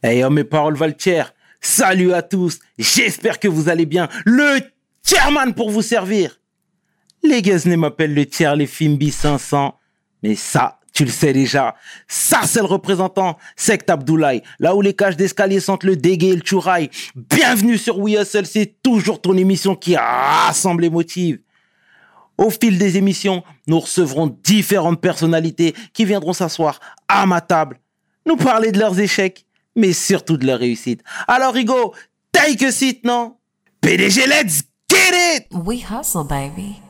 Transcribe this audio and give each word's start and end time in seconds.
Hey, 0.00 0.22
oh, 0.22 0.30
mes 0.30 0.44
paroles 0.44 0.76
valent 0.76 0.94
Salut 1.60 2.12
à 2.12 2.22
tous. 2.22 2.60
J'espère 2.78 3.40
que 3.40 3.48
vous 3.48 3.68
allez 3.68 3.84
bien. 3.84 4.08
Le 4.24 4.60
chairman 5.04 5.52
pour 5.54 5.70
vous 5.70 5.82
servir. 5.82 6.40
Les 7.24 7.42
Guesnay 7.42 7.76
m'appellent 7.76 8.14
le 8.14 8.24
tiers, 8.24 8.54
les 8.54 8.68
Fimbi 8.68 9.10
500. 9.10 9.74
Mais 10.22 10.36
ça, 10.36 10.78
tu 10.92 11.04
le 11.04 11.10
sais 11.10 11.32
déjà. 11.32 11.74
Ça, 12.06 12.42
c'est 12.44 12.60
le 12.60 12.66
représentant 12.66 13.38
Sect 13.56 13.90
Abdoulaye. 13.90 14.42
Là 14.60 14.76
où 14.76 14.82
les 14.82 14.94
cages 14.94 15.16
d'escalier 15.16 15.58
sentent 15.58 15.82
le 15.82 15.96
dégué 15.96 16.28
et 16.28 16.36
le 16.36 16.42
chouraï. 16.44 16.90
Bienvenue 17.16 17.76
sur 17.76 17.98
We 17.98 18.20
Hustle. 18.20 18.46
C'est 18.46 18.80
toujours 18.80 19.20
ton 19.20 19.36
émission 19.36 19.74
qui 19.74 19.96
rassemble 19.96 20.82
les 20.82 20.90
motifs. 20.90 21.38
Au 22.36 22.50
fil 22.50 22.78
des 22.78 22.98
émissions, 22.98 23.42
nous 23.66 23.80
recevrons 23.80 24.28
différentes 24.44 25.00
personnalités 25.00 25.74
qui 25.92 26.04
viendront 26.04 26.32
s'asseoir 26.32 26.78
à 27.08 27.26
ma 27.26 27.40
table, 27.40 27.80
nous 28.26 28.36
parler 28.36 28.70
de 28.70 28.78
leurs 28.78 29.00
échecs, 29.00 29.44
mais 29.78 29.92
surtout 29.92 30.36
de 30.36 30.46
leur 30.46 30.58
réussite. 30.58 31.02
Alors, 31.26 31.54
Rigo, 31.54 31.94
take 32.32 32.66
a 32.66 32.72
seat, 32.72 33.04
non? 33.04 33.36
PDG, 33.80 34.26
let's 34.26 34.62
get 34.90 35.14
it! 35.14 35.46
We 35.52 35.80
hustle, 35.80 36.24
baby. 36.24 36.82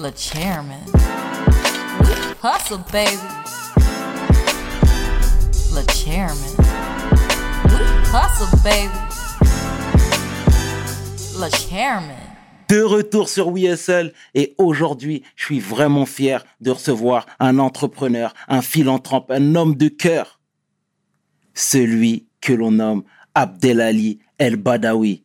Le 0.00 0.10
chairman. 0.16 0.80
We 2.00 2.34
hustle, 2.42 2.78
baby. 2.90 3.18
Le 5.72 5.84
chairman. 5.92 6.56
We 7.66 7.78
hustle, 8.10 8.48
baby. 8.64 8.98
Le 11.38 11.48
chairman 11.50 12.21
de 12.72 12.80
retour 12.80 13.28
sur 13.28 13.50
WeSL 13.50 14.14
et 14.34 14.54
aujourd'hui, 14.56 15.22
je 15.36 15.44
suis 15.44 15.60
vraiment 15.60 16.06
fier 16.06 16.42
de 16.62 16.70
recevoir 16.70 17.26
un 17.38 17.58
entrepreneur, 17.58 18.32
un 18.48 18.62
philanthrope, 18.62 19.30
un 19.30 19.54
homme 19.56 19.74
de 19.74 19.88
cœur. 19.88 20.40
Celui 21.52 22.28
que 22.40 22.54
l'on 22.54 22.70
nomme 22.70 23.02
Abdelali 23.34 24.20
El 24.38 24.56
Badawi. 24.56 25.22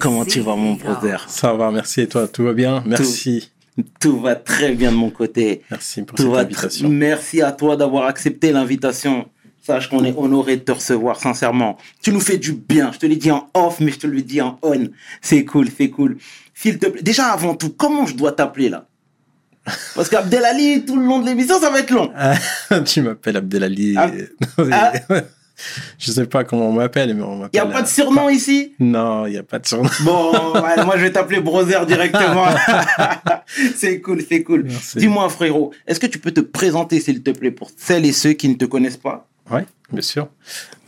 Comment 0.00 0.24
tu 0.24 0.40
vas, 0.40 0.56
mon 0.56 0.74
brother? 0.74 1.24
Ça 1.28 1.52
va, 1.52 1.70
merci. 1.70 2.00
Et 2.00 2.08
toi, 2.08 2.26
tout 2.26 2.42
va 2.42 2.52
bien? 2.52 2.82
Merci. 2.84 3.52
Tout, 4.00 4.18
va 4.18 4.34
très 4.34 4.72
bien 4.72 4.90
de 4.90 4.96
mon 4.96 5.10
côté. 5.10 5.62
Merci 5.70 6.02
pour 6.02 6.18
cette 6.18 6.26
invitation. 6.26 6.88
Merci 6.88 7.42
à 7.42 7.52
toi 7.52 7.76
d'avoir 7.76 8.06
accepté 8.06 8.50
l'invitation. 8.50 9.28
Sache 9.68 9.90
qu'on 9.90 10.02
est 10.02 10.14
honoré 10.16 10.56
de 10.56 10.62
te 10.62 10.72
recevoir, 10.72 11.20
sincèrement. 11.20 11.76
Tu 12.00 12.10
nous 12.10 12.20
fais 12.20 12.38
du 12.38 12.54
bien. 12.54 12.90
Je 12.90 13.00
te 13.00 13.04
l'ai 13.04 13.16
dit 13.16 13.30
en 13.30 13.50
off, 13.52 13.80
mais 13.80 13.92
je 13.92 13.98
te 13.98 14.06
le 14.06 14.22
dis 14.22 14.40
en 14.40 14.58
on. 14.62 14.88
C'est 15.20 15.44
cool, 15.44 15.68
c'est 15.76 15.90
cool. 15.90 16.16
S'il 16.54 16.78
te 16.78 16.86
plaît. 16.86 17.02
Déjà, 17.02 17.26
avant 17.26 17.54
tout, 17.54 17.68
comment 17.76 18.06
je 18.06 18.14
dois 18.14 18.32
t'appeler 18.32 18.70
là? 18.70 18.86
Parce 19.94 20.08
qu'Abdelali, 20.08 20.86
tout 20.86 20.96
le 20.96 21.04
long 21.04 21.20
de 21.20 21.26
l'émission, 21.26 21.60
ça 21.60 21.68
va 21.68 21.80
être 21.80 21.90
long. 21.90 22.10
tu 22.86 23.02
m'appelles 23.02 23.36
Abdelali. 23.36 23.94
Ah. 23.98 24.10
ah. 24.72 24.92
Je 25.98 26.12
sais 26.12 26.24
pas 26.24 26.44
comment 26.44 26.70
on 26.70 26.72
m'appelle, 26.72 27.14
mais 27.14 27.22
on 27.22 27.36
m'appelle. 27.36 27.60
Il 27.62 27.66
n'y 27.66 27.70
a 27.70 27.76
pas 27.76 27.82
de 27.82 27.88
surnom 27.88 28.30
ici? 28.30 28.72
Non, 28.78 29.26
il 29.26 29.32
n'y 29.32 29.36
a 29.36 29.42
pas 29.42 29.58
de 29.58 29.66
surnom. 29.66 29.90
Bon, 30.02 30.32
moi 30.54 30.94
je 30.96 31.02
vais 31.02 31.12
t'appeler 31.12 31.40
Brother 31.40 31.84
directement. 31.84 32.46
c'est 33.76 34.00
cool, 34.00 34.22
c'est 34.26 34.42
cool. 34.44 34.66
Dis-moi, 34.96 35.28
frérot, 35.28 35.74
est-ce 35.86 36.00
que 36.00 36.06
tu 36.06 36.20
peux 36.20 36.30
te 36.30 36.40
présenter, 36.40 37.00
s'il 37.00 37.22
te 37.22 37.32
plaît, 37.32 37.50
pour 37.50 37.70
celles 37.76 38.06
et 38.06 38.12
ceux 38.12 38.32
qui 38.32 38.48
ne 38.48 38.54
te 38.54 38.64
connaissent 38.64 38.96
pas? 38.96 39.28
Oui, 39.50 39.62
bien 39.92 40.02
sûr. 40.02 40.28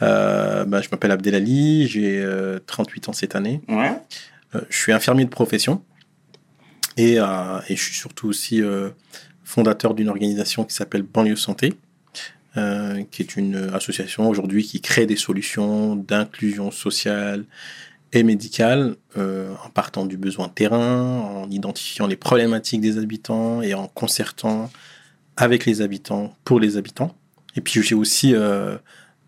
Euh, 0.02 0.64
bah, 0.64 0.80
je 0.82 0.88
m'appelle 0.90 1.10
Abdelali, 1.10 1.86
j'ai 1.88 2.24
38 2.66 3.08
euh, 3.08 3.10
ans 3.10 3.12
cette 3.12 3.34
année. 3.34 3.60
Ouais. 3.68 3.92
Euh, 4.54 4.60
je 4.68 4.76
suis 4.76 4.92
infirmier 4.92 5.24
de 5.24 5.30
profession 5.30 5.82
et, 6.96 7.14
et 7.14 7.76
je 7.76 7.82
suis 7.82 7.94
surtout 7.94 8.28
aussi 8.28 8.60
fondateur 9.44 9.94
d'une 9.94 10.08
organisation 10.08 10.64
qui 10.64 10.74
s'appelle 10.74 11.02
Banlieue 11.02 11.36
Santé, 11.36 11.72
qui 12.54 13.22
est 13.22 13.36
une 13.36 13.70
association 13.72 14.28
aujourd'hui 14.28 14.64
qui 14.64 14.80
crée 14.80 15.06
des 15.06 15.16
solutions 15.16 15.96
d'inclusion 15.96 16.70
sociale 16.70 17.44
et 18.12 18.22
médicale 18.22 18.96
en 19.16 19.70
partant 19.72 20.04
du 20.04 20.18
besoin 20.18 20.48
terrain, 20.48 21.20
en 21.20 21.48
identifiant 21.48 22.06
les 22.06 22.16
problématiques 22.16 22.82
des 22.82 22.98
habitants 22.98 23.62
et 23.62 23.72
en 23.72 23.86
concertant 23.86 24.70
avec 25.36 25.64
les 25.64 25.80
habitants 25.80 26.34
pour 26.44 26.60
les 26.60 26.76
habitants. 26.76 27.16
Et 27.56 27.60
puis 27.60 27.82
j'ai 27.82 27.94
aussi 27.94 28.34
euh, 28.34 28.76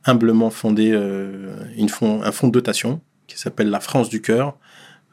humblement 0.05 0.51
fondé 0.51 0.91
euh, 0.93 1.57
une 1.77 1.89
fond, 1.89 2.23
un 2.23 2.33
fonds 2.33 2.49
de 2.49 2.53
dotation 2.53 3.01
qui 3.27 3.39
s'appelle 3.39 3.71
la 3.71 3.81
France 3.81 4.09
du 4.09 4.21
cœur, 4.21 4.57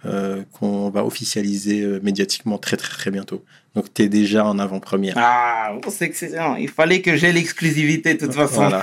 euh, 0.05 0.43
qu'on 0.53 0.89
va 0.89 1.03
officialiser 1.05 1.85
médiatiquement 2.01 2.57
très 2.57 2.77
très 2.77 2.95
très 2.95 3.11
bientôt. 3.11 3.43
Donc 3.75 3.93
tu 3.93 4.03
es 4.03 4.09
déjà 4.09 4.45
en 4.45 4.59
avant-première. 4.59 5.15
Ah, 5.17 5.73
c'est 5.89 6.05
excellent. 6.05 6.55
Il 6.55 6.69
fallait 6.69 7.01
que 7.01 7.15
j'ai 7.15 7.31
l'exclusivité 7.31 8.15
de 8.15 8.25
toute 8.25 8.35
façon. 8.35 8.69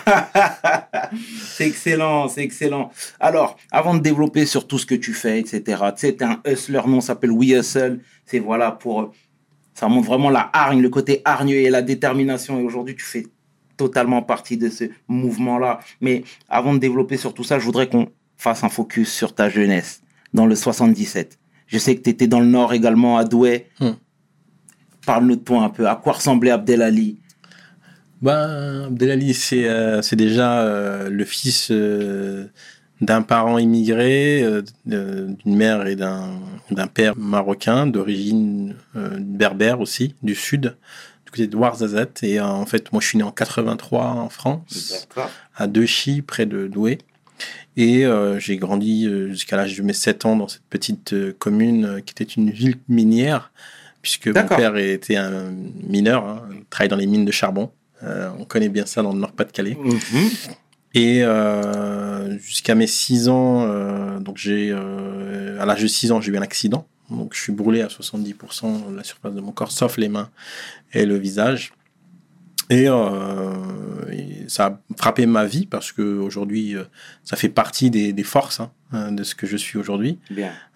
c'est 1.48 1.66
excellent, 1.66 2.28
c'est 2.28 2.42
excellent. 2.42 2.90
Alors, 3.18 3.58
avant 3.72 3.94
de 3.94 4.00
développer 4.00 4.46
sur 4.46 4.66
tout 4.66 4.78
ce 4.78 4.86
que 4.86 4.94
tu 4.94 5.12
fais, 5.12 5.40
etc., 5.40 5.62
tu 5.96 6.06
sais, 6.06 6.22
un 6.22 6.40
hustler, 6.46 6.82
nom 6.86 7.00
s'appelle 7.00 7.32
We 7.32 7.50
Hustle. 7.50 8.00
C'est 8.24 8.38
voilà 8.38 8.70
pour... 8.70 9.12
Ça 9.74 9.88
montre 9.88 10.06
vraiment 10.06 10.30
la 10.30 10.48
hargne, 10.54 10.80
le 10.80 10.88
côté 10.88 11.20
hargneux 11.24 11.56
et 11.56 11.68
la 11.68 11.82
détermination. 11.82 12.58
Et 12.58 12.62
aujourd'hui, 12.62 12.96
tu 12.96 13.04
fais 13.04 13.26
totalement 13.76 14.22
partie 14.22 14.56
de 14.56 14.68
ce 14.68 14.84
mouvement-là. 15.08 15.80
Mais 16.00 16.24
avant 16.48 16.74
de 16.74 16.78
développer 16.78 17.16
sur 17.16 17.34
tout 17.34 17.44
ça, 17.44 17.58
je 17.58 17.64
voudrais 17.64 17.88
qu'on 17.88 18.08
fasse 18.36 18.64
un 18.64 18.68
focus 18.68 19.12
sur 19.12 19.34
ta 19.34 19.48
jeunesse 19.48 20.02
dans 20.34 20.46
le 20.46 20.54
77. 20.54 21.38
Je 21.66 21.78
sais 21.78 21.96
que 21.96 22.02
tu 22.02 22.10
étais 22.10 22.26
dans 22.26 22.40
le 22.40 22.46
Nord 22.46 22.72
également, 22.72 23.16
à 23.16 23.24
Douai. 23.24 23.68
Hmm. 23.80 23.92
Parle-nous 25.04 25.36
de 25.36 25.40
toi 25.40 25.62
un 25.62 25.70
peu. 25.70 25.88
À 25.88 25.96
quoi 25.96 26.14
ressemblait 26.14 26.50
Abdelali? 26.50 27.18
Ben, 28.22 28.84
Abdelali, 28.86 29.34
c'est 29.34 29.68
euh, 29.68 30.00
déjà 30.12 30.60
euh, 30.60 31.10
le 31.10 31.24
fils 31.24 31.68
euh, 31.70 32.46
d'un 33.00 33.22
parent 33.22 33.58
immigré, 33.58 34.44
d'une 34.86 35.36
mère 35.44 35.86
et 35.86 35.96
d'un 35.96 36.86
père 36.92 37.16
marocain, 37.16 37.86
d'origine 37.86 38.74
berbère 38.94 39.80
aussi, 39.80 40.14
du 40.22 40.34
Sud 40.34 40.76
de 41.46 41.56
Ouarzazate. 41.56 42.22
Et 42.22 42.38
euh, 42.38 42.46
en 42.46 42.66
fait, 42.66 42.92
moi, 42.92 43.00
je 43.02 43.08
suis 43.08 43.18
né 43.18 43.24
en 43.24 43.30
83 43.30 44.04
en 44.04 44.28
France, 44.28 45.06
à 45.54 45.66
Dechy, 45.66 46.22
près 46.22 46.46
de 46.46 46.66
Douai. 46.66 46.98
Et 47.76 48.06
euh, 48.06 48.38
j'ai 48.38 48.56
grandi 48.56 49.06
euh, 49.06 49.28
jusqu'à 49.28 49.56
l'âge 49.56 49.76
de 49.76 49.82
mes 49.82 49.92
7 49.92 50.24
ans 50.24 50.36
dans 50.36 50.48
cette 50.48 50.64
petite 50.70 51.14
commune 51.38 52.00
qui 52.06 52.12
était 52.12 52.24
une 52.24 52.50
ville 52.50 52.76
minière, 52.88 53.52
puisque 54.00 54.28
mon 54.28 54.46
père 54.46 54.76
était 54.76 55.16
un 55.16 55.52
mineur, 55.86 56.24
hein, 56.26 56.42
travaille 56.70 56.88
dans 56.88 56.96
les 56.96 57.06
mines 57.06 57.26
de 57.26 57.32
charbon. 57.32 57.70
on 58.02 58.44
connaît 58.46 58.70
bien 58.70 58.86
ça 58.86 59.02
dans 59.02 59.12
le 59.12 59.18
Nord-Pas-de-Calais. 59.18 59.76
Mhm. 59.78 60.30
Et 60.94 61.22
jusqu'à 62.38 62.74
mes 62.74 62.86
6 62.86 63.28
ans, 63.28 64.18
donc 64.20 64.38
j'ai, 64.38 64.72
à 64.72 65.66
l'âge 65.66 65.82
de 65.82 65.88
6 65.88 66.12
ans, 66.12 66.22
j'ai 66.22 66.32
eu 66.32 66.38
un 66.38 66.42
accident. 66.42 66.86
Donc 67.10 67.34
je 67.34 67.40
suis 67.40 67.52
brûlé 67.52 67.82
à 67.82 67.86
70% 67.86 68.90
de 68.90 68.96
la 68.96 69.04
surface 69.04 69.34
de 69.34 69.40
mon 69.40 69.52
corps, 69.52 69.72
sauf 69.72 69.96
les 69.96 70.08
mains 70.08 70.30
et 70.92 71.06
le 71.06 71.16
visage. 71.16 71.72
Et, 72.68 72.88
euh, 72.88 73.54
ça 74.48 74.66
a 74.66 74.78
frappé 74.96 75.26
ma 75.26 75.44
vie 75.44 75.66
parce 75.66 75.92
que 75.92 76.02
aujourd'hui, 76.02 76.76
euh, 76.76 76.84
ça 77.24 77.36
fait 77.36 77.48
partie 77.48 77.90
des, 77.90 78.22
forces 78.22 78.60
hein, 78.60 78.70
hein, 78.92 79.12
de 79.12 79.22
ce 79.22 79.34
que 79.34 79.46
je 79.46 79.56
suis 79.56 79.78
aujourd'hui. 79.78 80.18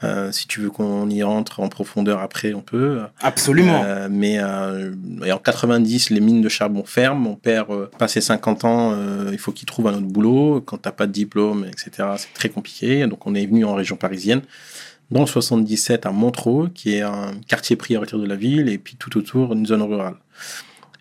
Euh, 0.04 0.30
si 0.30 0.46
tu 0.46 0.60
veux 0.60 0.70
qu'on 0.70 1.08
y 1.08 1.22
rentre 1.22 1.60
en 1.60 1.68
profondeur 1.68 2.20
après, 2.20 2.52
on 2.54 2.62
peut. 2.62 3.00
Absolument. 3.20 3.84
mais 4.08 4.40
en 4.42 5.38
90, 5.38 6.10
les 6.10 6.20
mines 6.20 6.42
de 6.42 6.48
charbon 6.48 6.84
ferment. 6.84 7.20
Mon 7.20 7.34
père, 7.34 7.66
passé 7.98 8.20
50 8.20 8.64
ans, 8.64 8.96
il 9.30 9.38
faut 9.38 9.52
qu'il 9.52 9.66
trouve 9.66 9.88
un 9.88 9.94
autre 9.94 10.06
boulot. 10.06 10.60
Quand 10.60 10.78
t'as 10.78 10.92
pas 10.92 11.06
de 11.06 11.12
diplôme, 11.12 11.64
etc., 11.64 12.08
c'est 12.18 12.32
très 12.34 12.48
compliqué. 12.48 13.06
Donc 13.06 13.26
on 13.26 13.34
est 13.34 13.46
venu 13.46 13.64
en 13.64 13.74
région 13.74 13.96
parisienne 13.96 14.42
dans 15.10 15.20
le 15.20 15.26
77 15.26 16.06
à 16.06 16.12
Montreux, 16.12 16.70
qui 16.74 16.94
est 16.94 17.02
un 17.02 17.32
quartier 17.46 17.76
prioritaire 17.76 18.18
de 18.18 18.26
la 18.26 18.36
ville, 18.36 18.68
et 18.68 18.78
puis 18.78 18.96
tout 18.96 19.16
autour 19.18 19.52
une 19.52 19.66
zone 19.66 19.82
rurale. 19.82 20.16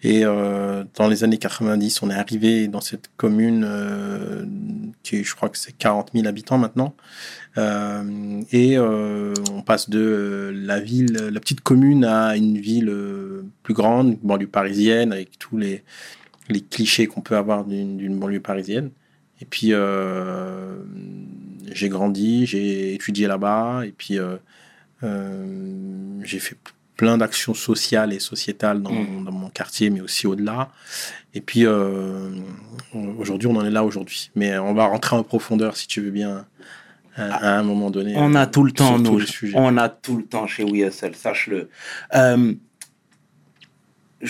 Et 0.02 0.22
euh, 0.24 0.84
dans 0.96 1.08
les 1.08 1.24
années 1.24 1.38
90, 1.38 2.02
on 2.04 2.10
est 2.10 2.14
arrivé 2.14 2.68
dans 2.68 2.80
cette 2.80 3.10
commune 3.18 3.66
euh, 3.68 4.46
qui, 5.04 5.24
je 5.24 5.36
crois 5.36 5.50
que 5.50 5.58
c'est 5.58 5.74
40 5.74 6.12
000 6.14 6.26
habitants 6.26 6.58
maintenant. 6.58 6.96
Euh, 7.58 8.42
et 8.52 8.78
euh, 8.78 9.34
on 9.52 9.62
passe 9.62 9.90
de 9.90 10.54
la 10.56 10.80
ville, 10.80 11.14
la 11.32 11.40
petite 11.40 11.62
commune 11.62 12.06
à 12.06 12.38
une 12.38 12.58
ville 12.58 12.90
euh, 12.90 13.44
plus 13.64 13.74
grande, 13.74 14.18
banlieue 14.24 14.48
parisienne, 14.48 15.12
avec 15.12 15.38
tous 15.38 15.58
les 15.58 15.84
clichés 16.70 17.08
qu'on 17.08 17.22
peut 17.22 17.36
avoir 17.36 17.66
d'une 17.66 18.18
banlieue 18.18 18.40
parisienne. 18.40 18.92
Et 19.42 19.46
puis, 19.46 19.70
euh, 19.72 20.76
j'ai 21.72 21.90
grandi, 21.90 22.46
j'ai 22.46 22.94
étudié 22.94 23.28
là-bas, 23.28 23.82
et 23.86 23.92
puis 23.92 24.20
euh, 24.20 24.36
euh, 25.04 26.20
j'ai 26.24 26.40
fait 26.40 26.58
plein 26.98 27.18
d'actions 27.18 27.54
sociales 27.54 28.12
et 28.12 28.20
sociétales 28.20 28.82
dans, 28.82 28.92
mm. 28.92 29.26
dans, 29.26 29.32
mon 29.32 29.50
quartier, 29.50 29.90
mais 29.90 30.02
aussi 30.02 30.28
au-delà. 30.28 30.70
Et 31.34 31.42
puis, 31.42 31.66
aujourd'hui, 33.18 33.48
on 33.48 33.56
en 33.56 33.66
est 33.66 33.72
là 33.72 33.86
aujourd'hui. 33.86 34.30
Mais 34.36 34.58
on 34.58 34.74
va 34.74 34.88
rentrer 34.88 35.16
en 35.16 35.24
profondeur, 35.24 35.78
si 35.78 35.88
tu 35.88 36.02
veux 36.02 36.12
bien, 36.12 36.46
à, 37.16 37.58
un 37.58 37.64
moment 37.64 37.92
donné. 37.92 38.16
On 38.18 38.36
a 38.36 38.46
tout 38.46 38.64
le 38.64 38.74
temps, 38.74 39.00
nous. 39.00 39.22
On 39.54 39.78
a 39.78 39.88
tout 39.88 40.18
le 40.18 40.26
temps 40.26 40.48
chez 40.48 40.66
WeSL, 40.66 41.16
sache-le. 41.16 41.70
je 42.12 42.58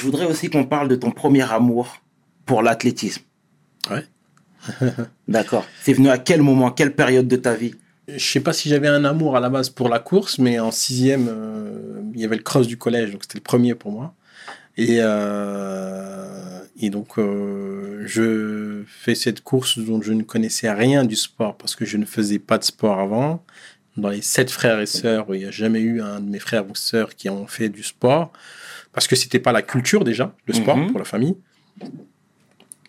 voudrais 0.03 0.25
aussi 0.25 0.51
qu'on 0.51 0.65
parle 0.65 0.87
de 0.87 0.95
ton 0.95 1.09
premier 1.09 1.51
amour 1.51 1.99
pour 2.45 2.61
l'athlétisme. 2.61 3.23
Ouais. 3.89 4.05
D'accord. 5.27 5.65
C'est 5.81 5.93
venu 5.93 6.09
à 6.09 6.17
quel 6.17 6.41
moment, 6.41 6.71
quelle 6.71 6.93
période 6.95 7.27
de 7.27 7.35
ta 7.35 7.55
vie? 7.55 7.75
Je 8.07 8.23
sais 8.23 8.39
pas 8.39 8.53
si 8.53 8.69
j'avais 8.69 8.87
un 8.87 9.05
amour 9.05 9.37
à 9.37 9.39
la 9.39 9.49
base 9.49 9.69
pour 9.69 9.87
la 9.89 9.99
course, 9.99 10.39
mais 10.39 10.59
en 10.59 10.71
sixième, 10.71 11.27
euh, 11.29 12.01
il 12.13 12.19
y 12.19 12.25
avait 12.25 12.37
le 12.37 12.43
cross 12.43 12.65
du 12.67 12.77
collège, 12.77 13.11
donc 13.11 13.21
c'était 13.23 13.37
le 13.37 13.43
premier 13.43 13.75
pour 13.75 13.91
moi. 13.91 14.13
Et, 14.77 14.97
euh, 14.99 16.59
et 16.79 16.89
donc, 16.89 17.17
euh, 17.19 18.03
je 18.07 18.83
fais 18.87 19.13
cette 19.15 19.41
course 19.41 19.77
dont 19.77 20.01
je 20.01 20.13
ne 20.13 20.23
connaissais 20.23 20.71
rien 20.71 21.03
du 21.03 21.15
sport 21.15 21.55
parce 21.57 21.75
que 21.75 21.85
je 21.85 21.97
ne 21.97 22.05
faisais 22.05 22.39
pas 22.39 22.57
de 22.57 22.63
sport 22.63 22.99
avant. 22.99 23.43
Dans 23.97 24.09
les 24.09 24.21
sept 24.21 24.49
frères 24.49 24.79
et 24.79 24.85
sœurs, 24.85 25.25
il 25.33 25.39
n'y 25.39 25.45
a 25.45 25.51
jamais 25.51 25.81
eu 25.81 26.01
un 26.01 26.19
de 26.21 26.29
mes 26.29 26.39
frères 26.39 26.65
ou 26.69 26.75
sœurs 26.75 27.15
qui 27.15 27.29
ont 27.29 27.47
fait 27.47 27.69
du 27.69 27.83
sport 27.83 28.31
parce 28.93 29.07
que 29.07 29.15
c'était 29.15 29.39
pas 29.39 29.51
la 29.51 29.61
culture 29.61 30.03
déjà, 30.03 30.33
le 30.45 30.53
sport 30.53 30.77
Mhm. 30.77 30.91
pour 30.91 30.99
la 30.99 31.05
famille. 31.05 31.35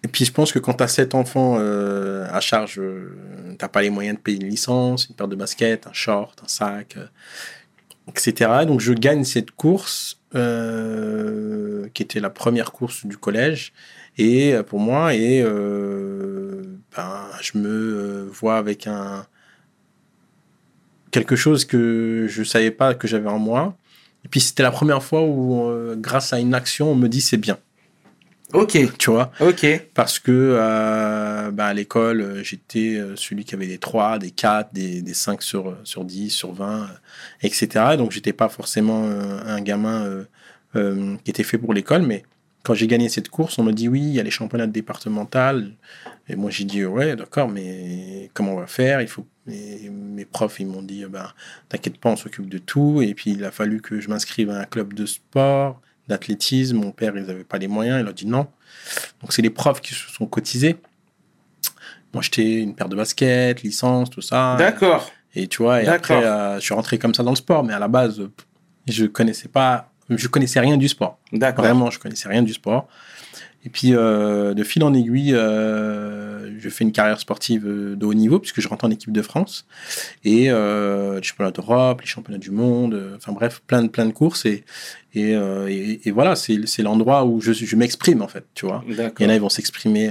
Et 0.03 0.09
puis, 0.09 0.25
je 0.25 0.33
pense 0.33 0.53
que 0.53 0.59
quand 0.59 0.75
tu 0.75 0.83
as 0.83 0.89
sept 0.89 1.15
enfants 1.15 1.57
euh, 1.59 2.27
à 2.31 2.41
charge, 2.41 2.79
euh, 2.79 3.55
t'as 3.59 3.69
pas 3.69 3.83
les 3.83 3.91
moyens 3.91 4.17
de 4.17 4.23
payer 4.23 4.39
une 4.41 4.49
licence, 4.49 5.09
une 5.09 5.15
paire 5.15 5.29
de 5.29 5.37
baskets, 5.37 5.87
un 5.87 5.93
short, 5.93 6.41
un 6.43 6.49
sac, 6.49 6.97
euh, 6.97 7.07
etc. 8.09 8.51
Donc, 8.67 8.81
je 8.81 8.93
gagne 8.95 9.25
cette 9.25 9.51
course 9.51 10.19
euh, 10.35 11.89
qui 11.93 12.03
était 12.03 12.21
la 12.21 12.31
première 12.31 12.73
course 12.73 13.05
du 13.05 13.19
collège. 13.19 13.73
Et 14.17 14.55
euh, 14.55 14.63
pour 14.63 14.81
moi, 14.81 15.15
et 15.15 15.43
ben, 15.43 17.27
je 17.43 17.59
me 17.59 18.29
vois 18.33 18.57
avec 18.57 18.87
un 18.87 19.27
quelque 21.11 21.35
chose 21.35 21.65
que 21.65 22.27
je 22.29 22.43
savais 22.45 22.71
pas 22.71 22.95
que 22.95 23.07
j'avais 23.07 23.29
en 23.29 23.39
moi. 23.39 23.77
Et 24.25 24.29
puis 24.29 24.41
c'était 24.41 24.63
la 24.63 24.71
première 24.71 25.03
fois 25.03 25.23
où, 25.23 25.71
grâce 25.97 26.33
à 26.33 26.39
une 26.39 26.55
action, 26.55 26.93
on 26.93 26.95
me 26.95 27.09
dit 27.09 27.21
c'est 27.21 27.37
bien. 27.37 27.59
Ok, 28.53 28.77
Tu 28.99 29.11
vois, 29.11 29.31
ok. 29.41 29.65
parce 29.95 30.19
que 30.19 30.31
euh, 30.33 31.51
bah, 31.53 31.67
à 31.67 31.75
l'école, 31.75 32.21
euh, 32.21 32.43
j'étais 32.43 32.97
euh, 32.97 33.15
celui 33.15 33.45
qui 33.45 33.55
avait 33.55 33.69
des 33.69 33.79
3, 33.79 34.19
des 34.19 34.33
4, 34.33 34.73
des, 34.75 35.03
des 35.03 35.15
5 35.15 35.41
sur, 35.43 35.77
sur 35.85 36.05
10, 36.05 36.31
sur 36.31 36.53
20, 36.53 36.83
euh, 36.83 36.87
etc. 37.43 37.97
Donc, 37.97 38.11
j'étais 38.11 38.33
pas 38.33 38.49
forcément 38.49 39.05
euh, 39.07 39.39
un 39.47 39.61
gamin 39.61 40.05
euh, 40.05 40.25
euh, 40.77 41.17
qui 41.25 41.31
était 41.31 41.45
fait 41.45 41.59
pour 41.59 41.75
l'école, 41.75 42.03
mais 42.03 42.25
quand 42.65 42.75
j'ai 42.75 42.87
gagné 42.89 43.09
cette 43.09 43.29
course, 43.29 43.59
on 43.59 43.63
me 43.63 43.73
dit 43.73 43.89
oui, 43.89 44.01
il 44.01 44.13
y 44.15 44.21
a 44.21 44.23
les 44.23 44.31
championnats 44.31 44.67
départementaux. 44.67 45.39
Et 46.29 46.37
moi, 46.37 46.51
j'ai 46.51 46.65
dit 46.65 46.85
ouais, 46.85 47.17
d'accord, 47.17 47.49
mais 47.49 48.31
comment 48.35 48.55
on 48.55 48.61
va 48.61 48.67
faire? 48.67 49.01
Il 49.01 49.09
faut. 49.09 49.27
Et 49.51 49.89
mes 49.91 50.25
profs, 50.25 50.61
ils 50.61 50.67
m'ont 50.67 50.83
dit 50.83 51.05
ben, 51.09 51.27
t'inquiète 51.69 51.99
pas, 51.99 52.11
on 52.11 52.17
s'occupe 52.17 52.49
de 52.49 52.59
tout. 52.59 53.01
Et 53.03 53.15
puis, 53.15 53.31
il 53.33 53.45
a 53.45 53.51
fallu 53.51 53.81
que 53.81 54.01
je 54.01 54.09
m'inscrive 54.11 54.51
à 54.51 54.59
un 54.61 54.65
club 54.65 54.93
de 54.93 55.07
sport, 55.07 55.81
d'athlétisme. 56.11 56.77
Mon 56.77 56.93
père, 56.93 57.17
ils 57.17 57.25
n'avaient 57.25 57.45
pas 57.45 57.59
les 57.59 57.69
moyens. 57.69 58.03
Il 58.03 58.09
a 58.09 58.13
dit 58.13 58.27
non. 58.27 58.47
Donc, 59.21 59.33
c'est 59.33 59.43
les 59.43 59.51
profs 59.51 59.81
qui 59.81 59.95
se 59.95 60.11
sont 60.11 60.27
cotisés. 60.27 60.77
Moi, 62.13 62.23
j'étais 62.23 62.61
une 62.61 62.75
paire 62.75 62.89
de 62.89 62.97
baskets, 62.97 63.63
licence, 63.63 64.11
tout 64.11 64.21
ça. 64.21 64.57
D'accord. 64.59 65.11
Et 65.35 65.47
tu 65.47 65.63
vois, 65.63 65.83
et 65.83 65.87
après, 65.87 66.25
euh, 66.25 66.57
je 66.57 66.61
suis 66.61 66.75
rentré 66.75 66.99
comme 66.99 67.15
ça 67.15 67.23
dans 67.23 67.31
le 67.31 67.37
sport. 67.37 67.65
Mais 67.65 67.73
à 67.73 67.79
la 67.79 67.89
base, 67.89 68.21
je 68.89 69.07
connaissais 69.07 69.49
pas, 69.49 69.90
je 70.17 70.29
connaissais 70.29 70.61
rien 70.61 70.77
du 70.77 70.89
sport. 70.89 71.19
D'accord. 71.33 71.65
Vraiment, 71.65 71.91
je 71.91 71.99
connaissais 71.99 72.29
rien 72.29 72.43
du 72.43 72.53
sport. 72.53 72.89
Et 73.63 73.69
puis, 73.69 73.95
euh, 73.95 74.55
de 74.55 74.65
fil 74.65 74.83
en 74.83 74.95
aiguille, 74.95 75.35
euh, 75.35 76.59
je 76.59 76.69
fais 76.71 76.83
une 76.83 76.93
carrière 76.93 77.21
sportive 77.21 77.67
euh, 77.67 77.95
de 77.95 78.07
haut 78.07 78.15
niveau, 78.15 78.39
puisque 78.39 78.63
je 78.63 78.69
rentre 78.69 78.87
en 78.87 78.91
équipe 78.91 79.13
de 79.13 79.21
France. 79.21 79.67
Et 80.25 80.51
euh, 80.51 81.17
les 81.17 81.23
championnats 81.23 81.51
d'Europe, 81.51 82.01
les 82.01 82.07
championnats 82.07 82.39
du 82.39 82.51
monde, 82.51 83.13
enfin 83.17 83.33
bref, 83.33 83.61
plein 83.67 83.83
de, 83.83 83.89
plein 83.89 84.07
de 84.07 84.13
courses. 84.13 84.47
Et, 84.47 84.65
et, 85.13 85.33
et, 85.33 86.09
et 86.09 86.11
voilà, 86.11 86.37
c'est 86.37 86.83
l'endroit 86.83 87.27
où 87.27 87.43
je, 87.43 87.53
je 87.53 87.77
m'exprime, 87.77 88.23
en 88.23 88.29
fait, 88.29 88.47
tu 88.55 88.65
vois. 88.65 88.83
Il 88.89 88.95
y 88.97 89.27
en 89.27 89.29
a, 89.29 89.35
ils 89.35 89.41
vont 89.41 89.51
s'exprimer 89.51 90.11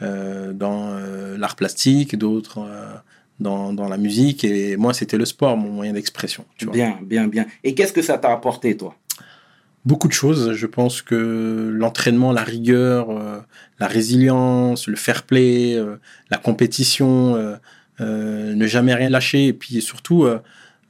dans 0.00 0.98
l'art 1.38 1.54
plastique, 1.54 2.18
d'autres 2.18 2.66
dans, 3.38 3.72
dans 3.72 3.88
la 3.88 3.96
musique. 3.96 4.42
Et 4.42 4.76
moi, 4.76 4.92
c'était 4.92 5.18
le 5.18 5.24
sport, 5.24 5.56
mon 5.56 5.70
moyen 5.70 5.92
d'expression. 5.92 6.44
Bien, 6.72 6.98
bien, 7.00 7.28
bien. 7.28 7.46
Et 7.62 7.74
qu'est-ce 7.76 7.92
que 7.92 8.02
ça 8.02 8.18
t'a 8.18 8.32
apporté, 8.32 8.76
toi? 8.76 8.96
Beaucoup 9.84 10.06
de 10.06 10.12
choses. 10.12 10.52
Je 10.52 10.66
pense 10.66 11.02
que 11.02 11.70
l'entraînement, 11.74 12.32
la 12.32 12.44
rigueur, 12.44 13.10
euh, 13.10 13.40
la 13.80 13.88
résilience, 13.88 14.86
le 14.86 14.94
fair 14.94 15.24
play, 15.24 15.74
euh, 15.74 15.96
la 16.30 16.38
compétition, 16.38 17.34
euh, 18.00 18.54
ne 18.54 18.66
jamais 18.66 18.94
rien 18.94 19.08
lâcher. 19.08 19.48
Et 19.48 19.52
puis 19.52 19.82
surtout, 19.82 20.26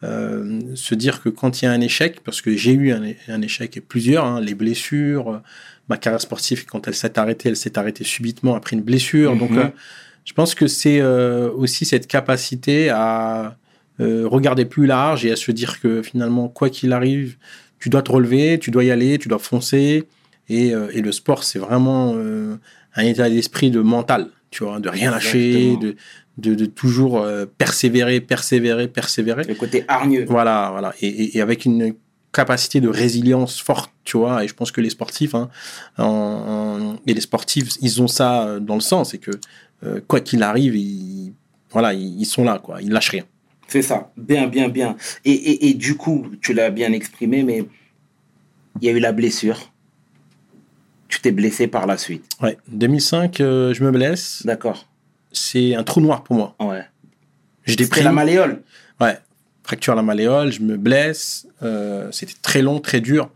se 0.02 0.94
dire 0.94 1.22
que 1.22 1.28
quand 1.28 1.62
il 1.62 1.66
y 1.66 1.68
a 1.68 1.72
un 1.72 1.80
échec, 1.80 2.20
parce 2.24 2.40
que 2.42 2.54
j'ai 2.56 2.72
eu 2.72 2.92
un, 2.92 3.02
un 3.28 3.42
échec 3.42 3.76
et 3.76 3.80
plusieurs, 3.80 4.24
hein, 4.24 4.40
les 4.40 4.54
blessures, 4.54 5.40
ma 5.88 5.96
carrière 5.96 6.20
sportive, 6.20 6.66
quand 6.66 6.86
elle 6.88 6.94
s'est 6.94 7.18
arrêtée, 7.18 7.48
elle 7.48 7.56
s'est 7.56 7.78
arrêtée 7.78 8.04
subitement 8.04 8.54
après 8.54 8.76
une 8.76 8.82
blessure. 8.82 9.36
Donc, 9.36 9.50
Mhm. 9.50 9.70
je 10.24 10.32
pense 10.32 10.54
que 10.54 10.66
c'est 10.66 11.02
aussi 11.02 11.84
cette 11.84 12.06
capacité 12.06 12.90
à 12.90 13.56
regarder 13.98 14.64
plus 14.64 14.86
large 14.86 15.24
et 15.26 15.32
à 15.32 15.36
se 15.36 15.52
dire 15.52 15.80
que 15.80 16.02
finalement, 16.02 16.48
quoi 16.48 16.68
qu'il 16.70 16.92
arrive, 16.92 17.36
tu 17.82 17.88
dois 17.88 18.02
te 18.02 18.12
relever, 18.12 18.60
tu 18.60 18.70
dois 18.70 18.84
y 18.84 18.92
aller, 18.92 19.18
tu 19.18 19.26
dois 19.28 19.40
foncer. 19.40 20.04
Et, 20.48 20.72
euh, 20.72 20.88
et 20.92 21.00
le 21.02 21.10
sport, 21.10 21.42
c'est 21.42 21.58
vraiment 21.58 22.12
euh, 22.14 22.54
un 22.94 23.02
état 23.04 23.28
d'esprit 23.28 23.70
de 23.72 23.80
mental, 23.80 24.28
tu 24.50 24.62
vois, 24.62 24.78
de 24.78 24.88
rien 24.88 25.10
lâcher, 25.10 25.76
de, 25.78 25.96
de, 26.38 26.54
de 26.54 26.66
toujours 26.66 27.18
euh, 27.18 27.44
persévérer, 27.58 28.20
persévérer, 28.20 28.86
persévérer. 28.86 29.42
Le 29.48 29.54
côté 29.56 29.84
hargneux. 29.88 30.24
Voilà, 30.28 30.68
voilà. 30.70 30.94
Et, 31.00 31.08
et- 31.08 31.36
et 31.38 31.40
avec 31.40 31.64
une 31.64 31.94
capacité 32.32 32.80
de 32.80 32.88
résilience 32.88 33.60
forte, 33.60 33.90
tu 34.04 34.16
vois. 34.16 34.44
Et 34.44 34.48
je 34.48 34.54
pense 34.54 34.70
que 34.70 34.80
les 34.80 34.90
sportifs, 34.90 35.34
hein, 35.34 35.50
en- 35.98 36.04
en- 36.04 36.96
et 37.06 37.14
les 37.14 37.20
sportifs, 37.20 37.70
ils 37.80 38.00
ont 38.00 38.08
ça 38.08 38.58
dans 38.60 38.74
le 38.76 38.80
sang, 38.80 39.02
c'est 39.04 39.18
que 39.18 39.32
quoi 40.06 40.20
qu'il 40.20 40.42
arrive, 40.44 40.76
ils, 40.76 41.32
voilà, 41.72 41.92
ils, 41.94 42.20
ils 42.20 42.26
sont 42.26 42.44
là, 42.44 42.60
quoi. 42.62 42.80
Ils 42.80 42.90
lâchent 42.92 43.10
rien. 43.10 43.24
C'est 43.72 43.80
ça. 43.82 44.12
Bien, 44.18 44.46
bien, 44.48 44.68
bien. 44.68 44.96
Et, 45.24 45.32
et, 45.32 45.68
et 45.70 45.74
du 45.74 45.96
coup, 45.96 46.26
tu 46.42 46.52
l'as 46.52 46.68
bien 46.70 46.92
exprimé, 46.92 47.42
mais 47.42 47.64
il 48.80 48.86
y 48.86 48.90
a 48.90 48.92
eu 48.92 48.98
la 49.00 49.12
blessure. 49.12 49.72
Tu 51.08 51.20
t'es 51.22 51.32
blessé 51.32 51.68
par 51.68 51.86
la 51.86 51.96
suite. 51.96 52.24
Ouais. 52.42 52.58
2005, 52.68 53.40
euh, 53.40 53.72
je 53.72 53.82
me 53.82 53.90
blesse. 53.90 54.42
D'accord. 54.44 54.88
C'est 55.32 55.74
un 55.74 55.84
trou 55.84 56.00
noir 56.02 56.22
pour 56.22 56.36
moi. 56.36 56.54
Ouais. 56.60 56.84
Je 57.64 57.76
déprime. 57.76 58.04
la 58.04 58.12
malléole. 58.12 58.62
Ouais, 59.00 59.16
fracture 59.62 59.94
la 59.94 60.02
malléole, 60.02 60.52
je 60.52 60.60
me 60.60 60.76
blesse. 60.76 61.46
euh, 61.62 62.08
C'était 62.12 62.34
très 62.42 62.60
long, 62.60 62.78
très 62.80 63.00
dur. 63.00 63.30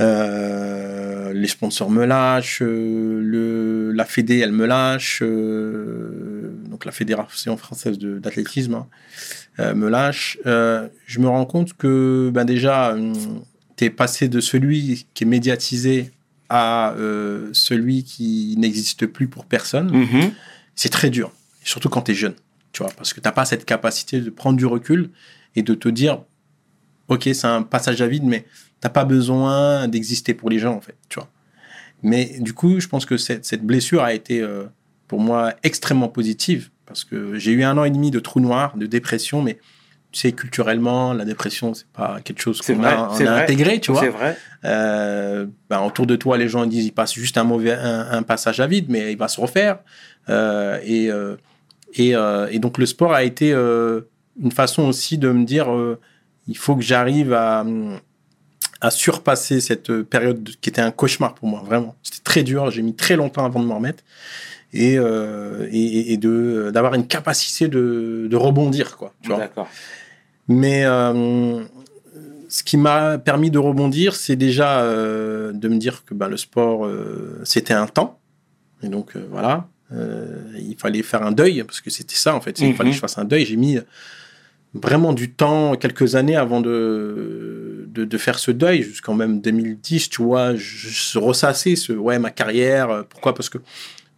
Euh, 0.00 1.11
les 1.34 1.48
sponsors 1.48 1.90
me 1.90 2.04
lâchent, 2.04 2.62
euh, 2.62 3.20
le, 3.22 3.92
la 3.92 4.04
Fédé, 4.04 4.38
elle 4.38 4.52
me 4.52 4.66
lâche, 4.66 5.20
euh, 5.22 6.50
donc 6.68 6.84
la 6.84 6.92
Fédération 6.92 7.56
française 7.56 7.98
d'athlétisme 7.98 8.74
hein, 8.74 8.86
euh, 9.60 9.74
me 9.74 9.88
lâche. 9.88 10.38
Je 10.44 11.18
me 11.18 11.28
rends 11.28 11.44
compte 11.46 11.74
que 11.74 12.30
ben 12.32 12.44
déjà, 12.44 12.96
tu 13.76 13.84
es 13.84 13.90
passé 13.90 14.28
de 14.28 14.40
celui 14.40 15.06
qui 15.14 15.24
est 15.24 15.26
médiatisé 15.26 16.10
à 16.48 16.92
euh, 16.98 17.48
celui 17.52 18.04
qui 18.04 18.54
n'existe 18.58 19.06
plus 19.06 19.26
pour 19.28 19.46
personne 19.46 19.90
Mhm. 19.90 20.32
c'est 20.74 20.90
très 20.90 21.08
dur. 21.10 21.32
Surtout 21.64 21.88
quand 21.88 22.02
tu 22.02 22.12
es 22.12 22.14
jeune, 22.14 22.34
tu 22.72 22.82
vois, 22.82 22.92
parce 22.96 23.12
que 23.12 23.20
tu 23.20 23.26
n'as 23.26 23.32
pas 23.32 23.44
cette 23.44 23.64
capacité 23.64 24.20
de 24.20 24.30
prendre 24.30 24.56
du 24.58 24.66
recul 24.66 25.10
et 25.56 25.62
de 25.62 25.74
te 25.74 25.88
dire, 25.88 26.22
ok, 27.08 27.22
c'est 27.32 27.46
un 27.46 27.62
passage 27.62 28.02
à 28.02 28.06
vide, 28.06 28.24
mais 28.24 28.44
t'as 28.82 28.90
pas 28.90 29.04
besoin 29.04 29.88
d'exister 29.88 30.34
pour 30.34 30.50
les 30.50 30.58
gens, 30.58 30.74
en 30.74 30.80
fait, 30.82 30.96
tu 31.08 31.18
vois. 31.18 31.28
Mais 32.02 32.36
du 32.40 32.52
coup, 32.52 32.80
je 32.80 32.88
pense 32.88 33.06
que 33.06 33.16
cette, 33.16 33.46
cette 33.46 33.64
blessure 33.64 34.02
a 34.02 34.12
été 34.12 34.40
euh, 34.40 34.64
pour 35.06 35.20
moi 35.20 35.54
extrêmement 35.62 36.08
positive, 36.08 36.68
parce 36.84 37.04
que 37.04 37.38
j'ai 37.38 37.52
eu 37.52 37.62
un 37.62 37.78
an 37.78 37.84
et 37.84 37.90
demi 37.90 38.10
de 38.10 38.18
trou 38.18 38.40
noir, 38.40 38.76
de 38.76 38.86
dépression, 38.86 39.40
mais 39.40 39.58
tu 40.10 40.18
sais, 40.18 40.32
culturellement, 40.32 41.14
la 41.14 41.24
dépression, 41.24 41.72
c'est 41.74 41.86
pas 41.86 42.20
quelque 42.22 42.42
chose 42.42 42.60
qu'on 42.60 42.82
a, 42.82 43.08
on 43.08 43.26
intégré, 43.26 43.80
tu 43.80 43.92
vois. 43.92 44.00
C'est 44.00 44.08
vrai. 44.08 44.36
Euh, 44.64 45.46
ben, 45.70 45.80
autour 45.80 46.06
de 46.06 46.16
toi, 46.16 46.36
les 46.36 46.48
gens 46.48 46.66
disent 46.66 46.84
il 46.84 46.92
passe 46.92 47.14
juste 47.14 47.38
un 47.38 47.44
mauvais 47.44 47.72
un, 47.72 48.10
un 48.10 48.22
passage 48.22 48.58
à 48.58 48.66
vide, 48.66 48.86
mais 48.88 49.12
il 49.12 49.16
va 49.16 49.28
se 49.28 49.40
refaire. 49.40 49.78
Euh, 50.28 50.78
et, 50.84 51.08
et, 51.94 52.14
et 52.50 52.58
donc 52.58 52.78
le 52.78 52.86
sport 52.86 53.14
a 53.14 53.22
été 53.22 53.52
une 53.52 54.52
façon 54.52 54.82
aussi 54.82 55.16
de 55.18 55.30
me 55.30 55.44
dire 55.44 55.68
il 56.46 56.56
faut 56.58 56.76
que 56.76 56.82
j'arrive 56.82 57.32
à, 57.32 57.64
à 58.82 58.90
surpasser 58.90 59.60
cette 59.60 60.02
période 60.02 60.50
qui 60.60 60.68
était 60.68 60.82
un 60.82 60.90
cauchemar 60.90 61.34
pour 61.34 61.48
moi, 61.48 61.62
vraiment. 61.64 61.94
C'était 62.02 62.22
très 62.22 62.42
dur, 62.42 62.70
j'ai 62.70 62.82
mis 62.82 62.94
très 62.94 63.16
longtemps 63.16 63.44
avant 63.46 63.60
de 63.60 63.64
m'en 63.66 63.76
remettre. 63.76 64.02
Et, 64.74 64.98
euh, 64.98 65.68
et, 65.70 66.12
et 66.14 66.16
de 66.16 66.70
d'avoir 66.72 66.94
une 66.94 67.06
capacité 67.06 67.68
de, 67.68 68.26
de 68.30 68.36
rebondir, 68.36 68.96
quoi. 68.96 69.12
Tu 69.22 69.28
vois. 69.28 69.38
Mais 70.48 70.84
euh, 70.86 71.62
ce 72.48 72.62
qui 72.62 72.76
m'a 72.78 73.18
permis 73.18 73.50
de 73.50 73.58
rebondir, 73.58 74.14
c'est 74.16 74.34
déjà 74.36 74.80
euh, 74.80 75.52
de 75.52 75.68
me 75.68 75.76
dire 75.76 76.04
que 76.06 76.14
ben, 76.14 76.28
le 76.28 76.38
sport, 76.38 76.86
euh, 76.86 77.38
c'était 77.44 77.74
un 77.74 77.86
temps. 77.86 78.18
Et 78.82 78.88
donc, 78.88 79.14
euh, 79.14 79.26
voilà, 79.30 79.68
euh, 79.94 80.40
il 80.58 80.76
fallait 80.78 81.02
faire 81.02 81.22
un 81.22 81.32
deuil, 81.32 81.62
parce 81.64 81.80
que 81.82 81.90
c'était 81.90 82.16
ça, 82.16 82.34
en 82.34 82.40
fait. 82.40 82.58
Il 82.60 82.68
Mhm. 82.70 82.74
fallait 82.74 82.90
que 82.90 82.96
je 82.96 83.00
fasse 83.00 83.18
un 83.18 83.24
deuil. 83.26 83.44
J'ai 83.44 83.56
mis 83.56 83.78
vraiment 84.74 85.12
du 85.12 85.30
temps, 85.30 85.76
quelques 85.76 86.14
années 86.14 86.34
avant 86.36 86.62
de, 86.62 87.71
de, 87.92 88.04
de 88.04 88.18
faire 88.18 88.38
ce 88.38 88.50
deuil 88.50 88.82
jusqu'en 88.82 89.14
même 89.14 89.40
2010, 89.40 90.08
tu 90.10 90.22
vois, 90.22 90.54
je, 90.56 91.18
ressassais 91.18 91.76
ce, 91.76 91.92
ouais, 91.92 92.18
ma 92.18 92.30
carrière. 92.30 92.90
euh, 92.90 93.02
Pourquoi? 93.08 93.34
Parce 93.34 93.48
que 93.48 93.58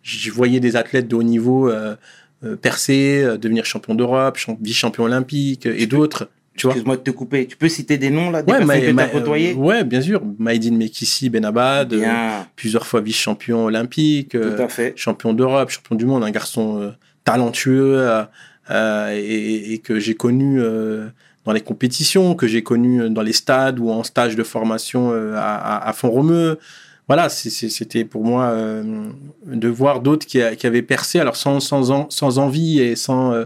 je 0.02 0.30
voyais 0.30 0.60
des 0.60 0.76
athlètes 0.76 1.08
de 1.08 1.16
haut 1.16 1.22
niveau 1.22 1.68
euh, 1.70 1.96
euh, 2.44 2.56
percer, 2.56 3.24
devenir 3.40 3.64
champion 3.64 3.94
d'Europe, 3.94 4.36
champ- 4.36 4.58
vice-champion 4.60 5.04
olympique 5.04 5.66
et 5.66 5.86
d'autres. 5.86 6.28
Excuse-moi 6.56 6.96
de 6.98 7.02
te 7.02 7.10
couper. 7.10 7.46
Tu 7.48 7.56
peux 7.56 7.68
citer 7.68 7.98
des 7.98 8.10
noms 8.10 8.30
là, 8.30 8.42
des 8.42 8.52
Ouais, 8.52 8.58
personnes 8.58 8.76
Ma- 8.76 8.80
que 8.80 8.86
tu 8.90 8.92
Ma- 8.94 9.02
as 9.02 9.06
côtoyées? 9.08 9.52
euh, 9.54 9.56
ouais, 9.56 9.82
bien 9.82 10.00
sûr. 10.00 10.22
Maïdine 10.38 10.76
Mekissi 10.76 11.28
Benabad, 11.28 11.92
euh, 11.92 12.14
plusieurs 12.54 12.86
fois 12.86 13.00
vice-champion 13.00 13.64
olympique, 13.64 14.30
tout 14.32 14.62
à 14.62 14.68
fait. 14.68 14.92
champion 14.96 15.32
d'Europe, 15.32 15.70
champion 15.70 15.96
du 15.96 16.06
monde, 16.06 16.22
un 16.22 16.30
garçon 16.30 16.94
talentueux 17.24 18.06
et, 18.70 19.72
et 19.74 19.78
que 19.78 19.98
j'ai 19.98 20.14
connu 20.14 20.60
dans 21.44 21.52
les 21.52 21.60
compétitions, 21.60 22.34
que 22.34 22.46
j'ai 22.46 22.62
connu 22.62 23.10
dans 23.10 23.22
les 23.22 23.32
stades 23.32 23.78
ou 23.78 23.90
en 23.90 24.02
stage 24.02 24.36
de 24.36 24.42
formation 24.42 25.12
euh, 25.12 25.34
à, 25.36 25.88
à, 25.88 25.92
Font-Romeu. 25.92 26.58
Voilà, 27.06 27.28
c'était 27.28 28.04
pour 28.04 28.24
moi 28.24 28.46
euh, 28.46 29.08
de 29.46 29.68
voir 29.68 30.00
d'autres 30.00 30.26
qui, 30.26 30.40
avaient 30.40 30.82
percé, 30.82 31.20
alors 31.20 31.36
sans, 31.36 31.60
sans, 31.60 31.90
en- 31.90 32.08
sans 32.08 32.38
envie 32.38 32.80
et 32.80 32.96
sans 32.96 33.32
euh, 33.32 33.44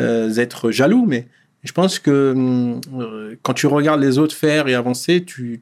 euh, 0.00 0.34
être 0.34 0.72
jaloux, 0.72 1.04
mais 1.06 1.28
je 1.62 1.72
pense 1.72 1.98
que 2.00 2.32
hum, 2.34 2.80
euh, 2.98 3.36
quand 3.42 3.54
tu 3.54 3.66
regardes 3.68 4.00
les 4.00 4.18
autres 4.18 4.34
faire 4.34 4.66
et 4.66 4.74
avancer, 4.74 5.24
tu, 5.24 5.60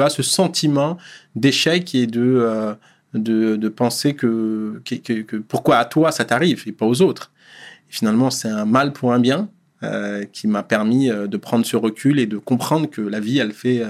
as 0.00 0.08
ce 0.08 0.22
sentiment 0.22 0.98
d'échec 1.34 1.94
et 1.96 2.06
de, 2.06 2.76
euh, 3.16 3.70
penser 3.70 4.14
que, 4.14 4.80
que, 4.84 5.36
pourquoi 5.36 5.78
à 5.78 5.84
toi 5.84 6.12
ça 6.12 6.24
t'arrive 6.24 6.62
et 6.66 6.72
pas 6.72 6.86
aux 6.86 7.02
autres. 7.02 7.32
Finalement, 7.88 8.30
c'est 8.30 8.48
un 8.48 8.66
mal 8.66 8.92
pour 8.92 9.12
un 9.12 9.18
bien 9.18 9.48
euh, 9.82 10.24
qui 10.32 10.48
m'a 10.48 10.62
permis 10.62 11.10
euh, 11.10 11.26
de 11.26 11.36
prendre 11.36 11.64
ce 11.66 11.76
recul 11.76 12.18
et 12.18 12.26
de 12.26 12.38
comprendre 12.38 12.88
que 12.90 13.00
la 13.00 13.20
vie, 13.20 13.38
elle 13.38 13.52
fait 13.52 13.80
euh, 13.82 13.88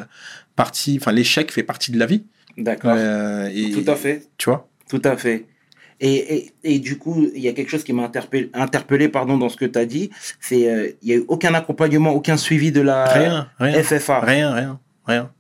partie, 0.57 0.99
enfin 1.01 1.13
l'échec 1.13 1.51
fait 1.53 1.63
partie 1.63 1.93
de 1.93 1.99
la 1.99 2.07
vie. 2.07 2.25
D'accord. 2.57 2.93
Euh, 2.97 3.49
Tout 3.73 3.91
à 3.91 3.97
fait. 3.97 4.29
Tu 4.37 4.51
vois 4.51 4.69
Tout 4.89 5.03
à 5.05 5.17
fait. 5.17 5.47
Et, 6.01 6.37
et, 6.37 6.53
et 6.63 6.79
du 6.79 6.97
coup, 6.97 7.27
il 7.35 7.41
y 7.43 7.49
a 7.49 7.53
quelque 7.53 7.71
chose 7.71 7.83
qui 7.83 7.93
m'a 7.93 8.05
interpellé, 8.05 8.51
interpellé 8.55 9.09
pardon, 9.09 9.37
dans 9.37 9.49
ce 9.49 9.57
que 9.57 9.65
tu 9.65 9.79
as 9.79 9.87
dit. 9.87 10.11
C'est 10.41 10.71
euh, 10.71 10.89
il 11.03 11.09
n'y 11.09 11.13
a 11.15 11.17
eu 11.17 11.25
aucun 11.27 11.55
accompagnement, 11.55 12.11
aucun 12.13 12.37
suivi 12.37 12.71
de 12.71 12.81
la 12.81 13.05
Rien, 13.07 13.49
rien. 13.59 13.83
FFA. 13.83 14.21
Rien, 14.21 14.55
rien, 14.55 14.81
rien. 15.07 15.31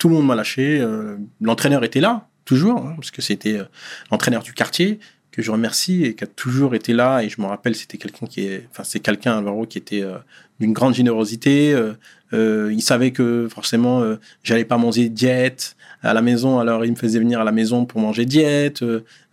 Tout 0.00 0.08
le 0.08 0.14
monde 0.16 0.26
m'a 0.26 0.34
lâché. 0.34 0.78
euh, 0.80 1.16
L'entraîneur 1.40 1.84
était 1.84 2.00
là, 2.00 2.28
toujours, 2.44 2.78
hein, 2.84 2.94
parce 2.96 3.10
que 3.12 3.22
c'était 3.22 3.58
euh, 3.58 3.64
l'entraîneur 4.10 4.42
du 4.42 4.52
quartier 4.54 4.98
que 5.38 5.44
je 5.44 5.52
remercie 5.52 6.02
et 6.02 6.14
qui 6.16 6.24
a 6.24 6.26
toujours 6.26 6.74
été 6.74 6.92
là. 6.92 7.22
Et 7.22 7.28
je 7.28 7.40
me 7.40 7.46
rappelle, 7.46 7.76
c'était 7.76 7.96
quelqu'un 7.96 8.26
qui 8.26 8.40
est, 8.40 8.66
enfin, 8.72 8.82
c'est 8.82 8.98
quelqu'un 8.98 9.38
Alvaro 9.38 9.66
qui 9.66 9.78
était 9.78 10.02
euh, 10.02 10.18
d'une 10.58 10.72
grande 10.72 10.94
générosité. 10.94 11.72
euh, 11.72 11.92
euh, 12.32 12.72
il 12.72 12.82
savait 12.82 13.12
que 13.12 13.46
forcément, 13.48 14.02
j'allais 14.42 14.64
pas 14.64 14.78
manger 14.78 15.08
diète 15.08 15.76
à 16.02 16.12
la 16.12 16.22
maison, 16.22 16.58
alors 16.58 16.84
il 16.84 16.90
me 16.90 16.96
faisait 16.96 17.20
venir 17.20 17.40
à 17.40 17.44
la 17.44 17.52
maison 17.52 17.86
pour 17.86 18.00
manger 18.00 18.26
diète. 18.26 18.84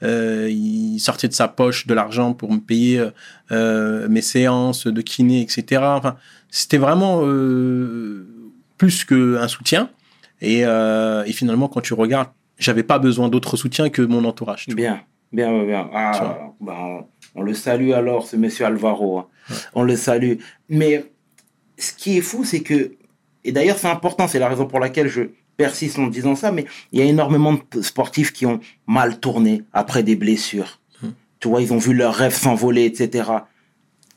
il 0.03 0.99
sortait 0.99 1.27
de 1.27 1.33
sa 1.33 1.47
poche 1.47 1.87
de 1.87 1.93
l'argent 1.95 2.33
pour 2.35 2.53
me 2.53 2.59
payer 2.59 3.03
mes 3.49 4.21
séances 4.21 4.85
de 4.85 5.01
kiné, 5.01 5.41
etc. 5.41 5.81
Enfin, 5.85 6.17
c'était 6.51 6.77
vraiment 6.77 7.21
plus 8.77 9.03
qu'un 9.05 9.47
soutien. 9.47 9.89
Et, 10.39 10.63
finalement, 11.33 11.67
quand 11.67 11.81
tu 11.81 11.95
regardes, 11.95 12.29
j'avais 12.59 12.83
pas 12.83 12.99
besoin 12.99 13.27
d'autre 13.27 13.57
soutien 13.57 13.89
que 13.89 14.03
mon 14.03 14.23
entourage. 14.23 14.67
vois. 14.75 14.99
Bien, 15.31 15.51
bien, 15.51 15.65
bien. 15.65 15.89
Ah, 15.93 16.51
ben, 16.61 17.05
on 17.35 17.41
le 17.41 17.53
salue 17.53 17.91
alors, 17.91 18.25
ce 18.25 18.35
monsieur 18.35 18.65
Alvaro. 18.65 19.19
hein. 19.19 19.27
On 19.73 19.83
le 19.83 19.95
salue. 19.95 20.35
Mais 20.69 21.05
ce 21.77 21.93
qui 21.93 22.17
est 22.17 22.21
fou, 22.21 22.43
c'est 22.43 22.61
que, 22.61 22.93
et 23.43 23.51
d'ailleurs 23.51 23.77
c'est 23.77 23.89
important, 23.89 24.27
c'est 24.27 24.39
la 24.39 24.47
raison 24.49 24.65
pour 24.65 24.79
laquelle 24.79 25.07
je 25.07 25.23
persiste 25.57 25.99
en 25.99 26.07
disant 26.07 26.35
ça, 26.35 26.51
mais 26.51 26.65
il 26.91 26.99
y 26.99 27.01
a 27.01 27.05
énormément 27.05 27.57
de 27.71 27.81
sportifs 27.81 28.33
qui 28.33 28.45
ont 28.45 28.59
mal 28.87 29.19
tourné 29.19 29.63
après 29.73 30.03
des 30.03 30.15
blessures. 30.15 30.79
Hmm. 31.01 31.09
Tu 31.39 31.47
vois, 31.47 31.61
ils 31.61 31.73
ont 31.73 31.77
vu 31.77 31.93
leurs 31.93 32.13
rêves 32.13 32.35
s'envoler, 32.35 32.85
etc. 32.85 33.29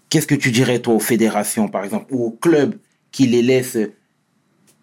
Qu'est-ce 0.08 0.26
que 0.26 0.34
tu 0.34 0.50
dirais, 0.50 0.78
toi, 0.80 0.94
aux 0.94 1.00
fédérations, 1.00 1.68
par 1.68 1.84
exemple, 1.84 2.06
ou 2.10 2.24
aux 2.24 2.30
clubs 2.30 2.76
qui 3.12 3.26
les 3.26 3.42
laissent 3.42 3.78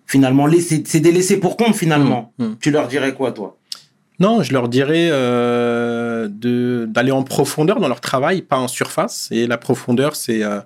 finalement 0.05 0.45
laisser, 0.45 0.83
c'est 0.85 0.99
des 0.99 1.11
laissés 1.11 1.37
pour 1.39 1.57
compte, 1.57 1.75
finalement. 1.75 2.33
Hmm, 2.37 2.45
hmm. 2.45 2.57
Tu 2.59 2.71
leur 2.71 2.87
dirais 2.87 3.13
quoi, 3.13 3.31
toi? 3.31 3.57
Non, 4.19 4.43
je 4.43 4.53
leur 4.53 4.69
dirais 4.69 5.09
euh, 5.11 6.04
de- 6.29 6.85
d'aller 6.89 7.11
en 7.11 7.23
profondeur 7.23 7.79
dans 7.79 7.87
leur 7.87 8.01
travail, 8.01 8.41
pas 8.41 8.57
en 8.57 8.67
surface. 8.67 9.27
Et 9.31 9.47
la 9.47 9.57
profondeur, 9.57 10.15
c'est 10.15 10.43
euh, 10.43 10.59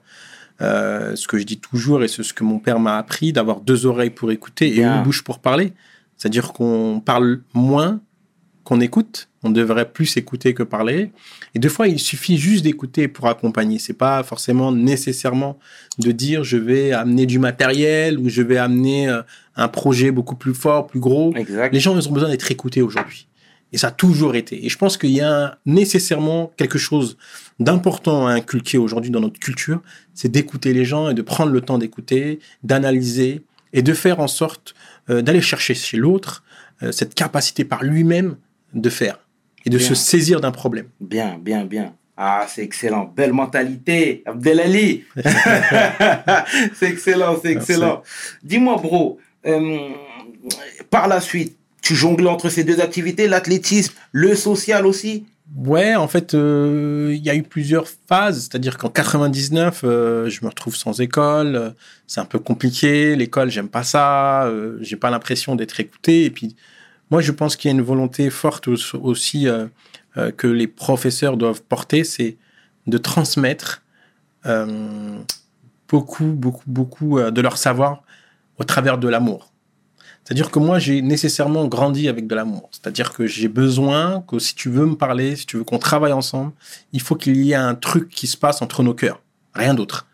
euh, 0.61 1.15
ce 1.15 1.27
que 1.27 1.37
je 1.37 1.43
dis 1.43 1.59
toujours 1.59 2.03
et 2.03 2.07
c'est 2.07 2.23
ce 2.23 2.33
que 2.33 2.43
mon 2.43 2.59
père 2.59 2.79
m'a 2.79 2.97
appris, 2.97 3.31
d'avoir 3.33 3.61
deux 3.61 3.85
oreilles 3.85 4.09
pour 4.09 4.31
écouter 4.31 4.67
et 4.77 4.83
une 4.83 5.03
bouche 5.03 5.23
pour 5.23 5.39
parler. 5.39 5.73
C'est-à-dire 6.17 6.51
qu'on 6.51 7.01
parle 7.03 7.41
moins 7.53 8.01
qu'on 8.65 8.81
écoute. 8.81 9.29
On 9.41 9.49
devrait 9.49 9.89
plus 9.89 10.17
écouter 10.17 10.53
que 10.53 10.63
parler. 10.63 11.13
Et 11.55 11.59
des 11.59 11.69
fois, 11.69 11.87
il 11.87 11.97
suffit 11.97 12.37
juste 12.37 12.65
d'écouter 12.65 13.07
pour 13.07 13.27
accompagner. 13.27 13.79
C'est 13.79 13.93
pas 13.93 14.21
forcément 14.21 14.73
nécessairement 14.73 15.57
de 15.97 16.11
dire 16.11 16.43
je 16.43 16.57
vais 16.57 16.91
amener 16.91 17.25
du 17.25 17.39
matériel 17.39 18.19
ou 18.19 18.27
je 18.27 18.41
vais 18.41 18.57
amener 18.57 19.07
euh, 19.07 19.21
un 19.55 19.69
projet 19.69 20.11
beaucoup 20.11 20.35
plus 20.35 20.53
fort, 20.53 20.87
plus 20.87 20.99
gros. 20.99 21.33
Exact. 21.37 21.73
Les 21.73 21.79
gens, 21.79 21.97
ils 21.97 22.09
ont 22.09 22.11
besoin 22.11 22.27
d'être 22.29 22.51
écoutés 22.51 22.81
aujourd'hui. 22.81 23.28
Et 23.71 23.77
ça 23.77 23.87
a 23.87 23.91
toujours 23.91 24.35
été. 24.35 24.65
Et 24.65 24.69
je 24.69 24.77
pense 24.77 24.97
qu'il 24.97 25.11
y 25.11 25.21
a 25.21 25.57
nécessairement 25.65 26.51
quelque 26.57 26.79
chose 26.79 27.17
d'important 27.59 28.27
à 28.27 28.31
inculquer 28.31 28.77
aujourd'hui 28.77 29.11
dans 29.11 29.19
notre 29.19 29.39
culture, 29.39 29.81
c'est 30.13 30.29
d'écouter 30.29 30.73
les 30.73 30.85
gens 30.85 31.09
et 31.09 31.13
de 31.13 31.21
prendre 31.21 31.51
le 31.51 31.61
temps 31.61 31.77
d'écouter, 31.77 32.39
d'analyser 32.63 33.43
et 33.73 33.81
de 33.81 33.93
faire 33.93 34.19
en 34.19 34.27
sorte 34.27 34.73
euh, 35.09 35.21
d'aller 35.21 35.41
chercher 35.41 35.73
chez 35.75 35.97
l'autre 35.97 36.43
euh, 36.81 36.91
cette 36.91 37.13
capacité 37.13 37.65
par 37.65 37.83
lui-même 37.83 38.37
de 38.73 38.89
faire 38.89 39.19
et 39.65 39.69
de 39.69 39.77
Bien. 39.77 39.87
se 39.87 39.95
saisir 39.95 40.41
d'un 40.41 40.51
problème. 40.51 40.87
Bien, 41.01 41.37
bien, 41.39 41.65
bien. 41.65 41.93
Ah, 42.15 42.45
c'est 42.49 42.63
excellent. 42.63 43.13
Belle 43.15 43.33
mentalité. 43.33 44.23
Abdelali. 44.25 45.05
c'est 46.75 46.89
excellent, 46.89 47.37
c'est 47.41 47.51
excellent. 47.51 48.03
Dis-moi, 48.43 48.75
bro, 48.75 49.19
euh, 49.45 49.89
par 50.89 51.07
la 51.07 51.21
suite, 51.21 51.57
tu 51.89 51.95
jonglais 51.95 52.29
entre 52.29 52.49
ces 52.49 52.63
deux 52.63 52.81
activités, 52.81 53.27
l'athlétisme, 53.27 53.95
le 54.11 54.35
social 54.35 54.85
aussi 54.85 55.25
Ouais, 55.55 55.95
en 55.95 56.07
fait, 56.07 56.35
euh, 56.35 57.11
il 57.15 57.25
y 57.25 57.31
a 57.31 57.35
eu 57.35 57.41
plusieurs 57.41 57.87
phases. 58.07 58.41
C'est-à-dire 58.41 58.77
qu'en 58.77 58.89
99, 58.89 59.81
euh, 59.83 60.29
je 60.29 60.41
me 60.43 60.49
retrouve 60.49 60.75
sans 60.75 61.01
école. 61.01 61.73
C'est 62.05 62.19
un 62.19 62.25
peu 62.25 62.37
compliqué. 62.37 63.15
L'école, 63.15 63.49
j'aime 63.49 63.69
pas 63.69 63.81
ça. 63.81 64.43
euh, 64.45 64.77
J'ai 64.81 64.95
pas 64.97 65.09
l'impression 65.09 65.55
d'être 65.55 65.79
écouté. 65.79 66.25
Et 66.25 66.29
puis, 66.29 66.55
moi, 67.09 67.21
je 67.21 67.31
pense 67.31 67.55
qu'il 67.55 67.71
y 67.71 67.73
a 67.73 67.75
une 67.75 67.81
volonté 67.83 68.29
forte 68.29 68.67
au- 68.67 68.75
aussi 69.01 69.47
que 70.37 70.47
les 70.47 70.67
professeurs 70.67 71.35
doivent 71.37 71.63
porter, 71.63 72.03
c'est 72.03 72.37
de 72.85 72.97
transmettre 72.99 73.81
beaucoup, 75.89 76.25
beaucoup, 76.33 76.63
beaucoup 76.67 77.19
de 77.19 77.41
leur 77.41 77.57
savoir 77.57 78.03
au 78.59 78.63
travers 78.65 78.99
de 78.99 79.07
l'amour. 79.07 79.48
C'est-à-dire 80.29 80.51
que 80.51 80.59
moi, 80.59 80.77
j'ai 80.77 81.01
nécessairement 81.01 81.65
grandi 81.65 82.07
avec 82.07 82.27
de 82.27 82.35
l'amour. 82.35 82.69
C'est-à-dire 82.71 83.13
que 83.13 83.25
j'ai 83.25 83.47
besoin 83.47 84.21
que 84.27 84.37
si 84.37 84.53
tu 84.53 84.69
veux 84.69 84.85
me 84.85 84.93
parler, 84.95 85.35
si 85.35 85.47
tu 85.47 85.57
veux 85.57 85.63
qu'on 85.63 85.79
travaille 85.79 86.11
ensemble, 86.11 86.51
il 86.93 87.01
faut 87.01 87.15
qu'il 87.15 87.37
y 87.43 87.53
ait 87.53 87.55
un 87.55 87.73
truc 87.73 88.09
qui 88.09 88.27
se 88.27 88.37
passe 88.37 88.61
entre 88.61 88.83
nos 88.83 88.93
cœurs. 88.93 89.23
Rien 89.55 89.73
d'autre. 89.73 90.05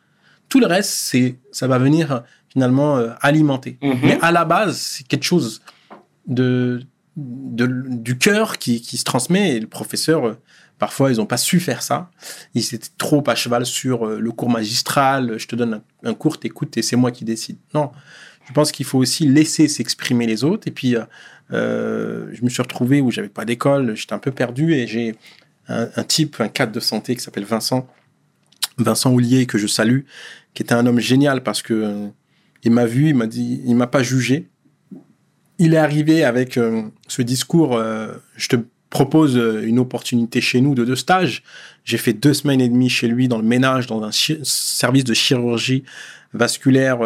Tout 0.48 0.62
le 0.62 0.68
reste, 0.68 0.90
c'est, 0.92 1.36
ça 1.52 1.68
va 1.68 1.78
venir 1.80 2.24
finalement 2.48 2.96
euh, 2.98 3.10
alimenter. 3.20 3.78
Mhm. 3.82 4.00
Mais 4.04 4.18
à 4.22 4.32
la 4.32 4.46
base, 4.46 4.78
c'est 4.78 5.06
quelque 5.06 5.26
chose 5.26 5.62
de, 6.28 6.82
de- 7.18 7.84
du 7.90 8.18
cœur 8.18 8.58
qui, 8.58 8.80
qui 8.82 8.96
se 8.96 9.04
transmet. 9.04 9.58
Et 9.58 9.60
le 9.60 9.68
professeur, 9.68 10.26
euh, 10.28 10.38
parfois, 10.80 11.12
ils 11.12 11.18
n'ont 11.18 11.26
pas 11.26 11.36
su 11.36 11.60
faire 11.60 11.82
ça. 11.84 12.10
Ils 12.54 12.74
étaient 12.74 12.88
trop 12.98 13.22
à 13.28 13.36
cheval 13.36 13.66
sur 13.66 14.08
euh, 14.08 14.20
le 14.22 14.32
cours 14.32 14.50
magistral. 14.50 15.38
Je 15.38 15.48
te 15.48 15.58
donne 15.58 15.82
un, 16.04 16.10
un 16.10 16.14
cours, 16.14 16.40
t'écoutes 16.40 16.78
et 16.78 16.82
c'est 16.82 16.96
moi 16.96 17.12
qui 17.12 17.26
décide. 17.26 17.58
Non. 17.74 17.92
Je 18.48 18.54
pense 18.54 18.72
qu'il 18.72 18.86
faut 18.86 19.00
aussi 19.00 19.28
laisser 19.28 19.68
s'exprimer 19.68 20.28
les 20.28 20.44
autres. 20.44 20.68
Et 20.68 20.72
puis, 20.72 20.96
euh, 20.96 21.04
euh, 21.52 22.28
je 22.32 22.44
me 22.44 22.50
suis 22.50 22.62
retrouvé 22.62 23.02
où 23.02 23.12
j'avais 23.12 23.30
pas 23.30 23.46
d'école, 23.46 23.96
j'étais 23.96 24.14
un 24.14 24.20
peu 24.20 24.32
perdu 24.32 24.74
et 24.74 24.88
j'ai 24.88 25.16
un, 25.68 26.04
type, 26.04 26.40
un 26.40 26.48
cadre 26.48 26.72
de 26.72 26.80
santé 26.80 27.16
qui 27.16 27.24
s'appelle 27.24 27.46
Vincent, 27.46 27.88
Vincent 28.78 29.12
Houlier, 29.12 29.48
que 29.48 29.58
je 29.58 29.66
salue, 29.66 30.02
qui 30.54 30.62
était 30.62 30.76
un 30.76 30.86
homme 30.86 31.00
génial 31.00 31.42
parce 31.42 31.64
que 31.64 31.74
euh, 31.74 32.08
il 32.64 32.72
m'a 32.72 32.86
vu, 32.86 33.10
il 33.10 33.16
m'a 33.16 33.26
dit, 33.26 33.62
il 33.66 33.76
m'a 33.76 33.88
pas 33.88 34.04
jugé. 34.04 34.48
Il 35.58 35.74
est 35.74 35.78
arrivé 35.78 36.24
avec 36.24 36.60
ce 37.08 37.22
discours, 37.22 37.82
je 38.36 38.48
te 38.50 38.58
propose 38.90 39.38
une 39.64 39.80
opportunité 39.80 40.42
chez 40.42 40.60
nous 40.60 40.76
de 40.76 40.84
deux 40.84 40.98
stages. 40.98 41.44
J'ai 41.86 41.98
fait 41.98 42.12
deux 42.12 42.34
semaines 42.34 42.60
et 42.60 42.68
demie 42.68 42.90
chez 42.90 43.08
lui 43.08 43.30
dans 43.30 43.38
le 43.38 43.46
ménage, 43.46 43.88
dans 43.88 44.04
un 44.04 44.12
service 44.12 45.06
de 45.06 45.14
chirurgie 45.14 45.86
vasculaire. 46.34 47.00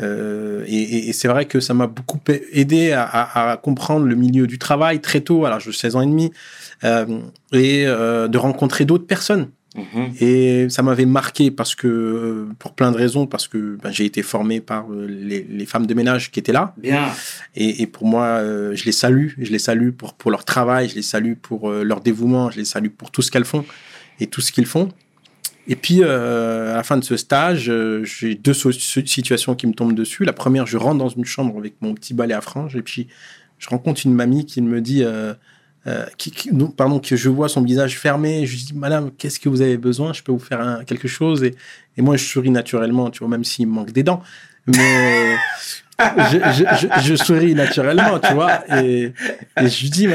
Euh, 0.00 0.64
et 0.66 0.74
et- 0.76 1.08
et 1.08 1.12
c'est 1.12 1.28
vrai 1.28 1.46
que 1.46 1.60
ça 1.60 1.74
m'a 1.74 1.86
beaucoup 1.86 2.20
aidé 2.52 2.92
à, 2.92 3.02
à- 3.04 3.52
à 3.52 3.56
comprendre 3.56 4.06
le 4.06 4.14
milieu 4.14 4.46
du 4.46 4.58
travail 4.58 5.00
très 5.00 5.20
tôt, 5.20 5.44
l'âge 5.46 5.66
de 5.66 5.72
16 5.72 5.96
ans 5.96 6.02
et 6.02 6.06
demi, 6.06 6.30
euh, 6.84 7.06
et 7.52 7.84
euh, 7.86 8.28
de 8.28 8.38
rencontrer 8.38 8.84
d'autres 8.84 9.06
personnes 9.06 9.48
Mhm. 9.76 10.14
Et 10.22 10.68
ça 10.70 10.82
m'avait 10.82 11.04
marqué 11.04 11.50
parce 11.50 11.74
que, 11.74 12.48
pour 12.58 12.72
plein 12.74 12.90
de 12.92 12.96
raisons, 12.96 13.26
parce 13.26 13.46
que 13.46 13.76
ben, 13.82 13.90
j'ai 13.90 14.06
été 14.06 14.22
formé 14.22 14.62
par 14.62 14.86
les, 14.88 15.42
les 15.46 15.66
femmes 15.66 15.84
de 15.84 15.92
ménage 15.92 16.30
qui 16.30 16.40
étaient 16.40 16.50
là. 16.54 16.72
Bien. 16.78 17.08
Et, 17.54 17.82
et 17.82 17.86
pour 17.86 18.06
moi, 18.06 18.40
je 18.72 18.82
les 18.86 18.92
salue. 18.92 19.32
Je 19.38 19.52
les 19.52 19.58
salue 19.58 19.90
pour, 19.90 20.14
pour 20.14 20.30
leur 20.30 20.46
travail, 20.46 20.88
je 20.88 20.94
les 20.94 21.02
salue 21.02 21.34
pour 21.34 21.70
leur 21.70 22.00
dévouement, 22.00 22.50
je 22.50 22.56
les 22.56 22.64
salue 22.64 22.88
pour 22.88 23.10
tout 23.10 23.20
ce 23.20 23.30
qu'elles 23.30 23.44
font 23.44 23.66
et 24.18 24.28
tout 24.28 24.40
ce 24.40 24.50
qu'ils 24.50 24.64
font. 24.64 24.88
Et 25.68 25.76
puis, 25.76 26.00
euh, 26.02 26.72
à 26.72 26.76
la 26.76 26.82
fin 26.82 26.96
de 26.96 27.04
ce 27.04 27.16
stage, 27.16 27.68
euh, 27.68 28.04
j'ai 28.04 28.34
deux 28.36 28.54
situations 28.54 29.54
qui 29.54 29.66
me 29.66 29.72
tombent 29.72 29.94
dessus. 29.94 30.24
La 30.24 30.32
première, 30.32 30.66
je 30.66 30.76
rentre 30.76 30.98
dans 30.98 31.08
une 31.08 31.24
chambre 31.24 31.58
avec 31.58 31.74
mon 31.80 31.94
petit 31.94 32.14
balai 32.14 32.34
à 32.34 32.40
franges 32.40 32.76
et 32.76 32.82
puis 32.82 33.08
je 33.58 33.68
rencontre 33.68 34.02
une 34.04 34.14
mamie 34.14 34.46
qui 34.46 34.62
me 34.62 34.80
dit, 34.80 35.02
euh, 35.02 35.34
pardon, 36.76 37.00
que 37.00 37.16
je 37.16 37.28
vois 37.28 37.48
son 37.48 37.62
visage 37.62 37.98
fermé. 37.98 38.46
Je 38.46 38.56
lui 38.56 38.62
dis, 38.62 38.74
Madame, 38.74 39.10
qu'est-ce 39.10 39.40
que 39.40 39.48
vous 39.48 39.60
avez 39.60 39.76
besoin? 39.76 40.12
Je 40.12 40.22
peux 40.22 40.32
vous 40.32 40.38
faire 40.38 40.84
quelque 40.86 41.08
chose? 41.08 41.42
Et, 41.42 41.54
moi, 41.98 42.16
je 42.16 42.24
souris 42.24 42.50
naturellement, 42.50 43.10
tu 43.10 43.20
vois, 43.20 43.28
même 43.28 43.44
s'il 43.44 43.66
me 43.66 43.72
manque 43.72 43.90
des 43.90 44.02
dents. 44.04 44.22
Mais 44.66 45.36
je, 47.02 47.16
souris 47.16 47.54
naturellement, 47.54 48.20
tu 48.20 48.34
vois. 48.34 48.62
Et, 48.82 49.12
je 49.56 49.82
lui 49.82 49.90
dis, 49.90 50.06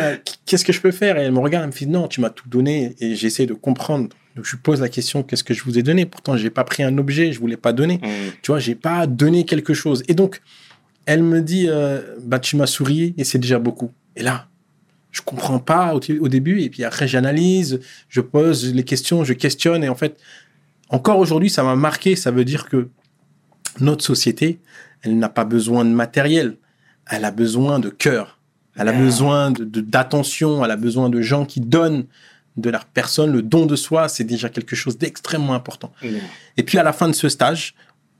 qu'est-ce 0.46 0.64
que 0.64 0.72
je 0.72 0.80
peux 0.80 0.92
faire? 0.92 1.18
Et 1.18 1.24
elle 1.24 1.32
me 1.34 1.40
regarde, 1.40 1.64
elle 1.64 1.72
me 1.72 1.76
fait, 1.76 1.88
non, 1.88 2.08
tu 2.08 2.22
m'as 2.22 2.30
tout 2.30 2.48
donné. 2.48 2.96
Et 3.02 3.16
j'essaie 3.16 3.48
de 3.48 3.54
comprendre. 3.54 4.10
Donc, 4.36 4.46
je 4.46 4.56
pose 4.56 4.80
la 4.82 4.90
question, 4.90 5.24
qu'est-ce 5.24 5.44
que 5.44 5.54
je 5.54 5.64
vous 5.64 5.78
ai 5.78 5.84
donné? 5.84 6.06
Pourtant, 6.06 6.38
j'ai 6.38 6.50
pas 6.50 6.64
pris 6.64 6.84
un 6.84 6.98
objet, 6.98 7.32
je 7.34 7.40
voulais 7.40 7.58
pas 7.58 7.74
donner. 7.74 8.00
Mhm. 8.02 8.32
Tu 8.42 8.52
vois, 8.52 8.60
j'ai 8.60 8.76
pas 8.76 9.06
donné 9.08 9.46
quelque 9.46 9.74
chose. 9.74 10.04
Et 10.08 10.14
donc, 10.14 10.42
elle 11.06 11.24
me 11.24 11.42
dit, 11.42 11.66
euh, 11.68 12.02
bah, 12.24 12.40
tu 12.40 12.56
m'as 12.56 12.68
souri 12.68 13.14
et 13.18 13.24
c'est 13.24 13.40
déjà 13.40 13.60
beaucoup. 13.60 13.92
Et 14.16 14.24
là, 14.24 14.48
je 15.12 15.22
comprends 15.22 15.60
pas 15.60 15.94
au, 15.96 16.00
au 16.22 16.28
début. 16.30 16.62
Et 16.62 16.70
puis 16.70 16.84
après, 16.86 17.08
j'analyse, 17.08 17.80
je 18.08 18.22
pose 18.22 18.74
les 18.74 18.84
questions, 18.84 19.24
je 19.26 19.34
questionne. 19.34 19.84
Et 19.84 19.90
en 19.90 19.96
fait, 19.96 20.18
encore 20.90 21.20
aujourd'hui, 21.20 21.50
ça 21.50 21.64
m'a 21.64 21.76
marqué. 21.76 22.16
Ça 22.16 22.32
veut 22.32 22.46
dire 22.46 22.70
que 22.70 22.88
notre 23.80 24.04
société, 24.04 24.60
elle 25.02 25.18
n'a 25.18 25.30
pas 25.30 25.44
besoin 25.46 25.84
de 25.86 25.90
matériel. 25.90 26.56
Elle 27.10 27.26
a 27.26 27.32
besoin 27.32 27.80
de 27.80 27.90
cœur. 27.90 28.38
Elle 28.78 28.88
a 28.88 28.94
Bien. 28.94 29.02
besoin 29.02 29.52
de- 29.52 29.66
de- 29.66 29.82
d'attention. 29.82 30.64
elle 30.64 30.72
a 30.72 30.78
besoin 30.78 31.10
de 31.10 31.20
gens 31.22 31.46
qui 31.46 31.60
donnent 31.60 32.06
de 32.58 32.70
leur 32.70 32.86
personne. 32.86 33.32
Le 33.32 33.42
don 33.42 33.66
de 33.66 33.76
soi, 33.76 34.10
c'est 34.10 34.24
déjà 34.24 34.50
quelque 34.50 34.76
chose 34.76 34.98
d'extrêmement 34.98 35.54
important. 35.54 35.92
Et 36.58 36.64
puis 36.64 36.78
à 36.78 36.84
la 36.84 36.94
fin 36.94 37.08
de 37.08 37.14
ce 37.14 37.30
stage, 37.30 37.76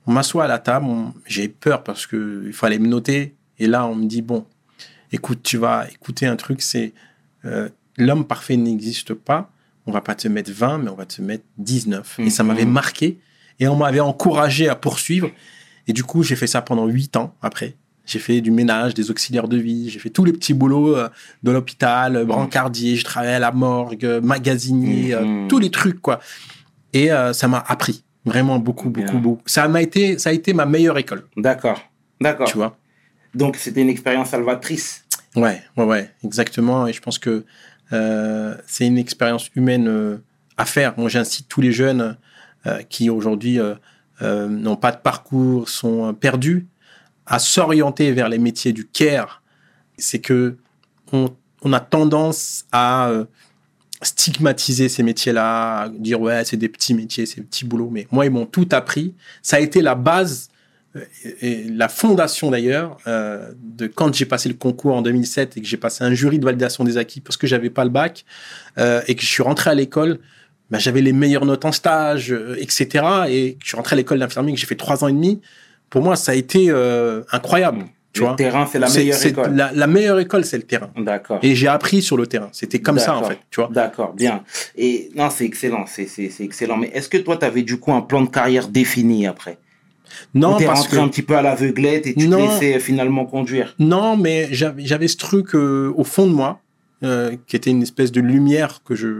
on 0.06 0.12
m'assoit 0.12 0.44
à 0.44 0.48
la 0.48 0.58
table. 0.58 0.86
J'ai 1.26 1.48
peur 1.48 1.82
parce 1.84 2.06
que 2.06 2.44
il 2.46 2.52
fallait 2.52 2.78
me 2.78 2.88
noter. 2.88 3.34
Et 3.58 3.66
là, 3.66 3.86
on 3.86 3.94
me 3.94 4.06
dit 4.06 4.22
bon, 4.22 4.44
écoute, 5.12 5.42
tu 5.42 5.56
vas 5.58 5.86
écouter 5.90 6.26
un 6.26 6.36
truc. 6.36 6.62
C'est 6.62 6.92
euh, 7.44 7.68
l'homme 7.98 8.26
parfait 8.26 8.56
n'existe 8.56 9.14
pas. 9.14 9.50
On 9.86 9.92
va 9.92 10.00
pas 10.00 10.14
te 10.14 10.28
mettre 10.28 10.50
20, 10.52 10.78
mais 10.78 10.90
on 10.90 10.94
va 10.94 11.06
te 11.06 11.20
mettre 11.22 11.44
19. 11.58 12.18
Et 12.20 12.30
ça 12.30 12.42
Mhm. 12.42 12.48
m'avait 12.48 12.64
marqué. 12.64 13.18
Et 13.60 13.68
on 13.68 13.76
m'avait 13.76 14.00
encouragé 14.00 14.68
à 14.68 14.74
poursuivre. 14.76 15.30
Et 15.86 15.92
du 15.92 16.04
coup, 16.04 16.22
j'ai 16.22 16.36
fait 16.36 16.46
ça 16.46 16.62
pendant 16.62 16.86
huit 16.86 17.16
ans 17.16 17.34
après. 17.42 17.74
J'ai 18.04 18.18
fait 18.18 18.40
du 18.40 18.50
ménage, 18.50 18.94
des 18.94 19.10
auxiliaires 19.10 19.46
de 19.46 19.56
vie, 19.56 19.88
j'ai 19.88 19.98
fait 20.00 20.10
tous 20.10 20.24
les 20.24 20.32
petits 20.32 20.54
boulots 20.54 20.96
euh, 20.96 21.08
de 21.44 21.52
l'hôpital, 21.52 22.16
euh, 22.16 22.24
brancardier, 22.24 22.96
je 22.96 23.04
travaillais 23.04 23.34
à 23.34 23.38
la 23.38 23.52
morgue, 23.52 24.04
euh, 24.04 24.20
magasinier, 24.20 25.14
Mhm. 25.14 25.46
tous 25.48 25.58
les 25.60 25.70
trucs, 25.70 26.00
quoi. 26.00 26.18
Et 26.92 27.08
ça 27.32 27.48
m'a 27.48 27.58
appris 27.68 28.04
vraiment 28.26 28.58
beaucoup, 28.58 28.90
Bien. 28.90 29.06
beaucoup, 29.06 29.18
beaucoup. 29.18 29.42
Ça 29.46 29.66
m'a 29.68 29.80
été, 29.80 30.18
ça 30.18 30.28
a 30.30 30.32
été 30.32 30.52
ma 30.52 30.66
meilleure 30.66 30.98
école, 30.98 31.24
D'accord. 31.38 31.80
D'accord. 32.20 32.46
tu 32.46 32.56
vois. 32.58 32.76
Donc, 33.34 33.56
c'était 33.56 33.80
une 33.80 33.88
expérience 33.88 34.28
salvatrice. 34.28 35.04
Ouais, 35.34 35.62
ouais, 35.78 35.84
ouais, 35.84 36.10
exactement. 36.22 36.86
Et 36.86 36.92
je 36.92 37.00
pense 37.00 37.18
que 37.18 37.44
c'est 38.66 38.86
une 38.86 38.98
expérience 38.98 39.48
humaine 39.54 40.18
à 40.58 40.66
faire. 40.66 40.92
Moi, 40.98 41.08
j'incite 41.08 41.48
tous 41.48 41.62
les 41.62 41.72
jeunes 41.72 42.18
qui 42.90 43.08
aujourd'hui 43.08 43.58
n'ont 44.20 44.76
pas 44.76 44.92
de 44.92 44.98
parcours, 44.98 45.70
sont 45.70 46.12
perdus, 46.12 46.66
à 47.26 47.38
s'orienter 47.38 48.12
vers 48.12 48.28
les 48.28 48.38
métiers 48.38 48.72
du 48.72 48.86
care. 48.86 49.42
C'est 49.98 50.18
que 50.18 50.56
on, 51.12 51.72
a 51.72 51.80
tendance 51.80 52.64
à 52.72 53.08
euh, 53.10 53.24
stigmatiser 54.02 54.88
ces 54.88 55.02
métiers-là, 55.02 55.88
dire 55.90 56.20
ouais, 56.20 56.44
c'est 56.44 56.56
des 56.56 56.68
petits 56.68 56.94
métiers, 56.94 57.26
c'est 57.26 57.40
des 57.40 57.46
petits 57.46 57.64
boulots. 57.64 57.90
Mais 57.90 58.06
moi, 58.10 58.24
ils 58.24 58.30
m'ont 58.30 58.46
tout 58.46 58.68
appris. 58.72 59.14
Ça 59.42 59.56
a 59.56 59.60
été 59.60 59.82
la 59.82 59.94
base 59.94 60.48
euh, 60.96 61.04
et 61.40 61.64
la 61.64 61.88
fondation 61.88 62.50
d'ailleurs 62.50 62.96
euh, 63.06 63.52
de 63.62 63.86
quand 63.86 64.14
j'ai 64.14 64.24
passé 64.24 64.48
le 64.48 64.54
concours 64.54 64.96
en 64.96 65.02
2007 65.02 65.56
et 65.56 65.60
que 65.60 65.66
j'ai 65.66 65.76
passé 65.76 66.02
un 66.02 66.14
jury 66.14 66.38
de 66.38 66.44
validation 66.44 66.82
des 66.82 66.96
acquis 66.96 67.20
parce 67.20 67.36
que 67.36 67.46
j'avais 67.46 67.70
pas 67.70 67.84
le 67.84 67.90
bac 67.90 68.24
et 68.78 69.14
que 69.14 69.22
je 69.22 69.26
suis 69.26 69.42
rentré 69.42 69.70
à 69.70 69.74
l'école 69.74 70.18
bah, 70.70 70.78
j'avais 70.78 71.02
les 71.02 71.12
meilleures 71.12 71.44
notes 71.44 71.64
en 71.64 71.72
stage 71.72 72.34
etc 72.58 73.06
et 73.28 73.54
que 73.54 73.64
je 73.64 73.68
suis 73.68 73.76
rentré 73.76 73.94
à 73.94 73.96
l'école 73.96 74.18
d'infirmier 74.18 74.52
que 74.52 74.58
j'ai 74.58 74.66
fait 74.66 74.76
trois 74.76 75.04
ans 75.04 75.08
et 75.08 75.12
demi 75.12 75.40
pour 75.92 76.02
moi 76.02 76.16
ça 76.16 76.32
a 76.32 76.34
été 76.34 76.66
euh, 76.70 77.22
incroyable 77.30 77.84
tu 78.12 78.20
le 78.20 78.26
vois 78.26 78.36
terrain, 78.36 78.66
c'est 78.70 78.78
la 78.78 78.90
meilleure 78.90 79.24
école. 79.26 79.54
la, 79.54 79.72
la 79.72 79.86
meilleure 79.86 80.18
école 80.18 80.44
c'est 80.44 80.58
le 80.58 80.64
terrain 80.64 80.90
D'accord. 80.96 81.38
et 81.42 81.54
j'ai 81.54 81.68
appris 81.68 82.02
sur 82.02 82.16
le 82.16 82.26
terrain 82.26 82.48
c'était 82.52 82.80
comme 82.80 82.98
ça 82.98 83.16
en 83.16 83.24
fait 83.24 83.38
tu 83.50 83.60
vois 83.60 83.70
D'accord, 83.72 84.12
bien. 84.14 84.42
Et 84.76 85.10
non, 85.16 85.28
c'est 85.30 85.44
excellent, 85.44 85.84
c'est 85.86 86.06
c'est- 86.06 86.28
c'est 86.34 86.44
excellent. 86.44 86.76
Mais 86.76 86.90
est-ce 86.96 87.08
que 87.08 87.16
toi, 87.18 87.36
tu 87.38 87.46
avais 87.46 87.62
du 87.62 87.76
coup 87.78 87.92
un 87.92 88.02
plan 88.10 88.20
de 88.22 88.28
carrière 88.28 88.68
défini 88.68 89.26
après? 89.26 89.56
Non 90.34 90.56
t'es 90.58 90.66
parce 90.66 90.80
rentré 90.82 90.96
que 90.98 91.02
un 91.02 91.08
petit 91.08 91.22
peu 91.22 91.36
à 91.36 91.42
l'aveuglette 91.42 92.06
et 92.06 92.14
tu 92.14 92.26
te 92.26 92.30
Non. 92.30 92.38
laissais 92.38 92.78
finalement 92.80 93.24
conduire? 93.24 93.74
Non, 93.78 94.16
mais 94.16 94.48
j'avais 94.52 94.84
j'avais 94.84 95.08
ce 95.08 95.16
truc 95.16 95.54
euh, 95.54 95.90
au 95.96 96.04
fond 96.04 96.26
de 96.26 96.32
moi, 96.32 96.60
euh, 97.02 97.34
qui 97.46 97.56
était 97.56 97.70
une 97.70 97.82
espèce 97.82 98.12
de 98.12 98.20
lumière 98.20 98.82
que 98.84 98.94
je 98.94 99.12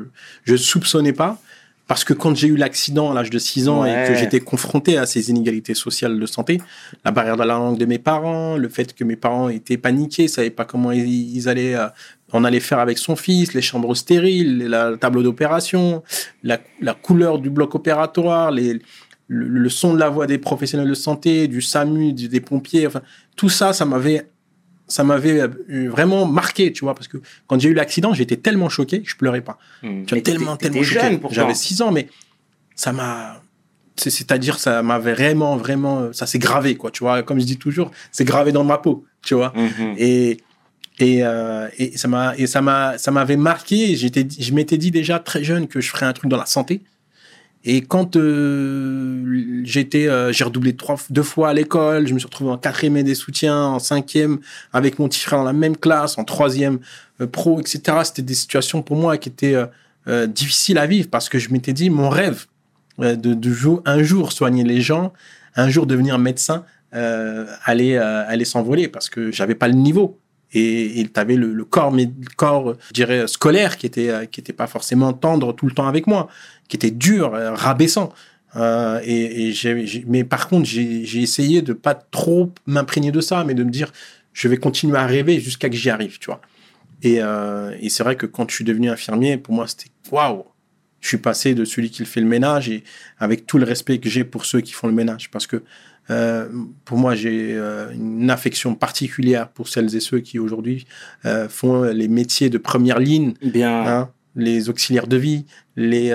je 0.45 0.57
soupçonnais 0.57 1.15
pas. 1.15 1.39
Parce 1.89 2.05
que 2.05 2.15
quand 2.15 2.35
j'ai 2.35 2.49
eu 2.49 2.57
l'accident 2.57 3.11
à 3.11 3.15
l'âge 3.15 3.29
de 3.31 3.39
6 3.39 3.69
ans 3.69 3.85
et 3.85 3.91
que 4.09 4.15
j'étais 4.15 4.41
confronté 4.41 4.97
à 4.97 5.05
ces 5.05 5.31
inégalités 5.31 5.75
sociales 5.75 6.19
de 6.19 6.27
santé, 6.27 6.61
la 7.05 7.11
barrière 7.11 7.37
de 7.37 7.41
la 7.43 7.55
langue 7.55 7.77
de 7.77 7.85
mes 7.85 7.99
parents, 7.99 8.57
le 8.57 8.69
fait 8.69 8.95
que 8.95 9.05
mes 9.05 9.17
parents 9.17 9.49
étaient 9.49 9.77
paniqués, 9.77 10.29
savaient 10.29 10.51
pas 10.51 10.65
comment 10.65 10.93
ils, 10.93 11.37
ils 11.37 11.49
allaient, 11.49 11.75
euh, 11.75 11.89
on 12.33 12.45
allait 12.45 12.61
faire 12.61 12.79
avec 12.79 12.99
son 12.99 13.17
fils, 13.17 13.53
les 13.53 13.61
chambres 13.63 13.95
stériles, 13.95 14.59
la 14.69 14.97
table 14.97 15.23
d'opération, 15.23 16.03
la, 16.43 16.59
la 16.81 16.95
couleur 16.95 17.39
du 17.39 17.51
bloc 17.51 17.75
opératoire, 17.75 18.51
les, 18.53 18.75
le, 19.29 19.49
le 19.49 19.69
son 19.69 19.93
de 19.95 19.99
la 19.99 20.09
voix 20.09 20.27
des 20.27 20.39
professionnels 20.39 20.89
de 20.89 20.95
santé, 20.95 21.47
du 21.49 21.61
SAMU, 21.61 22.13
du- 22.13 22.29
des 22.29 22.41
pompiers, 22.41 22.87
enfin, 22.87 23.03
tout 23.37 23.49
ça, 23.49 23.73
ça 23.73 23.85
m'avait 23.85 24.27
ça 24.89 25.05
m'avait 25.05 25.41
vraiment 25.89 26.27
marqué, 26.27 26.73
tu 26.73 26.85
vois, 26.85 26.95
parce 26.95 27.09
que 27.09 27.19
quand 27.47 27.59
j'ai 27.61 27.71
eu 27.71 27.75
l'accident, 27.75 28.13
j'étais 28.15 28.37
tellement 28.37 28.69
choqué 28.69 29.03
je 29.05 29.17
pleurais 29.17 29.41
pas. 29.41 29.59
Tu 29.81 29.89
vois, 29.89 30.17
Mais 30.17 30.23
tellement, 30.23 30.57
tellement 30.57 30.79
choqué. 30.85 31.01
J'avais 31.35 31.55
6 31.55 31.81
ans, 31.83 31.93
mais 31.93 32.09
ça 32.75 32.93
m'a. 32.93 33.41
c'est- 33.97 34.11
C'est-à-dire, 34.11 34.59
ça 34.59 34.83
m'avait 34.83 35.13
vraiment, 35.15 35.57
vraiment. 35.57 36.13
Ça 36.13 36.27
s'est 36.27 36.39
gravé, 36.39 36.77
quoi, 36.77 36.91
tu 36.91 37.05
vois. 37.05 37.23
Comme 37.23 37.39
je 37.41 37.45
dis 37.47 37.59
toujours, 37.59 37.91
c'est 38.11 38.25
gravé 38.25 38.53
dans 38.53 38.65
ma 38.65 38.79
peau, 38.79 39.05
tu 39.23 39.35
vois. 39.35 39.53
Mhm. 39.57 39.95
Et. 39.99 40.39
Et, 40.99 41.25
euh, 41.25 41.69
et 41.79 41.97
ça 41.97 42.07
m'a 42.07 42.37
et 42.37 42.47
ça 42.47 42.61
m'a 42.61 42.99
ça 42.99 43.11
m'avait 43.11 43.39
marqué 43.39 43.97
j'étais 43.97 44.27
je 44.39 44.53
m'étais 44.53 44.77
dit 44.77 44.91
déjà 44.91 45.19
très 45.19 45.43
jeune 45.43 45.67
que 45.67 45.81
je 45.81 45.89
ferais 45.89 46.05
un 46.05 46.13
truc 46.13 46.31
dans 46.31 46.37
la 46.37 46.45
santé 46.45 46.83
et 47.65 47.81
quand 47.83 48.17
euh, 48.17 49.63
j'étais 49.65 50.09
euh, 50.09 50.33
j'ai 50.33 50.45
redoublé 50.45 50.75
trois 50.75 50.97
deux 51.11 51.23
fois 51.23 51.51
à 51.51 51.55
l'école 51.55 52.09
je 52.09 52.15
me 52.15 52.19
suis 52.19 52.27
retrouvé 52.27 52.51
en 52.51 52.59
quatrième 52.59 53.03
des 53.03 53.15
soutiens 53.15 53.57
en 53.57 53.79
cinquième 53.79 54.41
avec 54.73 54.99
mon 54.99 55.09
petit 55.09 55.21
frère 55.21 55.39
dans 55.39 55.45
la 55.45 55.53
même 55.53 55.77
classe 55.77 56.19
en 56.19 56.25
troisième 56.25 56.81
euh, 57.21 57.27
pro 57.27 57.61
etc 57.61 57.99
c'était 58.05 58.23
des 58.23 58.35
situations 58.35 58.83
pour 58.83 58.97
moi 58.97 59.17
qui 59.17 59.29
étaient 59.29 59.55
euh, 59.55 59.67
euh, 60.09 60.27
difficiles 60.27 60.79
à 60.79 60.87
vivre 60.87 61.09
parce 61.11 61.29
que 61.29 61.39
je 61.39 61.51
m'étais 61.51 61.73
dit 61.73 61.89
mon 61.89 62.09
rêve 62.09 62.47
euh, 63.01 63.15
de, 63.15 63.35
de 63.35 63.51
jour, 63.53 63.83
un 63.85 64.03
jour 64.03 64.33
soigner 64.33 64.65
les 64.65 64.81
gens 64.81 65.13
un 65.55 65.69
jour 65.69 65.87
devenir 65.87 66.19
médecin 66.19 66.65
allait 67.65 67.97
allait 67.97 68.45
s'envoler 68.45 68.87
parce 68.87 69.09
que 69.09 69.33
j'avais 69.33 69.55
pas 69.55 69.67
le 69.67 69.75
niveau 69.75 70.19
et 70.55 71.07
tu 71.13 71.21
avais 71.21 71.37
le, 71.37 71.65
corps 71.65 71.93
mais 71.93 72.05
le 72.05 72.35
corps 72.37 72.75
je 72.89 72.93
dirais 72.93 73.27
scolaire 73.27 73.77
qui 73.79 73.87
était 73.87 74.29
qui 74.31 74.41
était 74.41 74.53
pas 74.53 74.67
forcément 74.67 75.13
tendre 75.13 75.55
tout 75.55 75.67
le 75.67 75.73
temps 75.73 75.89
avec 75.89 76.07
moi 76.07 76.29
qui 76.69 76.77
était 76.77 76.91
dur 76.91 77.35
euh, 77.35 77.55
rabaissant. 77.55 78.13
Euh, 78.57 79.01
et, 79.03 79.49
et 79.49 80.05
mais 80.07 80.25
par 80.25 80.49
contre 80.49 80.67
j'ai 80.67 81.23
essayé 81.23 81.63
de 81.63 81.73
pas 81.73 81.95
trop 81.95 82.53
m'imprégner 82.67 83.11
de 83.11 83.23
ça 83.23 83.45
mais 83.45 83.55
de 83.55 83.65
me 83.65 83.71
dire 83.71 83.91
je 84.35 84.47
vais 84.47 84.59
continuer 84.59 84.99
à 84.99 85.07
rêver 85.07 85.41
jusqu'à 85.41 85.71
que 85.71 85.77
j'y 85.77 85.89
arrive 85.89 86.19
tu 86.19 86.27
vois. 86.27 86.41
Et, 87.03 87.17
euh, 87.21 87.75
et 87.81 87.89
c'est 87.89 88.05
vrai 88.05 88.17
que 88.17 88.27
quand 88.27 88.49
je 88.51 88.55
suis 88.55 88.65
devenu 88.65 88.91
infirmier 88.91 89.39
pour 89.39 89.55
moi 89.55 89.67
c'était 89.67 89.91
waouh. 90.11 90.45
Je 91.01 91.09
suis 91.09 91.19
passé 91.19 91.55
de 91.55 91.65
celui 91.65 91.91
qui 91.91 92.05
fait 92.05 92.21
le 92.21 92.29
ménage 92.29 92.69
et 92.69 92.85
avec 93.19 93.47
tout 93.47 93.59
le 93.59 93.65
respect 93.65 93.99
que 93.99 94.09
j'ai 94.09 94.23
pour 94.23 94.45
ceux 94.45 94.61
qui 94.61 94.73
font 94.73 94.87
le 94.87 94.93
ménage 94.93 95.31
parce 95.31 95.47
que 95.47 95.63
euh, 96.11 96.49
pour 96.85 96.99
moi, 96.99 97.15
j'ai 97.15 97.53
euh, 97.53 97.91
une 97.93 98.31
affection 98.31 98.75
particulière 98.75 99.49
pour 99.49 99.69
celles 99.69 99.95
et 99.95 100.01
ceux 100.01 100.21
qui 100.21 100.39
aujourd'hui 100.39 100.87
euh, 101.25 101.49
font 101.49 101.83
les 101.85 102.09
métiers 102.09 102.51
de 102.51 102.59
première 102.59 102.99
ligne, 102.99 103.35
Bien. 103.43 103.87
hein, 103.87 104.11
les 104.37 104.69
auxiliaires 104.69 105.07
de 105.07 105.17
vie, 105.17 105.45
les 105.77 106.13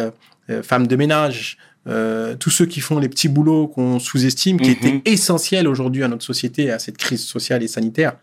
femmes 0.64 0.88
de 0.88 0.96
ménage, 0.96 1.58
euh, 1.88 2.36
tous 2.36 2.50
ceux 2.50 2.66
qui 2.66 2.82
font 2.82 3.00
les 3.00 3.08
petits 3.10 3.30
boulots 3.30 3.68
qu'on 3.68 4.00
sous-estime, 4.00 4.60
qui 4.60 4.72
Mhm. 4.72 4.76
étaient 4.76 5.02
essentiels 5.12 5.68
aujourd'hui 5.68 6.04
à 6.04 6.08
notre 6.10 6.24
société 6.26 6.64
et 6.66 6.72
à 6.72 6.80
cette 6.80 6.98
crise 6.98 7.24
sociale 7.24 7.64
et 7.64 7.68
sanitaire. 7.68 8.18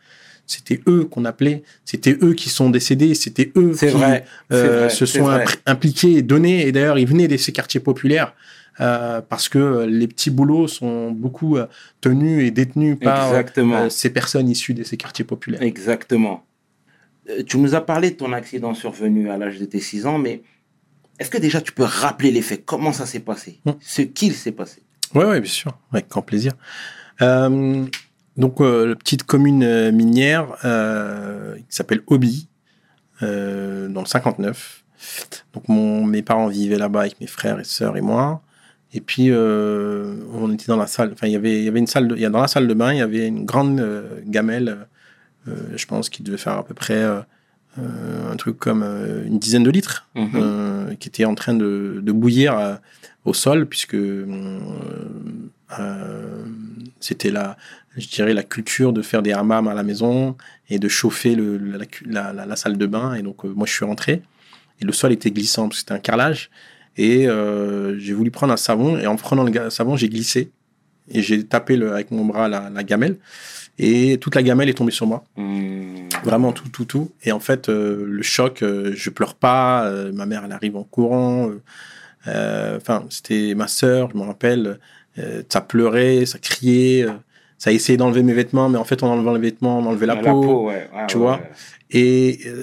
c'était 0.46 0.82
eux 0.86 1.04
qu'on 1.06 1.24
appelait, 1.24 1.62
c'était 1.86 2.18
eux 2.20 2.34
qui 2.34 2.50
sont 2.50 2.68
décédés, 2.68 3.14
c'était 3.14 3.50
eux 3.56 3.70
qui 3.74 3.86
vrai, 3.86 4.26
c'est 4.50 4.56
euh, 4.58 4.78
vrai, 4.80 4.90
se 4.90 5.06
sont 5.06 5.26
impliqués 5.64 6.16
et 6.16 6.22
donnés. 6.22 6.66
Et 6.66 6.70
d'ailleurs, 6.72 6.98
ils 6.98 7.06
venaient 7.08 7.28
de 7.28 7.38
ces 7.38 7.50
quartiers 7.50 7.80
populaires 7.80 8.34
euh, 8.80 9.20
parce 9.20 9.48
que 9.48 9.84
les 9.84 10.08
petits 10.08 10.30
boulots 10.30 10.68
sont 10.68 11.10
beaucoup 11.10 11.56
euh, 11.56 11.66
tenus 12.00 12.44
et 12.44 12.50
détenus 12.50 12.98
par 13.00 13.28
Exactement. 13.28 13.76
euh, 13.76 13.88
ces 13.88 14.10
personnes 14.10 14.48
issues 14.48 14.74
de 14.74 14.82
ces 14.82 14.96
quartiers 14.96 15.24
populaires. 15.24 15.62
Exactement. 15.62 16.44
Tu 17.46 17.58
nous 17.58 17.74
as 17.74 17.80
parlé 17.80 18.10
de 18.10 18.16
ton 18.16 18.32
accident 18.32 18.74
survenu 18.74 19.30
à 19.30 19.38
l'âge 19.38 19.58
de 19.58 19.64
tes 19.64 19.80
6 19.80 20.06
ans, 20.06 20.18
mais 20.18 20.42
est-ce 21.18 21.30
que 21.30 21.38
déjà 21.38 21.60
tu 21.60 21.72
peux 21.72 21.84
rappeler 21.84 22.30
les 22.30 22.42
faits? 22.42 22.64
Comment 22.64 22.92
ça 22.92 23.06
s'est 23.06 23.20
passé? 23.20 23.60
Hmm. 23.64 23.72
Ce 23.80 24.02
qu'il 24.02 24.34
s'est 24.34 24.52
passé? 24.52 24.82
Oui, 25.14 25.24
ouais, 25.24 25.40
bien 25.40 25.50
sûr, 25.50 25.78
avec 25.92 26.08
grand 26.08 26.22
plaisir. 26.22 26.52
Euh, 27.22 27.86
donc, 28.36 28.60
euh, 28.60 28.88
la 28.88 28.96
petite 28.96 29.22
commune 29.22 29.90
minière 29.92 30.56
euh, 30.64 31.54
qui 31.56 31.76
s'appelle 31.76 32.02
Obi, 32.08 32.48
euh, 33.22 33.88
dans 33.88 34.00
le 34.00 34.06
59. 34.06 34.84
Donc, 35.52 35.68
mon, 35.68 36.04
mes 36.04 36.22
parents 36.22 36.48
vivaient 36.48 36.78
là-bas 36.78 37.02
avec 37.02 37.20
mes 37.20 37.26
frères 37.26 37.60
et 37.60 37.64
sœurs 37.64 37.96
et 37.96 38.00
moi. 38.00 38.42
Et 38.96 39.00
puis, 39.00 39.26
euh, 39.30 40.14
on 40.32 40.52
était 40.52 40.66
dans 40.68 40.76
la 40.76 40.86
salle. 40.86 41.10
Enfin, 41.12 41.26
il 41.26 41.32
y 41.32 41.36
avait, 41.36 41.58
il 41.58 41.64
y 41.64 41.68
avait 41.68 41.80
une 41.80 41.86
salle. 41.88 42.06
De, 42.08 42.14
dans 42.28 42.40
la 42.40 42.48
salle 42.48 42.68
de 42.68 42.74
bain, 42.74 42.92
il 42.92 42.98
y 42.98 43.02
avait 43.02 43.26
une 43.26 43.44
grande 43.44 43.80
euh, 43.80 44.20
gamelle. 44.24 44.86
euh, 45.48 45.54
je 45.76 45.84
pense 45.86 46.08
qu'il 46.08 46.24
devait 46.24 46.38
faire 46.38 46.54
à 46.54 46.64
peu 46.64 46.74
près 46.74 47.02
un 47.76 48.36
truc 48.36 48.56
comme 48.58 48.84
une 49.26 49.38
dizaine 49.40 49.64
de 49.64 49.70
litres 49.70 50.06
Mhm. 50.14 50.96
qui 51.00 51.08
était 51.08 51.24
en 51.24 51.34
train 51.34 51.54
de, 51.54 52.00
de 52.02 52.12
bouillir 52.12 52.78
au 53.24 53.34
sol, 53.34 53.66
puisque 53.66 53.96
c'était 57.00 57.30
la, 57.30 57.56
je 57.96 58.06
dirais, 58.08 58.32
la 58.34 58.42
culture 58.42 58.92
de 58.92 59.02
faire 59.02 59.22
des 59.22 59.32
hammams 59.32 59.68
à 59.68 59.74
la 59.74 59.82
maison 59.82 60.36
et 60.70 60.78
de 60.78 60.88
chauffer 60.88 61.34
le, 61.34 61.58
la, 61.58 61.78
la- 62.06 62.32
la- 62.32 62.46
la 62.46 62.56
salle 62.56 62.78
de 62.78 62.86
bain. 62.86 63.14
Et 63.14 63.22
donc, 63.22 63.44
moi, 63.44 63.66
je 63.66 63.72
suis 63.72 63.84
rentré 63.84 64.22
et 64.80 64.84
le 64.84 64.92
sol 64.92 65.12
était 65.12 65.30
glissant 65.30 65.64
parce 65.68 65.76
que 65.76 65.80
c'était 65.80 65.94
un 65.94 65.98
carrelage. 65.98 66.50
Et 66.96 67.26
euh, 67.28 67.98
j'ai 67.98 68.12
voulu 68.12 68.30
prendre 68.30 68.52
un 68.52 68.56
savon 68.56 68.98
et 68.98 69.06
en 69.06 69.16
prenant 69.16 69.42
le 69.44 69.70
savon, 69.70 69.96
j'ai 69.96 70.08
glissé 70.08 70.50
et 71.10 71.22
j'ai 71.22 71.44
tapé 71.44 71.76
le- 71.76 71.92
avec 71.92 72.10
mon 72.10 72.24
bras 72.24 72.48
la, 72.48 72.70
la 72.70 72.82
gamelle 72.84 73.16
et 73.78 74.18
toute 74.20 74.34
la 74.36 74.42
gamelle 74.42 74.68
est 74.68 74.74
tombée 74.74 74.92
sur 74.92 75.06
moi. 75.06 75.24
Hmm. 75.36 76.08
Vraiment 76.22 76.52
tout, 76.52 76.68
tout, 76.68 76.84
tout. 76.84 77.10
Et 77.24 77.32
en 77.32 77.40
fait, 77.40 77.68
euh, 77.68 78.04
le 78.06 78.22
choc, 78.22 78.62
euh, 78.62 78.92
je 78.94 79.10
pleure 79.10 79.34
pas. 79.34 79.90
ma 80.12 80.24
mère, 80.26 80.42
elle 80.46 80.52
arrive 80.52 80.76
en 80.76 80.84
courant. 80.84 81.50
Enfin, 82.26 83.04
c'était 83.10 83.54
ma 83.54 83.68
sœur, 83.68 84.10
je 84.12 84.16
me 84.18 84.22
rappelle. 84.22 84.78
ça 85.48 85.60
pleurait, 85.60 86.24
ça 86.26 86.38
criait. 86.38 87.06
ça 87.58 87.70
a 87.70 87.72
essayé 87.72 87.96
d'enlever 87.96 88.22
mes 88.22 88.32
vêtements, 88.32 88.68
mais 88.68 88.78
en 88.78 88.84
fait, 88.84 89.02
en 89.02 89.08
enlevant 89.08 89.34
les 89.34 89.40
vêtements, 89.40 89.78
on 89.80 89.86
enlevait 89.86 90.06
la, 90.06 90.14
La 90.14 90.22
peau. 90.22 90.40
peau, 90.40 90.66
ouais. 90.68 90.88
Ah, 90.94 91.06
tu 91.08 91.16
ouais, 91.16 91.22
vois. 91.22 91.40
Et 91.90 92.40
euh, 92.46 92.62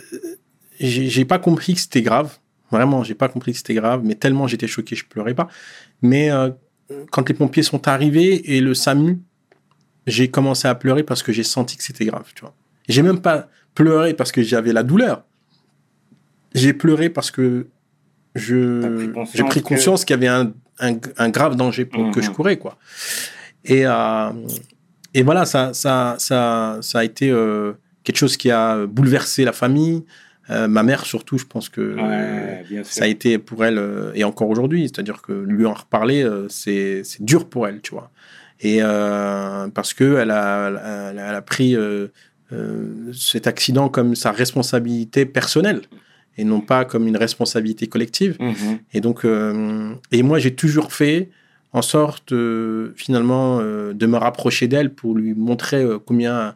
j'ai 0.79 1.25
pas 1.25 1.37
compris 1.39 1.75
que 1.75 1.79
c'était 1.81 2.01
grave. 2.01 2.37
Vraiment, 2.71 3.03
j'ai 3.03 3.15
pas 3.15 3.27
compris 3.27 3.51
que 3.51 3.57
c'était 3.57 3.73
grave, 3.73 4.01
mais 4.03 4.15
tellement 4.15 4.47
j'étais 4.47 4.67
choqué, 4.67 4.95
je 4.95 5.05
pleurais 5.05 5.33
pas. 5.33 5.47
Mais 6.01 6.31
euh, 6.31 6.49
quand 7.11 7.27
les 7.27 7.35
pompiers 7.35 7.63
sont 7.63 7.87
arrivés 7.87 8.55
et 8.55 8.61
le 8.61 8.73
SAMU, 8.73 9.19
j'ai 10.07 10.29
commencé 10.29 10.67
à 10.67 10.75
pleurer 10.75 11.03
parce 11.03 11.21
que 11.21 11.31
j'ai 11.31 11.43
senti 11.43 11.77
que 11.77 11.83
c'était 11.83 12.05
grave, 12.05 12.31
tu 12.33 12.41
vois. 12.41 12.53
J'ai 12.87 13.01
même 13.03 13.19
pas 13.19 13.49
pleuré 13.75 14.13
parce 14.13 14.31
que 14.31 14.41
j'avais 14.41 14.73
la 14.73 14.83
douleur. 14.83 15.23
J'ai 16.53 16.73
pleuré 16.73 17.09
parce 17.09 17.31
que 17.31 17.67
je 18.35 19.11
j'ai 19.33 19.43
pris 19.43 19.61
conscience 19.61 20.05
qu'il 20.05 20.13
y 20.13 20.17
avait 20.17 20.27
un, 20.27 20.53
un, 20.79 20.97
un 21.17 21.29
grave 21.29 21.55
danger 21.55 21.85
pour 21.85 22.11
que 22.11 22.21
je 22.21 22.29
courais, 22.31 22.57
quoi. 22.57 22.77
Et, 23.63 23.85
euh, 23.85 24.31
et 25.13 25.23
voilà, 25.23 25.45
ça, 25.45 25.73
ça, 25.73 26.15
ça, 26.17 26.79
ça 26.81 26.99
a 26.99 27.03
été 27.03 27.29
euh, 27.29 27.73
quelque 28.03 28.17
chose 28.17 28.37
qui 28.37 28.49
a 28.49 28.85
bouleversé 28.85 29.45
la 29.45 29.51
famille. 29.53 30.03
Euh, 30.51 30.67
ma 30.67 30.83
mère, 30.83 31.05
surtout, 31.05 31.37
je 31.37 31.45
pense 31.45 31.69
que 31.69 31.95
Ouais, 31.95 32.63
bien 32.69 32.83
sûr. 32.83 32.93
ça 32.93 33.05
a 33.05 33.07
été 33.07 33.37
pour 33.37 33.63
elle, 33.65 33.77
euh, 33.77 34.11
et 34.15 34.23
encore 34.23 34.49
aujourd'hui, 34.49 34.83
c'est-à-dire 34.83 35.21
que 35.21 35.31
lui 35.31 35.65
en 35.65 35.73
reparler, 35.73 36.23
euh, 36.23 36.47
c'est 36.49 37.03
dur 37.19 37.47
pour 37.47 37.67
elle, 37.67 37.81
tu 37.81 37.91
vois. 37.91 38.11
Et 38.59 38.79
parce 39.73 39.93
que 39.95 40.17
elle 40.19 40.29
a, 40.29 40.67
elle 41.11 41.17
a, 41.17 41.29
elle 41.29 41.35
a 41.35 41.41
pris 41.41 41.75
cet 43.13 43.47
accident 43.47 43.89
comme 43.89 44.13
sa 44.13 44.31
responsabilité 44.31 45.25
personnelle 45.25 45.81
et 46.37 46.43
non 46.43 46.61
pas 46.61 46.85
comme 46.85 47.07
une 47.07 47.17
responsabilité 47.17 47.87
collective. 47.87 48.37
Mhm. 48.39 48.79
Et 48.93 49.01
donc, 49.01 49.25
euh, 49.25 49.93
et 50.11 50.23
moi, 50.23 50.39
j'ai 50.39 50.53
toujours 50.53 50.93
fait 50.93 51.29
en 51.73 51.81
sorte, 51.81 52.33
euh, 52.33 52.91
finalement, 52.95 53.59
euh, 53.61 53.93
de 53.93 54.05
me 54.05 54.17
rapprocher 54.17 54.67
d'elle 54.67 54.93
pour 54.93 55.15
lui 55.15 55.33
montrer 55.33 55.85
combien 56.05 56.55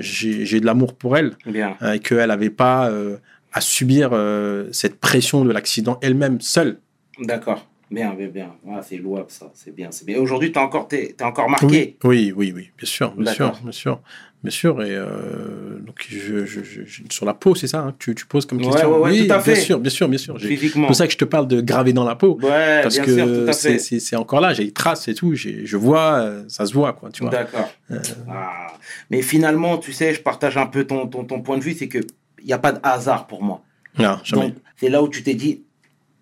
j'ai 0.00 0.46
j'ai 0.46 0.60
de 0.60 0.66
l'amour 0.66 0.94
pour 0.94 1.16
elle 1.16 1.36
euh, 1.46 1.92
et 1.92 2.00
qu'elle 2.00 2.28
n'avait 2.28 2.50
pas 2.50 2.90
euh, 2.90 3.18
à 3.52 3.60
subir 3.60 4.10
euh, 4.12 4.68
cette 4.72 4.98
pression 4.98 5.44
de 5.44 5.52
l'accident 5.52 5.98
elle-même 6.02 6.40
seule. 6.40 6.78
D'accord. 7.20 7.66
Bien, 7.90 8.14
bien, 8.14 8.28
bien. 8.28 8.54
Ah, 8.68 8.80
c'est 8.82 8.96
louable, 8.96 9.26
ça. 9.28 9.52
C'est 9.54 9.74
bien, 9.74 9.90
c'est 9.90 10.06
bien. 10.06 10.18
Aujourd'hui, 10.18 10.52
encore, 10.56 10.88
t'es, 10.88 11.14
t'es 11.16 11.24
encore 11.24 11.48
marqué. 11.48 11.96
Oui, 12.02 12.32
oui, 12.34 12.52
oui, 12.54 12.70
bien 12.76 12.86
sûr, 12.86 13.14
bien 13.14 13.32
sûr, 13.32 13.52
bien 13.62 13.72
sûr, 13.72 14.00
bien 14.44 14.50
sûr. 14.52 14.80
Et 14.84 14.94
euh, 14.94 15.80
donc, 15.80 16.06
je, 16.08 16.44
je- 16.46 16.62
je- 16.62 16.84
je- 16.84 17.02
sur 17.10 17.26
la 17.26 17.34
peau, 17.34 17.56
c'est 17.56 17.66
ça, 17.66 17.80
hein, 17.80 17.94
tu, 17.98 18.14
tu 18.14 18.26
poses 18.26 18.46
comme 18.46 18.58
Ouais, 18.58 18.66
question. 18.70 19.00
ouais, 19.02 19.10
oui, 19.10 19.26
tout 19.26 19.32
à 19.32 19.36
bien 19.38 19.40
fait. 19.40 19.56
sûr, 19.56 19.80
bien 19.80 19.90
sûr, 19.90 20.08
bien 20.08 20.18
sûr. 20.18 20.36
C'est 20.40 20.70
pour 20.72 20.94
ça 20.94 21.06
que 21.06 21.12
je 21.12 21.18
te 21.18 21.24
parle 21.24 21.48
de 21.48 21.60
graver 21.60 21.92
dans 21.92 22.04
la 22.04 22.14
peau. 22.14 22.38
Ouais, 22.42 22.80
parce 22.82 22.94
bien 22.94 23.04
que 23.04 23.50
c'est- 23.52 24.14
encore 24.16 24.40
là, 24.40 24.52
j'ai 24.54 24.64
des 24.66 24.72
traces 24.72 25.08
et 25.08 25.14
tout, 25.14 25.34
je 25.34 25.76
vois, 25.76 26.30
ça 26.46 26.66
se 26.66 26.72
voit, 26.74 26.92
quoi, 26.92 27.10
tu 27.10 27.22
vois. 27.22 27.30
D'accord. 27.30 27.72
Euh. 27.90 27.98
Ah. 28.30 28.66
Mais 29.10 29.22
finalement, 29.22 29.78
tu 29.78 29.92
sais, 29.92 30.14
je 30.14 30.20
partage 30.20 30.56
un 30.56 30.66
peu 30.66 30.84
ton, 30.84 31.06
ton, 31.08 31.24
ton 31.24 31.40
point 31.40 31.58
de 31.58 31.62
vue, 31.64 31.74
c'est 31.74 31.88
que 31.88 31.98
il 32.40 32.46
n'y 32.46 32.52
a 32.52 32.58
pas 32.58 32.72
de 32.72 32.78
hasard 32.82 33.26
pour 33.26 33.42
moi. 33.42 33.62
Non, 33.98 34.18
jamais. 34.22 34.54
C'est 34.76 34.90
là 34.90 35.02
où 35.02 35.08
tu 35.08 35.22
t'es 35.22 35.34
dit, 35.34 35.62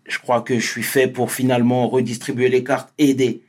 je 0.08 0.18
crois 0.18 0.40
que 0.42 0.58
je 0.58 0.66
suis 0.66 0.82
fait 0.82 1.08
pour 1.08 1.32
finalement 1.32 1.88
redistribuer 1.88 2.48
les 2.48 2.62
cartes, 2.62 2.92
aider. 2.98 3.42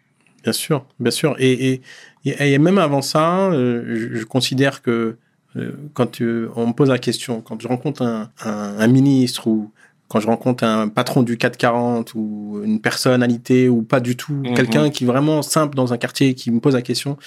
Bien 0.43 0.53
sûr, 0.53 0.85
bien 0.99 1.11
sûr. 1.11 1.35
Et, 1.39 1.51
et, 1.73 1.81
et- 2.25 2.53
et 2.53 2.57
même 2.59 2.77
avant 2.77 3.01
ça, 3.01 3.49
euh, 3.51 3.83
je, 3.95 4.15
je 4.19 4.25
considère 4.25 4.81
que 4.81 5.17
euh, 5.55 5.71
quand 5.93 6.19
on 6.21 6.67
me 6.67 6.73
pose 6.73 6.89
la 6.89 6.97
question, 6.99 7.41
quand 7.41 7.61
je 7.61 7.67
rencontre 7.67 8.01
un, 8.01 8.29
un- 8.43 8.75
un 8.79 8.87
ministre 8.87 9.47
ou 9.47 9.71
quand 10.09 10.19
je 10.19 10.27
rencontre 10.27 10.63
un 10.63 10.89
patron 10.89 11.23
du 11.23 11.37
440 11.37 12.13
ou 12.15 12.61
une 12.63 12.79
personnalité 12.81 13.69
ou 13.69 13.81
pas 13.83 13.99
du 13.99 14.15
tout, 14.15 14.33
Mhm. 14.33 14.53
quelqu'un 14.55 14.89
qui 14.89 15.05
est 15.05 15.07
vraiment 15.07 15.41
simple 15.41 15.75
dans 15.75 15.93
un 15.93 15.97
quartier 15.97 16.33
qui 16.35 16.51
me 16.51 16.59
pose 16.59 16.73
la 16.75 16.81
question, 16.81 17.17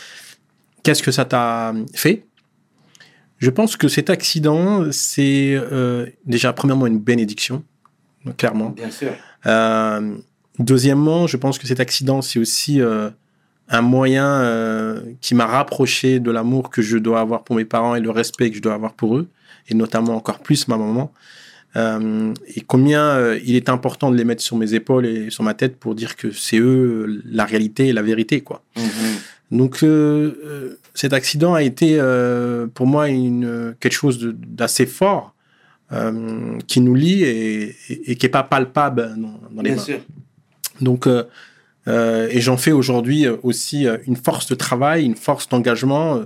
qu'est-ce 0.82 1.02
que 1.02 1.10
ça 1.10 1.24
t'a 1.24 1.72
fait? 1.94 2.26
Je 3.38 3.50
pense 3.50 3.76
que 3.76 3.88
cet 3.88 4.08
accident, 4.10 4.90
c'est 4.92 5.54
euh, 5.54 6.06
déjà 6.24 6.52
premièrement 6.52 6.86
une 6.86 6.98
bénédiction, 6.98 7.62
clairement. 8.38 8.70
Bien 8.70 8.90
sûr. 8.90 9.12
Euh, 9.46 10.16
deuxièmement, 10.58 11.26
je 11.26 11.36
pense 11.36 11.58
que 11.58 11.66
cet 11.66 11.80
accident, 11.80 12.22
c'est 12.22 12.38
aussi 12.38 12.80
euh, 12.80 13.10
un 13.68 13.82
moyen 13.82 14.26
euh, 14.42 15.00
qui 15.20 15.34
m'a 15.34 15.46
rapproché 15.46 16.20
de 16.20 16.30
l'amour 16.30 16.70
que 16.70 16.82
je 16.82 16.98
dois 16.98 17.20
avoir 17.20 17.42
pour 17.44 17.56
mes 17.56 17.64
parents 17.64 17.94
et 17.94 18.00
le 18.00 18.10
respect 18.10 18.50
que 18.50 18.56
je 18.56 18.62
dois 18.62 18.74
avoir 18.74 18.92
pour 18.94 19.16
eux, 19.16 19.28
et 19.68 19.74
notamment 19.74 20.16
encore 20.16 20.38
plus 20.40 20.68
ma 20.68 20.76
maman. 20.76 21.12
Euh, 21.76 22.32
et 22.54 22.62
combien 22.62 23.34
il 23.44 23.54
est 23.54 23.68
important 23.68 24.10
de 24.10 24.16
les 24.16 24.24
mettre 24.24 24.42
sur 24.42 24.56
mes 24.56 24.72
épaules 24.72 25.04
et 25.04 25.30
sur 25.30 25.44
ma 25.44 25.52
tête 25.52 25.76
pour 25.76 25.94
dire 25.94 26.16
que 26.16 26.30
c'est 26.30 26.58
eux 26.58 27.22
la 27.26 27.44
réalité 27.44 27.88
et 27.88 27.92
la 27.92 28.02
vérité, 28.02 28.40
quoi. 28.40 28.62
Mhm. 28.76 29.58
Donc 29.58 29.84
cet 30.94 31.12
accident 31.12 31.54
a 31.54 31.62
été 31.62 31.98
pour 32.74 32.86
moi 32.86 33.08
une, 33.08 33.74
quelque 33.78 33.92
chose 33.92 34.18
d'assez 34.34 34.86
fort 34.86 35.34
qui 36.66 36.80
nous 36.80 36.94
lie 36.94 37.22
et, 37.22 37.76
et- 37.90 38.10
et 38.12 38.16
qui 38.16 38.26
est 38.26 38.30
pas 38.30 38.42
palpable 38.42 39.14
dans, 39.16 39.38
dans 39.52 39.62
les 39.62 39.70
Bien 39.70 39.76
mains. 39.76 39.82
sûr. 39.82 39.98
Donc 40.80 41.06
euh, 41.06 41.24
euh, 41.88 42.28
et 42.30 42.40
j'en 42.40 42.56
fais 42.56 42.72
aujourd'hui 42.72 43.26
euh, 43.26 43.36
aussi 43.42 43.86
une 44.06 44.16
force 44.16 44.46
de 44.46 44.54
travail, 44.54 45.04
une 45.04 45.16
force 45.16 45.48
d'engagement. 45.48 46.22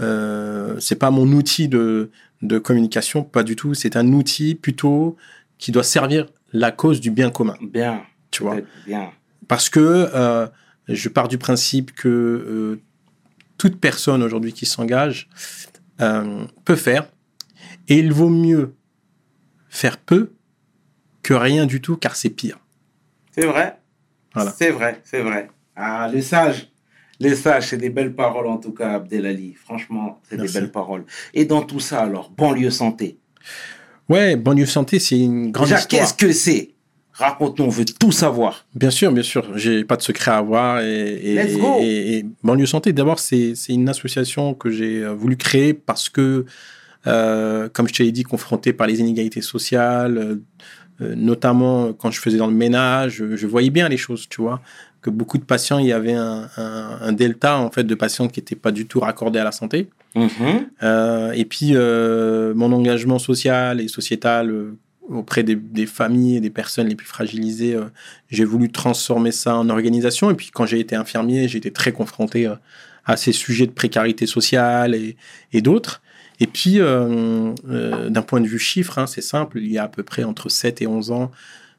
Euh, 0.00 0.76
c'est 0.80 0.96
pas 0.98 1.10
mon 1.10 1.26
outil 1.32 1.68
de, 1.68 2.10
de 2.40 2.58
communication, 2.58 3.24
pas 3.24 3.42
du 3.42 3.56
tout. 3.56 3.74
C'est 3.74 3.96
un 3.96 4.08
outil 4.12 4.54
plutôt 4.54 5.16
qui 5.58 5.72
doit 5.72 5.84
servir 5.84 6.26
la 6.52 6.70
cause 6.70 7.00
du 7.00 7.10
bien 7.10 7.30
commun. 7.30 7.56
Bien. 7.60 8.02
Tu 8.30 8.42
vois? 8.42 8.56
Bien. 8.86 9.10
parce 9.48 9.68
que 9.68 10.08
euh, 10.14 10.46
je 10.88 11.08
pars 11.10 11.28
du 11.28 11.36
principe 11.36 11.92
que 11.92 12.08
euh, 12.08 12.80
toute 13.58 13.78
personne 13.78 14.22
aujourd'hui 14.22 14.52
qui 14.54 14.66
s'engage 14.66 15.28
peut 16.64 16.74
faire, 16.74 17.08
et 17.86 17.98
il 17.98 18.12
vaut 18.12 18.30
mieux 18.30 18.74
faire 19.68 19.98
peu 19.98 20.32
que 21.22 21.34
rien 21.34 21.66
du 21.66 21.80
tout, 21.80 21.96
car 21.96 22.16
c'est 22.16 22.30
pire. 22.30 22.58
C'est 23.30 23.46
vrai. 23.46 23.78
Voilà. 24.34 24.54
C'est 24.56 24.70
vrai, 24.70 25.00
c'est 25.04 25.20
vrai. 25.22 25.48
Ah, 25.76 26.08
les 26.12 26.22
sages. 26.22 26.68
Les 27.20 27.36
sages, 27.36 27.68
c'est 27.68 27.76
des 27.76 27.90
belles 27.90 28.14
paroles 28.14 28.46
en 28.48 28.56
tout 28.56 28.72
cas, 28.72 28.94
Abdelali. 28.94 29.54
Franchement, 29.54 30.20
c'est 30.28 30.36
des 30.40 30.48
belles 30.48 30.72
paroles. 30.72 31.04
Et 31.34 31.44
dans 31.44 31.62
tout 31.62 31.78
ça, 31.80 32.00
alors, 32.00 32.30
banlieue 32.36 32.70
santé. 32.70 33.18
Ouais, 34.08 34.34
banlieue 34.36 34.66
santé, 34.66 34.98
c'est 34.98 35.18
une 35.18 35.52
grande 35.52 35.68
Déjà, 35.68 35.78
histoire. 35.80 36.00
qu'est-ce 36.02 36.14
que 36.14 36.32
c'est? 36.32 36.70
Raconte-nous, 37.12 37.66
on 37.66 37.68
veut 37.68 37.84
tout 37.84 38.10
savoir. 38.10 38.66
Bien 38.74 38.90
sûr, 38.90 39.12
bien 39.12 39.22
sûr. 39.22 39.56
J'ai 39.56 39.84
pas 39.84 39.96
de 39.96 40.02
secret 40.02 40.30
à 40.32 40.38
avoir. 40.38 40.80
Et, 40.80 41.12
et, 41.12 41.34
Let's 41.34 41.56
go. 41.58 41.76
et- 41.80 42.16
et 42.18 42.26
Banlieue 42.42 42.66
Santé, 42.66 42.92
d'abord, 42.92 43.18
c'est 43.20 43.54
c'est 43.54 43.74
une 43.74 43.88
association 43.88 44.54
que 44.54 44.70
j'ai 44.70 45.04
euh, 45.04 45.12
voulu 45.12 45.36
créer 45.36 45.74
parce 45.74 46.08
que, 46.08 46.46
euh, 47.06 47.68
comme 47.68 47.86
je 47.86 47.92
te 47.92 48.02
l'ai 48.02 48.12
dit, 48.12 48.22
confronté 48.24 48.72
par 48.72 48.86
les 48.86 48.98
inégalités 49.00 49.42
sociales, 49.42 50.40
euh, 51.00 51.14
notamment 51.16 51.92
quand 51.92 52.10
je 52.10 52.20
faisais 52.20 52.38
dans 52.38 52.46
le 52.46 52.54
ménage, 52.54 53.12
je, 53.16 53.36
je 53.36 53.46
voyais 53.46 53.70
bien 53.70 53.88
les 53.88 53.96
choses, 53.96 54.28
tu 54.28 54.40
vois. 54.42 54.60
Que 55.00 55.10
beaucoup 55.10 55.38
de 55.38 55.44
patients, 55.44 55.78
il 55.78 55.86
y 55.86 55.92
avait 55.92 56.12
un, 56.12 56.48
un- 56.56 56.98
un 57.00 57.12
delta 57.12 57.58
en 57.58 57.70
fait 57.70 57.82
de 57.84 57.94
patients 57.94 58.28
qui 58.28 58.38
n'étaient 58.40 58.54
pas 58.54 58.70
du 58.70 58.86
tout 58.86 59.00
raccordés 59.00 59.40
à 59.40 59.44
la 59.44 59.52
santé. 59.52 59.88
Mhm. 60.14 60.66
Euh, 60.82 61.32
et 61.32 61.44
puis, 61.44 61.70
euh, 61.72 62.52
mon 62.54 62.72
engagement 62.72 63.18
social 63.18 63.80
et 63.80 63.88
sociétal 63.88 64.52
auprès 65.08 65.42
des, 65.42 65.56
des 65.56 65.86
familles 65.86 66.36
et 66.36 66.40
des 66.40 66.50
personnes 66.50 66.86
les 66.88 66.94
plus 66.94 67.06
fragilisées, 67.08 67.76
j'ai 68.30 68.44
voulu 68.44 68.70
transformer 68.70 69.32
ça 69.32 69.56
en 69.56 69.68
organisation. 69.68 70.30
Et 70.30 70.34
puis, 70.34 70.50
quand 70.52 70.66
j'ai 70.66 70.78
été 70.78 70.94
infirmier, 70.94 71.48
j'ai 71.48 71.58
été 71.58 71.72
très 71.72 71.90
confronté 71.92 72.48
à 73.04 73.16
ces 73.16 73.32
sujets 73.32 73.66
de 73.66 73.72
précarité 73.72 74.26
sociale 74.26 74.94
et, 74.94 75.16
et 75.52 75.60
d'autres. 75.60 76.00
Et 76.42 76.46
puis, 76.46 76.80
euh, 76.80 77.52
euh, 77.70 78.08
d'un 78.10 78.22
point 78.22 78.40
de 78.40 78.46
vue 78.48 78.58
chiffre, 78.58 78.98
hein, 78.98 79.06
c'est 79.06 79.20
simple, 79.22 79.58
il 79.60 79.70
y 79.70 79.78
a 79.78 79.84
à 79.84 79.88
peu 79.88 80.02
près 80.02 80.24
entre 80.24 80.48
7 80.48 80.82
et 80.82 80.86
11 80.86 81.10
ans 81.12 81.30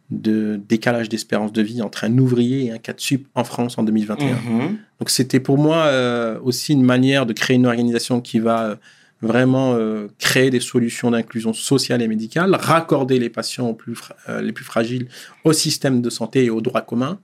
de 0.09 0.59
décalage 0.69 1.09
d'espérance 1.09 1.51
de 1.51 1.61
vie 1.61 1.81
entre 1.81 2.03
un 2.03 2.17
ouvrier 2.17 2.65
et 2.65 2.71
un 2.71 2.77
cadre 2.77 2.99
sup 2.99 3.27
en 3.35 3.43
France 3.43 3.77
en 3.77 3.83
2021. 3.83 4.27
Mhm. 4.35 4.77
Donc 4.99 5.09
c'était 5.09 5.39
pour 5.39 5.57
moi 5.57 5.77
euh, 5.85 6.37
aussi 6.43 6.73
une 6.73 6.83
manière 6.83 7.25
de 7.25 7.33
créer 7.33 7.55
une 7.57 7.65
organisation 7.65 8.21
qui 8.21 8.39
va 8.39 8.77
vraiment 9.21 9.73
euh, 9.75 10.07
créer 10.19 10.49
des 10.49 10.59
solutions 10.59 11.09
d'inclusion 11.11 11.51
sociale 11.53 12.01
et 12.01 12.07
médicale, 12.07 12.53
raccorder 12.55 13.17
les 13.19 13.29
patients 13.29 13.69
aux 13.69 13.73
plus 13.73 13.95
fra- 13.95 14.15
euh, 14.29 14.41
les 14.41 14.51
plus 14.51 14.65
fragiles 14.65 15.07
au 15.45 15.51
système 15.53 16.01
de 16.01 16.09
santé 16.09 16.45
et 16.45 16.49
aux 16.49 16.61
droits 16.61 16.81
communs. 16.81 17.19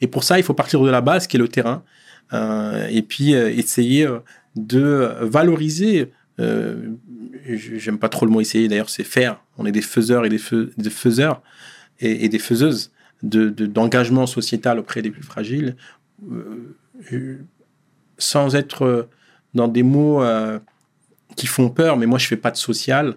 Et 0.00 0.06
pour 0.08 0.24
ça, 0.24 0.38
il 0.38 0.42
faut 0.42 0.54
partir 0.54 0.80
de 0.82 0.90
la 0.90 1.00
base, 1.00 1.26
qui 1.26 1.36
est 1.36 1.40
le 1.40 1.48
terrain, 1.48 1.82
et 2.90 3.02
puis 3.02 3.32
essayer 3.34 4.08
de 4.56 5.10
valoriser. 5.20 6.10
Euh, 6.40 6.90
J'aime 7.44 7.98
pas 7.98 8.08
trop 8.08 8.24
le 8.26 8.32
mot 8.32 8.40
essayer, 8.40 8.68
d'ailleurs, 8.68 8.88
c'est 8.90 9.04
faire. 9.04 9.42
On 9.58 9.66
est 9.66 9.72
des 9.72 9.82
faiseurs 9.82 10.24
et 10.24 10.28
des, 10.28 10.38
feu- 10.38 10.72
des 10.76 10.90
faiseurs 10.90 11.42
et, 12.00 12.28
des 12.28 12.38
faiseuses 12.38 12.92
de- 13.22 13.48
de- 13.50 13.66
d'engagement 13.66 14.26
sociétal 14.26 14.78
auprès 14.78 15.02
des 15.02 15.10
plus 15.10 15.22
fragiles. 15.22 15.76
Euh, 16.30 17.38
sans 18.18 18.54
être 18.54 19.08
dans 19.54 19.68
des 19.68 19.82
mots 19.82 20.22
euh, 20.22 20.58
qui 21.36 21.46
font 21.46 21.68
peur, 21.68 21.96
mais 21.96 22.06
moi 22.06 22.18
je 22.18 22.26
fais 22.26 22.36
pas 22.36 22.50
de 22.50 22.56
social, 22.56 23.14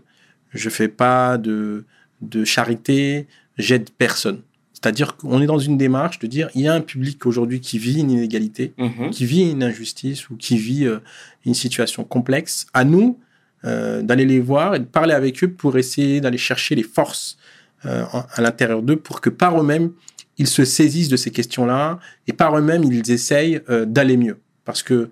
je 0.54 0.69
fais 0.69 0.88
pas 0.88 1.38
de, 1.38 1.86
de 2.21 2.43
charité, 2.43 3.28
j'aide 3.58 3.89
personne. 3.91 4.41
C'est-à-dire 4.86 5.17
qu'on 5.17 5.41
est 5.41 5.48
dans 5.48 5.58
une 5.58 5.80
démarche 5.80 6.19
de 6.19 6.28
dire 6.28 6.48
il 6.54 6.62
y 6.62 6.67
a 6.67 6.74
un 6.76 6.82
public 6.82 7.26
aujourd'hui 7.26 7.60
qui 7.60 7.80
vit 7.80 8.02
une 8.02 8.12
inégalité, 8.12 8.76
Mhm. 8.78 9.10
qui 9.10 9.26
vit 9.26 9.50
une 9.50 9.63
injustice 9.63 10.30
ou 10.30 10.36
qui 10.38 10.58
vit 10.60 10.86
euh, 10.86 11.00
une 11.43 11.56
situation 11.56 12.04
complexe. 12.04 12.67
À 12.71 12.84
nous 12.84 13.17
euh, 13.63 14.04
d'aller 14.04 14.26
les 14.26 14.39
voir 14.39 14.76
et 14.76 14.80
de 14.80 14.84
parler 14.86 15.15
avec 15.15 15.43
eux 15.43 15.50
pour 15.50 15.76
essayer 15.80 16.21
d'aller 16.21 16.38
chercher 16.38 16.76
les 16.76 16.84
forces 16.84 17.36
euh, 17.86 18.04
à 18.36 18.41
l'intérieur 18.43 18.84
d'eux 18.84 18.95
pour 18.95 19.21
que 19.21 19.32
par 19.32 19.60
eux-mêmes 19.60 19.89
ils 20.38 20.45
se 20.45 20.63
saisissent 20.65 21.10
de 21.10 21.17
ces 21.17 21.32
questions-là 21.32 21.98
et 22.28 22.34
par 22.34 22.56
eux-mêmes 22.56 22.84
ils 22.84 23.10
essayent 23.10 23.60
d'aller 23.88 24.17
mieux. 24.17 24.38
Parce 24.65 24.84
que 24.84 25.10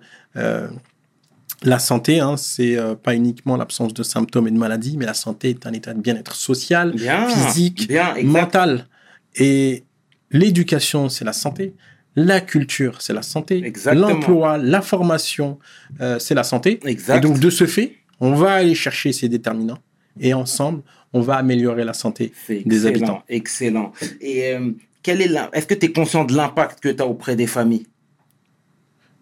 la 1.64 1.78
santé, 1.80 2.20
hein, 2.20 2.36
c'est 2.36 2.76
euh, 2.76 2.94
pas 2.94 3.14
uniquement 3.16 3.56
l'absence 3.56 3.92
de 3.94 4.02
symptômes 4.04 4.46
et 4.46 4.50
de 4.52 4.58
maladies, 4.58 4.96
mais 4.98 5.06
la 5.06 5.14
santé 5.14 5.50
est 5.50 5.66
un 5.66 5.72
état 5.72 5.94
de 5.94 6.00
bien-être 6.00 6.36
social, 6.36 6.92
Bien. 6.92 7.26
physique, 7.28 7.88
Bien, 7.88 8.14
mental. 8.22 8.86
Et 9.36 9.84
l'éducation, 10.30 11.08
c'est 11.08 11.24
la 11.24 11.32
santé. 11.32 11.74
La 12.16 12.40
culture, 12.40 13.02
c'est 13.02 13.12
la 13.12 13.22
santé. 13.22 13.72
L'emploi, 13.92 14.56
la 14.58 14.80
formation, 14.82 15.58
euh, 16.00 16.18
c'est 16.20 16.34
la 16.34 16.44
santé. 16.44 16.78
Exact. 16.84 17.16
Et 17.16 17.20
donc, 17.20 17.38
de 17.40 17.50
ce 17.50 17.66
fait, 17.66 17.96
on 18.20 18.34
va 18.34 18.52
aller 18.54 18.74
chercher 18.76 19.12
ces 19.12 19.28
déterminants 19.28 19.80
et 20.20 20.32
ensemble, 20.32 20.82
on 21.12 21.20
va 21.20 21.34
améliorer 21.36 21.82
la 21.84 21.92
santé 21.92 22.32
des 22.48 22.86
habitants. 22.86 23.24
Excellent. 23.28 23.92
Et 24.20 24.52
euh, 24.52 24.70
quel 25.02 25.20
est 25.22 25.26
l'im- 25.28 25.50
Est-ce 25.52 25.66
que 25.66 25.74
tu 25.74 25.86
es 25.86 25.92
conscient 25.92 26.24
de 26.24 26.34
l'impact 26.36 26.78
que 26.80 26.88
tu 26.88 27.02
as 27.02 27.06
auprès 27.06 27.34
des 27.34 27.48
familles? 27.48 27.86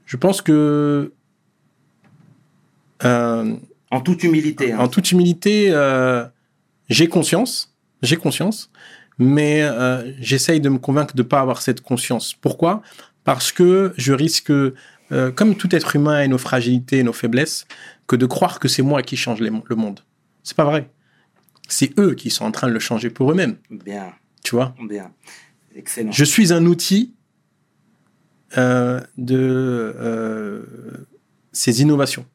Je 0.05 0.19
pense 0.19 0.43
que, 0.43 1.13
euh, 3.05 3.57
En 3.91 4.01
toute 4.03 4.23
humilité. 4.23 4.73
hein. 4.73 4.79
en 4.81 4.89
toute 4.89 5.11
humilité, 5.13 5.73
j'ai 6.91 7.09
conscience, 7.09 7.75
j'ai 8.03 8.17
conscience, 8.17 8.71
mais 9.19 9.63
euh, 9.63 10.13
j'essaye 10.21 10.61
de 10.61 10.69
me 10.69 10.79
convaincre 10.79 11.15
de 11.15 11.23
ne 11.23 11.27
pas 11.29 11.41
avoir 11.41 11.63
cette 11.63 11.81
conscience. 11.81 12.35
Pourquoi? 12.35 12.83
Parce 13.25 13.53
que 13.53 13.93
je 13.97 14.13
risque, 14.13 14.51
euh, 14.51 14.73
comme 15.35 15.55
tout 15.57 15.75
être 15.75 15.95
humain 15.97 16.15
a 16.15 16.27
nos 16.27 16.39
fragilités 16.39 16.99
et 16.99 17.03
nos 17.03 17.13
faiblesses, 17.13 17.67
que 18.07 18.17
de 18.17 18.27
croire 18.27 18.59
que 18.59 18.69
c'est 18.69 18.83
moi 18.83 19.03
qui 19.03 19.17
change 19.17 19.41
les 19.41 19.51
le 19.51 19.77
monde. 19.77 20.01
C'est 20.43 20.57
pas 20.57 20.65
vrai. 20.65 20.91
C'est 21.69 21.99
eux 21.99 22.15
qui 22.15 22.31
sont 22.31 22.45
en 22.45 22.51
train 22.51 22.67
de 22.69 22.73
le 22.73 22.81
changer 22.81 23.11
pour 23.11 23.31
eux-mêmes, 23.31 23.57
Bien, 23.71 24.13
tu 24.45 24.57
vois? 24.57 24.75
bien. 24.89 25.13
Excellent. 25.75 26.11
Je 26.13 26.25
suis 26.25 26.53
un 26.53 26.67
outil 26.67 27.15
euh, 28.59 29.01
de 29.17 31.07
ces 31.53 31.81
innovations. 31.83 32.27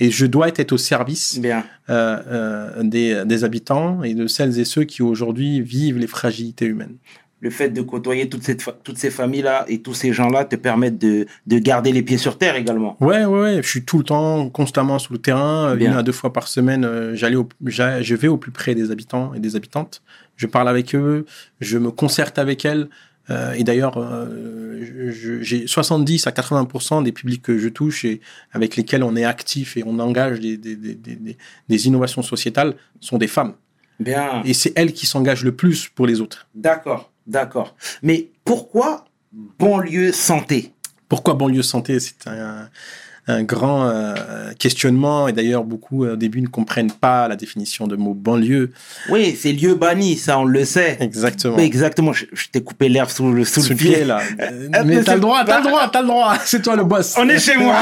Et 0.00 0.10
je 0.10 0.26
dois 0.26 0.48
être 0.48 0.72
au 0.72 0.78
service 0.78 1.38
Bien. 1.38 1.64
euh, 1.90 2.18
euh, 2.26 2.82
des, 2.82 3.22
des 3.26 3.44
habitants 3.44 4.02
et 4.02 4.14
de 4.14 4.26
celles 4.26 4.58
et 4.58 4.64
ceux 4.64 4.84
qui 4.84 5.02
aujourd'hui 5.02 5.60
vivent 5.60 5.98
les 5.98 6.06
fragilités 6.06 6.64
humaines. 6.66 6.96
Le 7.42 7.48
fait 7.48 7.70
de 7.70 7.80
côtoyer 7.80 8.28
toute 8.28 8.42
cette 8.42 8.60
fa- 8.60 8.76
toutes 8.84 8.98
ces 8.98 9.10
familles-là 9.10 9.64
et 9.68 9.80
tous 9.80 9.94
ces 9.94 10.12
gens-là 10.12 10.44
te 10.44 10.56
permettent 10.56 10.98
de, 10.98 11.24
de 11.46 11.58
garder 11.58 11.90
les 11.90 12.02
pieds 12.02 12.18
sur 12.18 12.36
terre 12.36 12.54
également. 12.56 12.98
Ouais, 13.00 13.24
ouais, 13.24 13.40
ouais, 13.40 13.62
je 13.62 13.68
suis 13.68 13.82
tout 13.84 13.96
le 13.98 14.04
temps, 14.04 14.50
constamment 14.50 14.98
sur 14.98 15.14
le 15.14 15.18
terrain. 15.20 15.74
Bien. 15.74 15.92
Une 15.92 15.96
à 15.96 16.02
deux 16.02 16.12
fois 16.12 16.32
par 16.34 16.48
semaine, 16.48 16.84
euh, 16.84 17.14
au- 17.36 17.48
je 17.64 18.14
vais 18.14 18.28
au 18.28 18.36
plus 18.36 18.50
près 18.52 18.74
des 18.74 18.90
habitants 18.90 19.32
et 19.32 19.40
des 19.40 19.56
habitantes. 19.56 20.02
Je 20.36 20.46
parle 20.46 20.68
avec 20.68 20.94
eux, 20.94 21.24
je 21.60 21.78
me 21.78 21.90
concerte 21.90 22.38
avec 22.38 22.64
elles. 22.66 22.88
Euh, 23.28 23.52
et 23.52 23.64
d'ailleurs, 23.64 23.96
euh, 23.98 24.80
j'ai 25.42 25.66
70 25.66 26.26
à 26.26 26.30
80% 26.30 27.02
des 27.02 27.12
publics 27.12 27.42
que 27.42 27.58
je 27.58 27.68
touche 27.68 28.04
et 28.04 28.20
avec 28.52 28.76
lesquels 28.76 29.02
on 29.04 29.14
est 29.14 29.24
actif 29.24 29.76
et 29.76 29.82
on 29.86 29.98
engage 29.98 30.40
des, 30.40 30.56
des- 30.56 30.76
des- 30.76 31.36
des 31.68 31.86
innovations 31.86 32.22
sociétales 32.22 32.74
sont 33.00 33.18
des 33.18 33.28
femmes. 33.28 33.54
Bien. 34.00 34.42
Et 34.44 34.54
c'est 34.54 34.72
elles 34.76 34.92
qui 34.92 35.06
s'engagent 35.06 35.44
le 35.44 35.54
plus 35.54 35.88
pour 35.88 36.06
les 36.06 36.20
autres. 36.20 36.48
D'accord, 36.54 37.12
d'accord. 37.26 37.76
Mais 38.02 38.30
pourquoi 38.44 39.04
banlieue 39.58 40.12
santé? 40.12 40.72
Pourquoi 41.08 41.34
banlieue 41.34 41.62
santé? 41.62 42.00
C'est 42.00 42.26
un, 42.26 42.68
un 43.26 43.42
grand 43.42 43.86
euh, 43.88 44.14
questionnement. 44.58 45.28
Et 45.28 45.32
d'ailleurs, 45.32 45.64
beaucoup 45.64 46.04
euh, 46.04 46.14
au 46.14 46.16
début 46.16 46.40
ne 46.42 46.46
comprennent 46.48 46.90
pas 46.90 47.28
la 47.28 47.36
définition 47.36 47.86
de 47.86 47.96
mot 47.96 48.14
banlieue. 48.14 48.72
Oui, 49.08 49.36
c'est 49.40 49.52
lieu 49.52 49.74
banni, 49.74 50.16
ça 50.16 50.38
on 50.38 50.44
le 50.44 50.64
sait. 50.64 50.96
Exactement. 51.00 51.58
Exactement. 51.58 52.12
Je, 52.12 52.24
je 52.32 52.48
t'ai 52.48 52.62
coupé 52.62 52.88
l'herbe 52.88 53.08
sous 53.10 53.30
le, 53.32 53.44
sous 53.44 53.60
Sous 53.62 53.70
le 53.70 53.76
pied. 53.76 54.04
là. 54.04 54.20
Mais 54.70 54.84
mais 54.84 55.02
t'as 55.04 55.14
le 55.14 55.20
droit, 55.20 55.44
t'as 55.44 55.58
le 55.60 55.64
droit, 55.68 55.88
t'as 55.92 56.00
le 56.00 56.06
droit. 56.08 56.34
C'est 56.44 56.62
toi 56.62 56.76
le 56.76 56.84
boss. 56.84 57.14
On 57.18 57.28
est 57.28 57.38
chez 57.38 57.56
moi. 57.56 57.76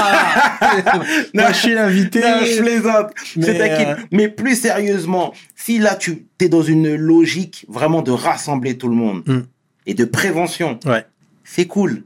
Moi, 1.34 1.52
je 1.52 1.56
suis 1.56 1.74
l'invité. 1.74 2.20
Non, 2.20 2.44
je 2.44 2.60
plaisante. 2.62 3.06
Mais, 3.36 3.60
euh, 3.86 3.94
Mais 4.12 4.28
plus 4.28 4.56
sérieusement, 4.56 5.32
si 5.56 5.78
là 5.78 5.94
tu 5.96 6.26
es 6.40 6.48
dans 6.48 6.62
une 6.62 6.94
logique 6.94 7.64
vraiment 7.68 8.02
de 8.02 8.10
rassembler 8.10 8.76
tout 8.78 8.88
le 8.88 8.94
monde 8.94 9.22
Mm. 9.26 9.40
et 9.86 9.94
de 9.94 10.04
prévention, 10.04 10.78
Ouais. 10.86 11.04
c'est 11.44 11.66
cool. 11.66 12.02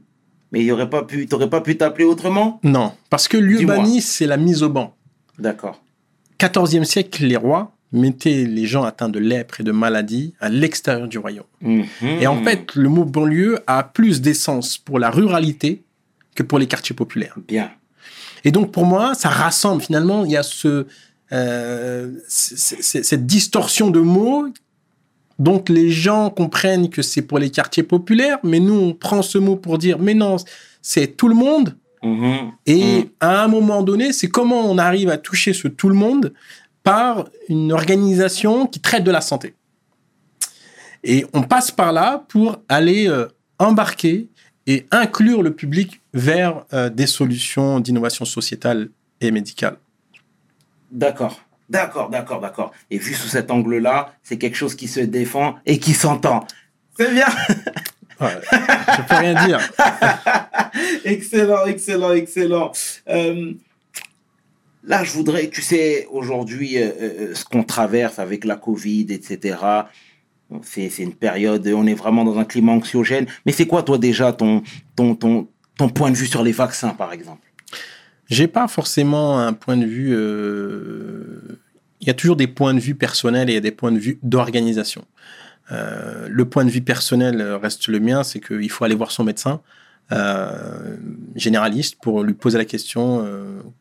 Mais 0.53 0.59
il 0.61 0.65
y 0.65 0.71
aurait 0.71 0.89
pas 0.89 1.03
pu, 1.03 1.27
t'aurais 1.27 1.49
pas 1.49 1.61
pu 1.61 1.75
t'appeler 1.77 2.05
autrement? 2.05 2.59
Non, 2.63 2.93
parce 3.09 3.27
que 3.27 3.65
banni, 3.65 4.01
c'est 4.01 4.27
la 4.27 4.37
mise 4.37 4.61
au 4.61 4.69
banc. 4.69 4.95
D'accord. 5.39 5.83
14e 6.39 6.83
siècle, 6.83 7.25
les 7.25 7.37
rois 7.37 7.75
mettaient 7.91 8.45
les 8.45 8.65
gens 8.65 8.83
atteints 8.83 9.09
de 9.09 9.19
lèpre 9.19 9.61
et 9.61 9.63
de 9.63 9.71
maladies 9.71 10.33
à 10.39 10.49
l'extérieur 10.49 11.07
du 11.07 11.17
royaume. 11.17 11.45
Mhm. 11.61 11.85
Et 12.21 12.27
en 12.27 12.43
fait, 12.43 12.75
le 12.75 12.87
mot 12.89 13.03
banlieue 13.03 13.59
a 13.67 13.83
plus 13.83 14.21
d'essence 14.21 14.77
pour 14.77 14.99
la 14.99 15.09
ruralité 15.09 15.83
que 16.35 16.43
pour 16.43 16.59
les 16.59 16.67
quartiers 16.67 16.95
populaires. 16.95 17.35
bien. 17.47 17.71
Et 18.45 18.51
donc, 18.51 18.71
pour 18.71 18.85
moi, 18.85 19.15
ça 19.15 19.29
rassemble. 19.29 19.81
Finalement, 19.81 20.25
il 20.25 20.31
y 20.31 20.37
a 20.37 20.43
ce, 20.43 20.85
euh, 21.31 22.11
cette 22.27 23.25
distorsion 23.25 23.89
de 23.89 24.01
mots. 24.01 24.47
Donc, 25.39 25.69
les 25.69 25.89
gens 25.89 26.29
comprennent 26.29 26.89
que 26.89 27.01
c'est 27.01 27.21
pour 27.23 27.39
les 27.39 27.49
quartiers 27.49 27.83
populaires, 27.83 28.37
mais 28.43 28.59
nous, 28.59 28.75
on 28.75 28.93
prend 28.93 29.21
ce 29.21 29.37
mot 29.37 29.55
pour 29.55 29.77
dire, 29.77 29.97
mais 29.99 30.13
non, 30.13 30.37
c'est 30.81 31.17
tout 31.17 31.27
le 31.27 31.35
monde. 31.35 31.75
Mhm. 32.03 32.51
Et 32.65 32.97
Mhm. 32.99 33.05
à 33.19 33.43
un 33.43 33.47
moment 33.47 33.81
donné, 33.81 34.11
c'est 34.13 34.27
comment 34.27 34.69
on 34.69 34.77
arrive 34.77 35.09
à 35.09 35.17
toucher 35.17 35.53
ce 35.53 35.67
tout 35.67 35.89
le 35.89 35.95
monde 35.95 36.33
par 36.83 37.25
une 37.47 37.71
organisation 37.71 38.67
qui 38.67 38.79
traite 38.81 39.03
de 39.05 39.11
la 39.11 39.21
santé. 39.21 39.55
Et 41.03 41.25
on 41.33 41.43
passe 41.43 41.71
par 41.71 41.91
là 41.93 42.25
pour 42.27 42.57
aller 42.69 43.07
euh, 43.07 43.27
embarquer 43.59 44.29
et 44.67 44.85
inclure 44.91 45.41
le 45.43 45.53
public 45.53 46.01
vers 46.13 46.65
euh, 46.73 46.89
des 46.89 47.07
solutions 47.07 47.79
d'innovation 47.79 48.25
sociétale 48.25 48.89
et 49.19 49.31
médicale. 49.31 49.77
D'accord. 50.91 51.41
D'accord, 51.69 52.09
d'accord, 52.09 52.41
d'accord. 52.41 52.71
Et 52.91 52.97
vu 52.97 53.13
sous 53.13 53.27
cet 53.27 53.49
angle-là, 53.49 54.13
c'est 54.23 54.37
quelque 54.37 54.57
chose 54.57 54.75
qui 54.75 54.87
se 54.87 54.99
défend 54.99 55.55
et 55.65 55.79
qui 55.79 55.93
s'entend. 55.93 56.45
C'est 56.97 57.11
bien. 57.11 57.27
Ouais, 58.21 58.37
je 58.51 59.01
peux 59.07 59.15
rien 59.15 59.45
dire. 59.45 59.59
excellent, 61.05 61.65
excellent, 61.65 62.13
excellent. 62.13 62.71
Euh, 63.09 63.53
là, 64.83 65.03
je 65.03 65.11
voudrais, 65.11 65.49
tu 65.49 65.61
sais, 65.61 66.07
aujourd'hui, 66.11 66.77
euh, 66.77 66.91
euh, 67.01 67.35
ce 67.35 67.43
qu'on 67.45 67.63
traverse 67.63 68.19
avec 68.19 68.45
la 68.45 68.55
Covid, 68.55 69.07
etc., 69.09 69.57
c'est 70.61 70.89
c'est 70.89 71.03
une 71.03 71.15
période, 71.15 71.67
on 71.67 71.87
est 71.87 71.95
vraiment 71.95 72.23
dans 72.23 72.37
un 72.37 72.45
climat 72.45 72.73
anxiogène. 72.73 73.25
Mais 73.45 73.51
c'est 73.51 73.65
quoi, 73.65 73.81
toi, 73.81 73.97
déjà, 73.97 74.31
ton, 74.33 74.61
ton, 74.95 75.15
ton, 75.15 75.47
ton 75.77 75.89
point 75.89 76.11
de 76.11 76.15
vue 76.15 76.27
sur 76.27 76.43
les 76.43 76.51
vaccins, 76.51 76.89
par 76.89 77.11
exemple? 77.13 77.41
J'ai 78.29 78.47
pas 78.47 78.67
forcément 78.67 79.39
un 79.39 79.53
point 79.53 79.77
de 79.77 79.85
vue. 79.85 80.13
euh, 80.13 81.59
Il 82.01 82.07
y 82.07 82.09
a 82.09 82.13
toujours 82.13 82.35
des 82.35 82.47
points 82.47 82.73
de 82.73 82.79
vue 82.79 82.95
personnels 82.95 83.49
et 83.49 83.61
des 83.61 83.71
points 83.71 83.91
de 83.91 83.99
vue 83.99 84.19
d'organisation. 84.23 85.05
Euh, 85.71 86.27
le 86.29 86.45
point 86.45 86.65
de 86.65 86.69
vue 86.69 86.81
personnel 86.81 87.41
reste 87.41 87.87
le 87.87 87.99
mien, 87.99 88.23
c'est 88.23 88.39
qu'il 88.39 88.69
faut 88.69 88.83
aller 88.83 88.95
voir 88.95 89.11
son 89.11 89.23
médecin 89.23 89.61
euh, 90.11 90.97
généraliste 91.35 91.97
pour 92.01 92.23
lui 92.23 92.33
poser 92.33 92.57
la 92.57 92.65
question 92.65 93.25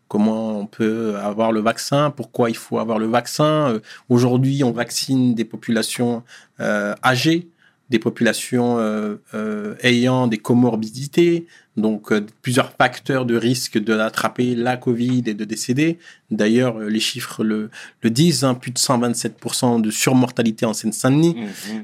comment 0.07 0.59
on 0.59 0.67
peut 0.67 1.17
avoir 1.17 1.51
le 1.51 1.61
vaccin, 1.61 2.11
pourquoi 2.11 2.51
il 2.51 2.57
faut 2.57 2.79
avoir 2.79 2.99
le 2.99 3.07
vaccin. 3.07 3.81
Aujourd'hui, 4.09 4.63
on 4.63 4.71
vaccine 4.71 5.35
des 5.35 5.45
populations 5.45 6.23
âgées, 6.61 7.49
des 7.91 7.99
populations 7.99 8.79
ayant 9.83 10.29
des 10.29 10.39
comorbidités, 10.39 11.47
donc 11.77 12.13
euh, 12.13 12.21
plusieurs 12.43 12.73
facteurs 12.73 13.25
de 13.25 13.37
risque 13.37 13.79
de 13.79 13.97
d'attraper 13.97 14.55
la 14.55 14.77
Covid 14.77 15.23
et 15.27 15.35
de 15.35 15.45
décéder. 15.45 15.99
D'ailleurs, 16.31 16.79
euh, 16.79 16.89
les 16.89 17.01
chiffres 17.01 17.43
le, 17.45 17.71
le 18.03 18.11
disent, 18.11 18.45
hein, 18.45 18.55
plus 18.55 18.71
de 18.73 18.79
127% 18.79 19.81
de 19.81 19.91
surmortalité 19.91 20.67
en 20.67 20.75
Seine-Saint-Denis. 20.75 21.37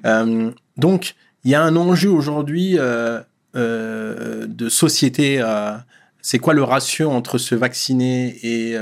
Euh, 0.04 0.50
donc, 0.76 1.14
il 1.44 1.50
y 1.50 1.54
a 1.54 1.62
un 1.62 1.74
enjeu 1.76 2.10
aujourd'hui 2.10 2.76
euh, 2.78 3.20
euh, 3.56 4.46
de 4.46 4.68
société. 4.68 5.42
c'est 6.20 6.38
quoi 6.38 6.52
le 6.54 6.62
ratio 6.62 7.10
entre 7.10 7.38
se 7.38 7.54
vacciner 7.54 8.36
et 8.42 8.74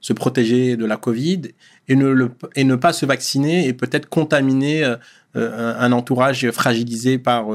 se 0.00 0.12
protéger 0.12 0.76
de 0.76 0.84
la 0.86 0.96
Covid 0.96 1.42
et 1.88 1.96
ne, 1.96 2.06
le- 2.08 2.30
et 2.54 2.62
ne 2.64 2.76
pas 2.76 2.92
se 2.92 3.04
vacciner 3.06 3.66
et 3.66 3.72
peut-être 3.72 4.08
contaminer 4.08 4.84
un, 4.84 4.98
un 5.34 5.92
entourage 5.92 6.48
fragilisé 6.52 7.18
par 7.18 7.46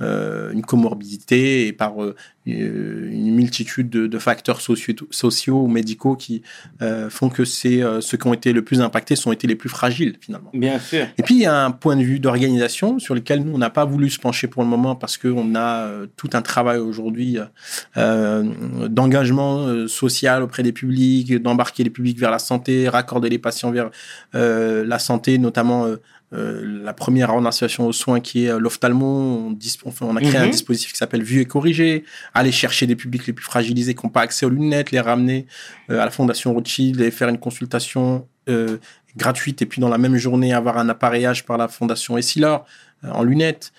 une 0.00 0.62
comorbidité 0.62 1.66
et 1.66 1.72
par 1.72 2.02
euh, 2.02 2.14
euh, 2.48 3.10
une 3.10 3.34
multitude 3.34 3.90
de, 3.90 4.06
de 4.06 4.18
facteurs 4.18 4.60
sociaux, 4.60 4.94
sociaux 5.10 5.62
ou 5.62 5.66
médicaux 5.66 6.14
qui 6.14 6.42
euh, 6.80 7.10
font 7.10 7.28
que 7.28 7.44
c'est 7.44 7.82
euh, 7.82 8.00
ceux 8.00 8.16
qui 8.16 8.26
ont 8.28 8.34
été 8.34 8.52
le 8.52 8.62
plus 8.62 8.80
impactés 8.80 9.16
sont 9.16 9.32
été 9.32 9.48
les 9.48 9.56
plus 9.56 9.68
fragiles 9.68 10.16
finalement. 10.20 10.50
Bien 10.54 10.78
sûr. 10.78 11.06
Et 11.18 11.22
puis, 11.24 11.34
il 11.34 11.40
y 11.40 11.46
a 11.46 11.64
un 11.64 11.72
point 11.72 11.96
de 11.96 12.02
vue 12.02 12.20
d'organisation 12.20 13.00
sur 13.00 13.16
lequel 13.16 13.42
nous, 13.42 13.52
on 13.52 13.58
n'a 13.58 13.70
pas 13.70 13.84
voulu 13.84 14.10
se 14.10 14.20
pencher 14.20 14.46
pour 14.46 14.62
le 14.62 14.68
moment 14.68 14.94
parce 14.94 15.16
qu'on 15.16 15.54
a 15.56 15.86
euh, 15.86 16.06
tout 16.16 16.30
un 16.34 16.42
travail 16.42 16.78
aujourd'hui 16.78 17.38
euh, 17.96 18.44
d'engagement 18.88 19.66
euh, 19.66 19.88
social 19.88 20.42
auprès 20.42 20.62
des 20.62 20.72
publics, 20.72 21.34
d'embarquer 21.42 21.82
les 21.82 21.90
publics 21.90 22.18
vers 22.18 22.30
la 22.30 22.38
santé, 22.38 22.88
raccorder 22.88 23.28
les 23.28 23.38
patients 23.38 23.72
vers 23.72 23.90
euh, 24.36 24.84
la 24.86 25.00
santé, 25.00 25.38
notamment 25.38 25.86
euh, 26.32 26.80
la 26.82 26.92
première 26.92 27.30
orientation 27.30 27.86
aux 27.86 27.92
soins 27.92 28.18
qui 28.18 28.46
est 28.46 28.50
euh, 28.50 28.58
l'ophtalmo. 28.58 29.54
On, 30.00 30.16
a 30.16 30.20
créé 30.20 30.36
un 30.38 30.46
Mhm. 30.46 30.50
dispositif 30.50 30.90
qui 30.92 30.98
s'appelle 30.98 31.22
Vue 31.22 31.40
et 31.40 31.44
Corrigé, 31.44 32.04
aller 32.34 32.50
chercher 32.50 32.88
des 32.88 32.96
publics 32.96 33.26
les 33.28 33.32
plus 33.32 33.44
fragilisés 33.44 33.94
qui 33.94 34.04
n'ont 34.04 34.10
pas 34.10 34.22
accès 34.22 34.44
aux 34.44 34.50
lunettes, 34.50 34.90
les 34.90 34.98
ramener 34.98 35.46
euh, 35.88 36.00
à 36.00 36.04
la 36.04 36.10
Fondation 36.10 36.52
Rothschild 36.52 37.00
et 37.00 37.12
faire 37.12 37.28
une 37.28 37.38
consultation 37.38 38.26
euh, 38.48 38.78
gratuite 39.16 39.62
et 39.62 39.66
puis 39.66 39.80
dans 39.80 39.88
la 39.88 39.98
même 39.98 40.16
journée 40.16 40.52
avoir 40.52 40.78
un 40.78 40.88
appareillage 40.88 41.46
par 41.46 41.58
la 41.58 41.68
Fondation 41.68 42.18
Essilor 42.18 42.66
en 43.04 43.22
lunettes. 43.22 43.72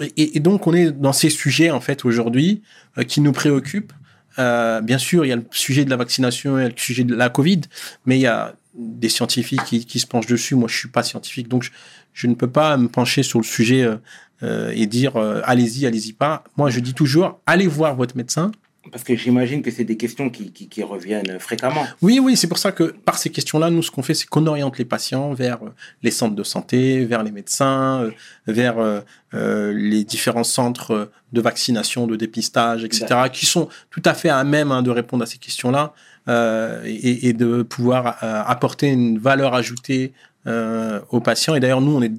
Et, 0.00 0.36
et 0.36 0.40
donc 0.40 0.66
on 0.66 0.74
est 0.74 0.90
dans 0.92 1.12
ces 1.12 1.30
sujets 1.30 1.70
en 1.70 1.80
fait 1.80 2.04
aujourd'hui 2.04 2.62
qui 3.08 3.20
nous 3.20 3.32
préoccupent. 3.32 3.92
Bien 4.36 4.98
sûr, 4.98 5.24
il 5.24 5.28
y 5.28 5.32
a 5.32 5.36
le 5.36 5.44
sujet 5.50 5.84
de 5.84 5.90
la 5.90 5.96
vaccination 5.96 6.58
et 6.58 6.68
le 6.68 6.74
sujet 6.76 7.04
de 7.04 7.14
la 7.14 7.30
Covid, 7.30 7.62
mais 8.06 8.18
il 8.18 8.22
y 8.22 8.26
a 8.26 8.54
des 8.74 9.08
scientifiques 9.08 9.64
qui, 9.64 9.98
se 9.98 10.06
penchent 10.06 10.26
dessus. 10.26 10.54
Moi, 10.54 10.68
je 10.68 10.76
suis 10.76 10.88
pas 10.88 11.02
scientifique, 11.02 11.48
donc 11.48 11.62
je, 11.62 11.70
je 12.12 12.26
ne 12.26 12.34
peux 12.34 12.50
pas 12.50 12.76
me 12.76 12.88
pencher 12.88 13.22
sur 13.22 13.38
le 13.38 13.44
sujet 13.44 13.82
euh, 13.82 13.96
euh, 14.42 14.72
et 14.74 14.86
dire 14.86 15.16
euh, 15.16 15.40
allez-y, 15.44 15.86
allez-y 15.86 16.12
pas. 16.12 16.44
Moi, 16.56 16.70
je 16.70 16.80
dis 16.80 16.94
toujours 16.94 17.40
allez 17.46 17.66
voir 17.66 17.94
votre 17.96 18.16
médecin. 18.16 18.52
Parce 18.90 19.04
que 19.04 19.14
j'imagine 19.14 19.60
que 19.60 19.70
c'est 19.70 19.84
des 19.84 19.98
questions 19.98 20.30
qui, 20.30 20.52
qui, 20.52 20.68
qui 20.68 20.82
reviennent 20.82 21.38
fréquemment. 21.38 21.86
Oui, 22.00 22.18
oui, 22.18 22.36
c'est 22.36 22.48
pour 22.48 22.58
ça 22.58 22.72
que 22.72 22.84
par 22.84 23.18
ces 23.18 23.30
questions-là, 23.30 23.68
nous, 23.68 23.82
ce 23.82 23.90
qu'on 23.90 24.02
fait, 24.02 24.14
c'est 24.14 24.26
qu'on 24.26 24.46
oriente 24.46 24.78
les 24.78 24.86
patients 24.86 25.34
vers 25.34 25.62
euh, 25.62 25.70
les 26.02 26.10
centres 26.10 26.34
de 26.34 26.42
santé, 26.42 27.04
vers 27.04 27.22
les 27.22 27.30
médecins, 27.30 28.02
euh, 28.02 28.10
vers 28.46 29.02
euh, 29.32 29.72
les 29.72 30.02
différents 30.02 30.44
centres 30.44 31.10
de 31.32 31.40
vaccination, 31.40 32.08
de 32.08 32.16
dépistage, 32.16 32.82
etc., 32.82 33.06
qui 33.32 33.46
sont 33.46 33.68
tout 33.90 34.02
à 34.04 34.12
fait 34.14 34.28
à 34.28 34.42
même 34.42 34.72
hein, 34.72 34.82
de 34.82 34.90
répondre 34.90 35.22
à 35.22 35.26
ces 35.26 35.38
questions-là 35.38 35.92
euh, 36.28 36.82
et, 36.84 37.28
et 37.28 37.32
de 37.32 37.62
pouvoir 37.62 38.18
euh, 38.24 38.42
apporter 38.44 38.88
une 38.88 39.18
valeur 39.18 39.54
ajoutée 39.54 40.12
aux 41.10 41.20
patients. 41.20 41.54
Et 41.54 41.60
d'ailleurs, 41.60 41.82
nous, 41.82 41.94
on 41.94 42.02
est 42.02 42.12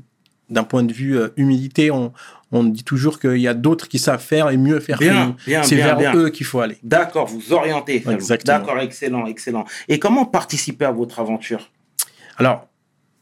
d'un 0.52 0.64
point 0.64 0.84
de 0.84 0.94
vue 0.94 1.18
euh, 1.18 1.30
humilité, 1.38 1.90
on, 1.90 2.14
on 2.52 2.64
dit 2.64 2.84
toujours 2.84 3.20
qu'il 3.20 3.38
y 3.38 3.48
a 3.48 3.54
d'autres 3.54 3.88
qui 3.88 3.98
savent 3.98 4.22
faire 4.22 4.50
et 4.50 4.58
mieux 4.58 4.80
faire 4.80 5.00
que 5.00 5.06
nous. 5.06 5.36
C'est 5.64 5.76
bien, 5.76 5.86
vers 5.86 5.98
bien. 5.98 6.16
eux 6.16 6.30
qu'il 6.30 6.46
faut 6.46 6.60
aller. 6.60 6.78
D'accord, 6.84 7.26
vous 7.28 7.54
orientez. 7.54 8.04
Exactement. 8.08 8.60
D'accord, 8.60 8.80
excellent, 8.80 9.26
excellent. 9.26 9.66
Et 9.88 9.98
comment 9.98 10.26
participer 10.26 10.86
à 10.86 10.92
votre 10.92 11.20
aventure? 11.20 11.72
Alors, 12.38 12.68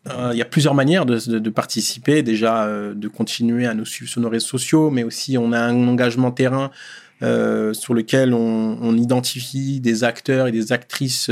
euh, 0.10 0.30
il 0.34 0.38
y 0.38 0.42
a 0.42 0.46
plusieurs 0.46 0.74
manières 0.74 1.06
de, 1.06 1.20
de- 1.30 1.39
de 1.39 1.50
participer. 1.50 2.24
Déjà, 2.24 2.63
euh, 2.63 2.94
de 2.96 3.08
continuer 3.08 3.68
à 3.68 3.74
nous 3.74 3.86
suivre 3.86 4.10
sur 4.10 4.22
nos 4.22 4.30
réseaux 4.30 4.48
sociaux, 4.48 4.89
mais 4.89 5.04
aussi 5.04 5.38
on 5.38 5.52
a 5.52 5.60
un 5.60 5.88
engagement 5.88 6.32
terrain 6.32 6.72
euh, 7.22 7.74
sur 7.74 7.94
lequel 7.94 8.34
on, 8.34 8.78
on 8.82 8.98
identifie 8.98 9.80
des 9.82 10.04
acteurs 10.04 10.48
et 10.48 10.52
des 10.52 10.72
actrices 10.72 11.30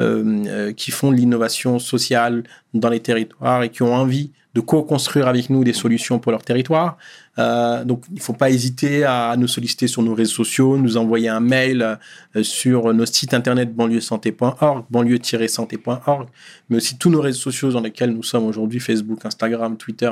euh, 0.00 0.44
euh, 0.46 0.72
qui 0.72 0.90
font 0.90 1.12
de 1.12 1.16
l'innovation 1.16 1.78
sociale 1.78 2.42
dans 2.72 2.88
les 2.88 2.98
territoires 2.98 3.62
et 3.62 3.68
qui 3.68 3.82
ont 3.82 3.94
envie 3.94 4.32
de 4.52 4.60
co-construire 4.60 5.28
avec 5.28 5.50
nous 5.50 5.62
des 5.62 5.72
solutions 5.72 6.18
pour 6.18 6.32
leur 6.32 6.42
territoire. 6.42 6.96
Euh, 7.38 7.84
donc, 7.84 8.02
il 8.10 8.16
ne 8.16 8.20
faut 8.20 8.32
pas 8.32 8.50
hésiter 8.50 9.04
à 9.04 9.36
nous 9.36 9.46
solliciter 9.46 9.86
sur 9.86 10.02
nos 10.02 10.14
réseaux 10.14 10.34
sociaux, 10.34 10.76
nous 10.78 10.96
envoyer 10.96 11.28
un 11.28 11.38
mail 11.38 11.98
sur 12.42 12.92
nos 12.92 13.06
sites 13.06 13.34
internet 13.34 13.72
banlieue-santé.org, 13.72 14.84
banlieue-santé.org, 14.90 16.28
mais 16.70 16.76
aussi 16.78 16.98
tous 16.98 17.10
nos 17.10 17.20
réseaux 17.20 17.40
sociaux 17.40 17.70
dans 17.70 17.80
lesquels 17.80 18.10
nous 18.10 18.22
sommes 18.24 18.46
aujourd'hui, 18.46 18.80
Facebook, 18.80 19.24
Instagram, 19.24 19.76
Twitter, 19.76 20.10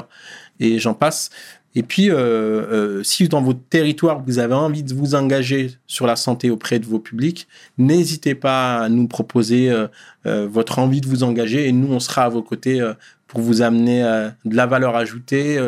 et 0.61 0.79
j'en 0.79 0.95
passe. 0.95 1.31
Et 1.74 1.82
puis, 1.82 2.11
euh, 2.11 2.16
euh, 2.16 3.02
si 3.02 3.28
dans 3.28 3.42
votre 3.42 3.61
territoire, 3.70 4.22
vous 4.22 4.38
avez 4.38 4.54
envie 4.54 4.82
de 4.82 4.92
vous 4.92 5.14
engager 5.14 5.70
sur 5.87 6.06
la 6.06 6.16
santé 6.16 6.50
auprès 6.50 6.78
de 6.78 6.87
vos 6.87 6.98
publics, 6.98 7.48
n'hésitez 7.78 8.35
pas 8.35 8.80
à 8.80 8.88
nous 8.88 9.08
proposer 9.08 9.70
euh, 9.70 10.46
votre 10.46 10.78
envie 10.78 11.00
de 11.00 11.08
vous 11.08 11.22
engager 11.22 11.68
et 11.68 11.72
nous, 11.72 11.92
on 11.92 12.00
sera 12.00 12.24
à 12.24 12.28
vos 12.28 12.42
côtés 12.42 12.80
pour 13.26 13.40
vous 13.40 13.62
amener 13.62 14.02
de 14.44 14.56
la 14.56 14.66
valeur 14.66 14.96
ajoutée 14.96 15.58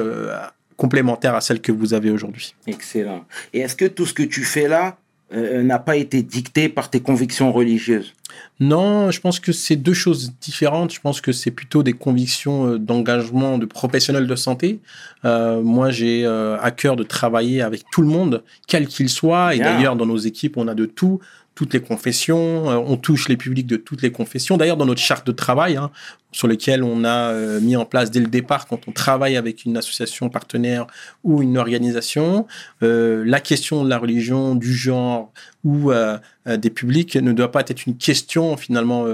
complémentaire 0.77 1.35
à 1.35 1.41
celle 1.41 1.61
que 1.61 1.73
vous 1.73 1.95
avez 1.95 2.11
aujourd'hui. 2.11 2.55
Excellent. 2.67 3.25
Et 3.53 3.61
est-ce 3.61 3.77
que 3.77 3.87
tout 3.87 4.07
ce 4.07 4.13
que 4.13 4.23
tu 4.23 4.43
fais 4.43 4.69
là 4.69 4.99
euh, 5.35 5.63
n'a 5.63 5.79
pas 5.79 5.97
été 5.97 6.23
dicté 6.23 6.69
par 6.69 6.91
tes 6.91 7.01
convictions 7.01 7.53
religieuses 7.53 8.15
Non, 8.61 9.11
je 9.11 9.21
pense 9.21 9.41
que 9.41 9.53
c'est 9.53 9.77
deux 9.77 9.95
choses 9.95 10.33
différentes. 10.41 10.93
Je 10.93 11.01
pense 11.01 11.21
que 11.21 11.33
c'est 11.33 11.51
plutôt 11.51 11.83
des 11.83 11.93
convictions 11.93 12.67
euh, 12.67 12.79
d'engagement 12.79 13.59
de 13.59 13.67
professionnels 13.67 14.27
de 14.27 14.37
santé. 14.37 14.81
Euh, 15.25 15.61
moi, 15.63 15.91
j'ai 15.91 16.25
à 16.27 16.71
cœur 16.71 16.97
de 16.97 17.03
travailler 17.03 17.63
avec 17.63 17.85
tout 17.91 18.03
le 18.03 18.09
monde, 18.09 18.43
quel 18.69 18.87
qu'il 18.87 19.09
soit. 19.09 19.55
Et 19.55 19.59
d'ailleurs, 19.59 19.97
dans 19.97 20.07
nos 20.07 20.19
équipes, 20.19 20.57
on 20.57 20.69
a 20.69 20.75
de 20.75 20.87
tout, 20.87 21.21
toutes 21.55 21.75
les 21.75 21.81
confessions. 21.81 22.71
Euh, 22.71 22.77
on 22.77 22.97
touche 22.97 23.29
les 23.29 23.37
publics 23.37 23.67
de 23.67 23.77
toutes 23.77 24.03
les 24.03 24.13
confessions. 24.13 24.57
D'ailleurs, 24.57 24.77
dans 24.77 24.87
notre 24.87 25.01
charte 25.01 25.27
de 25.27 25.33
travail, 25.33 25.77
hein, 25.77 25.91
sur 26.35 26.49
lequel 26.49 26.83
on 26.83 27.05
a 27.05 27.31
euh, 27.31 27.61
mis 27.61 27.77
en 27.77 27.85
place 27.85 28.11
dès 28.11 28.19
le 28.19 28.27
départ, 28.27 28.67
quand 28.67 28.89
on 28.89 28.93
travaille 28.93 29.37
avec 29.37 29.65
une 29.65 29.77
association 29.77 30.29
partenaire 30.29 30.87
ou 31.23 31.43
une 31.43 31.57
organisation, 31.57 32.47
euh, 32.83 33.23
la 33.25 33.41
question 33.41 33.85
de 33.85 33.89
la 33.89 33.99
religion, 33.99 34.57
du 34.57 34.75
genre 34.75 35.33
ou 35.63 35.93
euh, 35.93 36.19
euh, 36.49 36.57
des 36.57 36.71
publics 36.71 37.15
ne 37.15 37.33
doit 37.33 37.53
pas 37.53 37.61
être 37.61 37.87
une 37.87 37.97
question 37.97 38.57
finalement 38.57 39.07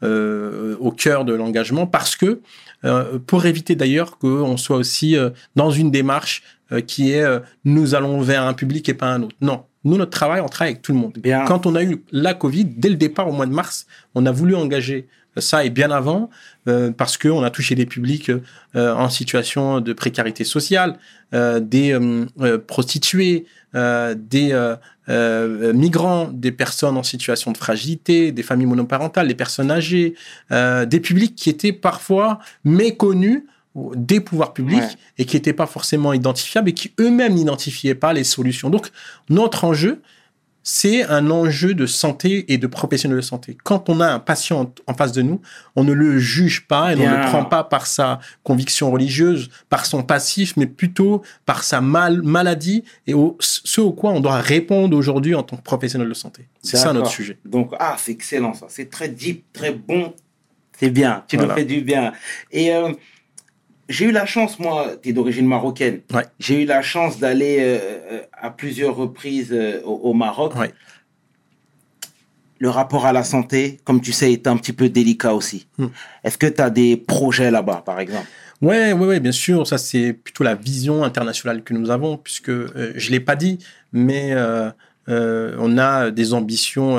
au 0.00 0.92
cœur 0.92 1.24
de 1.24 1.34
l'engagement 1.34 1.86
parce 1.86 2.14
que 2.14 2.40
pour 3.26 3.46
éviter 3.46 3.74
d'ailleurs 3.74 4.18
qu'on 4.18 4.56
soit 4.56 4.76
aussi 4.76 5.16
dans 5.56 5.70
une 5.70 5.90
démarche 5.90 6.42
qui 6.86 7.10
est 7.10 7.26
nous 7.64 7.94
allons 7.94 8.20
vers 8.20 8.44
un 8.44 8.54
public 8.54 8.88
et 8.88 8.94
pas 8.94 9.08
un 9.08 9.22
autre. 9.22 9.34
Non, 9.40 9.64
nous 9.88 9.96
notre 9.96 10.10
travail, 10.10 10.40
on 10.40 10.48
travaille 10.48 10.72
avec 10.72 10.82
tout 10.82 10.92
le 10.92 10.98
monde. 10.98 11.14
Bien. 11.18 11.44
Quand 11.44 11.66
on 11.66 11.74
a 11.74 11.82
eu 11.82 12.02
la 12.12 12.34
Covid, 12.34 12.64
dès 12.64 12.88
le 12.88 12.96
départ 12.96 13.28
au 13.28 13.32
mois 13.32 13.46
de 13.46 13.52
mars, 13.52 13.86
on 14.14 14.26
a 14.26 14.32
voulu 14.32 14.54
engager 14.54 15.08
ça 15.40 15.64
et 15.64 15.70
bien 15.70 15.90
avant 15.90 16.30
euh, 16.66 16.90
parce 16.90 17.16
que 17.16 17.28
on 17.28 17.42
a 17.42 17.50
touché 17.50 17.74
des 17.74 17.86
publics 17.86 18.30
euh, 18.30 18.94
en 18.94 19.08
situation 19.08 19.80
de 19.80 19.92
précarité 19.92 20.44
sociale, 20.44 20.98
euh, 21.34 21.60
des 21.60 21.92
euh, 21.92 22.26
euh, 22.40 22.58
prostituées, 22.58 23.46
euh, 23.74 24.14
des 24.18 24.52
euh, 24.52 24.76
euh, 25.08 25.72
migrants, 25.72 26.28
des 26.32 26.52
personnes 26.52 26.96
en 26.96 27.02
situation 27.02 27.52
de 27.52 27.56
fragilité, 27.56 28.32
des 28.32 28.42
familles 28.42 28.66
monoparentales, 28.66 29.28
des 29.28 29.34
personnes 29.34 29.70
âgées, 29.70 30.14
euh, 30.50 30.86
des 30.86 31.00
publics 31.00 31.34
qui 31.34 31.50
étaient 31.50 31.72
parfois 31.72 32.38
méconnus 32.64 33.44
des 33.94 34.20
pouvoirs 34.20 34.52
publics 34.54 34.78
Ouais. 34.80 34.88
et 35.18 35.24
qui 35.24 35.36
n'étaient 35.36 35.52
pas 35.52 35.66
forcément 35.66 36.12
identifiables 36.12 36.68
et 36.70 36.74
qui 36.74 36.92
eux-mêmes 37.00 37.34
n'identifiaient 37.34 37.94
pas 37.94 38.12
les 38.12 38.24
solutions. 38.24 38.70
Donc, 38.70 38.90
notre 39.28 39.64
enjeu, 39.64 40.02
c'est 40.62 41.02
un 41.04 41.30
enjeu 41.30 41.72
de 41.72 41.86
santé 41.86 42.52
et 42.52 42.58
de 42.58 42.66
professionnels 42.66 43.16
de 43.16 43.22
santé. 43.22 43.56
Quand 43.64 43.88
on 43.88 44.00
a 44.00 44.06
un 44.06 44.18
patient 44.18 44.70
en 44.86 44.92
face 44.92 45.12
de 45.12 45.22
nous, 45.22 45.40
on 45.76 45.84
ne 45.84 45.92
le 45.94 46.18
juge 46.18 46.66
pas 46.66 46.92
et 46.92 46.96
on 46.96 47.10
ne 47.10 47.16
le 47.16 47.26
prend 47.30 47.44
pas 47.46 47.64
par 47.64 47.86
sa 47.86 48.18
conviction 48.42 48.90
religieuse, 48.90 49.48
par 49.70 49.86
son 49.86 50.02
passif, 50.02 50.58
mais 50.58 50.66
plutôt 50.66 51.22
par 51.46 51.62
sa 51.62 51.80
mal- 51.80 52.20
maladie 52.22 52.84
et 53.06 53.14
au, 53.14 53.38
ce 53.40 53.80
au 53.80 53.92
quoi 53.92 54.10
on 54.10 54.20
doit 54.20 54.40
répondre 54.40 54.94
aujourd'hui 54.94 55.34
en 55.34 55.42
tant 55.42 55.56
que 55.56 55.62
professionnel 55.62 56.08
de 56.08 56.14
santé. 56.14 56.48
C'est 56.60 56.76
ça 56.76 56.92
notre 56.92 57.10
sujet. 57.10 57.38
Donc, 57.46 57.72
ah, 57.78 57.96
c'est 57.98 58.12
excellent 58.12 58.52
ça. 58.52 58.66
C'est 58.68 58.90
très 58.90 59.08
deep, 59.08 59.44
très 59.54 59.72
bon. 59.72 60.12
C'est 60.78 60.90
bien. 60.90 61.24
Tu 61.28 61.36
Voilà. 61.36 61.54
me 61.54 61.58
fais 61.58 61.64
du 61.64 61.80
bien. 61.80 62.12
Et 62.52 62.72
euh, 62.74 62.92
j'ai 63.88 64.06
eu 64.06 64.12
la 64.12 64.26
chance, 64.26 64.58
moi, 64.58 64.92
tu 65.02 65.08
es 65.08 65.12
d'origine 65.12 65.46
marocaine. 65.46 66.00
Ouais. 66.12 66.24
J'ai 66.38 66.62
eu 66.62 66.66
la 66.66 66.82
chance 66.82 67.18
d'aller 67.18 67.58
euh, 67.60 67.78
euh, 68.12 68.20
à 68.32 68.50
plusieurs 68.50 68.94
reprises 68.94 69.52
euh, 69.52 69.80
au, 69.84 70.10
au 70.10 70.14
Maroc. 70.14 70.54
Ouais. 70.56 70.72
Le 72.58 72.70
rapport 72.70 73.06
à 73.06 73.12
la 73.12 73.24
santé, 73.24 73.80
comme 73.84 74.00
tu 74.00 74.12
sais, 74.12 74.32
est 74.32 74.46
un 74.46 74.56
petit 74.56 74.72
peu 74.72 74.88
délicat 74.88 75.32
aussi. 75.32 75.68
Hmm. 75.78 75.86
Est-ce 76.24 76.36
que 76.36 76.46
tu 76.46 76.60
as 76.60 76.70
des 76.70 76.96
projets 76.96 77.50
là-bas, 77.50 77.82
par 77.86 78.00
exemple? 78.00 78.26
Ouais, 78.60 78.92
ouais, 78.92 79.06
ouais, 79.06 79.20
bien 79.20 79.32
sûr. 79.32 79.66
Ça, 79.66 79.78
c'est 79.78 80.12
plutôt 80.12 80.44
la 80.44 80.54
vision 80.54 81.04
internationale 81.04 81.62
que 81.62 81.72
nous 81.72 81.90
avons, 81.90 82.18
puisque 82.18 82.50
euh, 82.50 82.92
je 82.96 83.10
l'ai 83.10 83.20
pas 83.20 83.36
dit, 83.36 83.58
mais 83.92 84.34
on 85.06 85.78
a 85.78 86.10
des 86.10 86.34
ambitions 86.34 86.98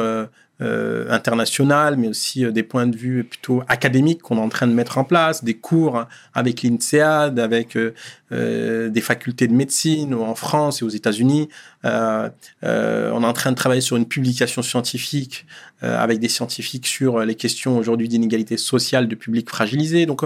euh, 0.61 1.09
internationales, 1.09 1.95
mais 1.95 2.09
aussi 2.09 2.43
euh, 2.43 2.51
des 2.51 2.63
points 2.63 2.85
de 2.85 2.97
vue 2.97 3.23
plutôt 3.23 3.63
académiques 3.69 4.21
qu'on 4.21 4.37
est 4.37 4.41
en 4.41 4.49
train 4.49 4.67
de 4.67 4.73
mettre 4.73 4.97
en 4.97 5.05
place, 5.05 5.41
des 5.41 5.53
cours 5.53 6.05
avec 6.33 6.63
l'INSEAD, 6.63 7.39
avec 7.39 7.77
euh, 7.77 7.93
euh, 8.33 8.89
des 8.89 8.99
facultés 8.99 9.47
de 9.47 9.53
médecine 9.53 10.13
en 10.13 10.35
France 10.35 10.81
et 10.81 10.85
aux 10.85 10.89
États-Unis. 10.89 11.47
On 11.83 12.29
est 12.61 13.09
en 13.25 13.33
train 13.33 13.51
de 13.51 13.55
travailler 13.55 13.79
sur 13.79 13.95
une 13.95 14.05
publication 14.05 14.61
scientifique 14.61 15.45
avec 15.81 16.19
des 16.19 16.27
scientifiques 16.27 16.87
sur 16.87 17.19
les 17.19 17.35
questions 17.35 17.77
aujourd'hui 17.77 18.09
d'inégalité 18.09 18.57
sociale 18.57 19.07
de 19.07 19.15
publics 19.15 19.49
fragilisés. 19.49 20.05
Donc, 20.05 20.21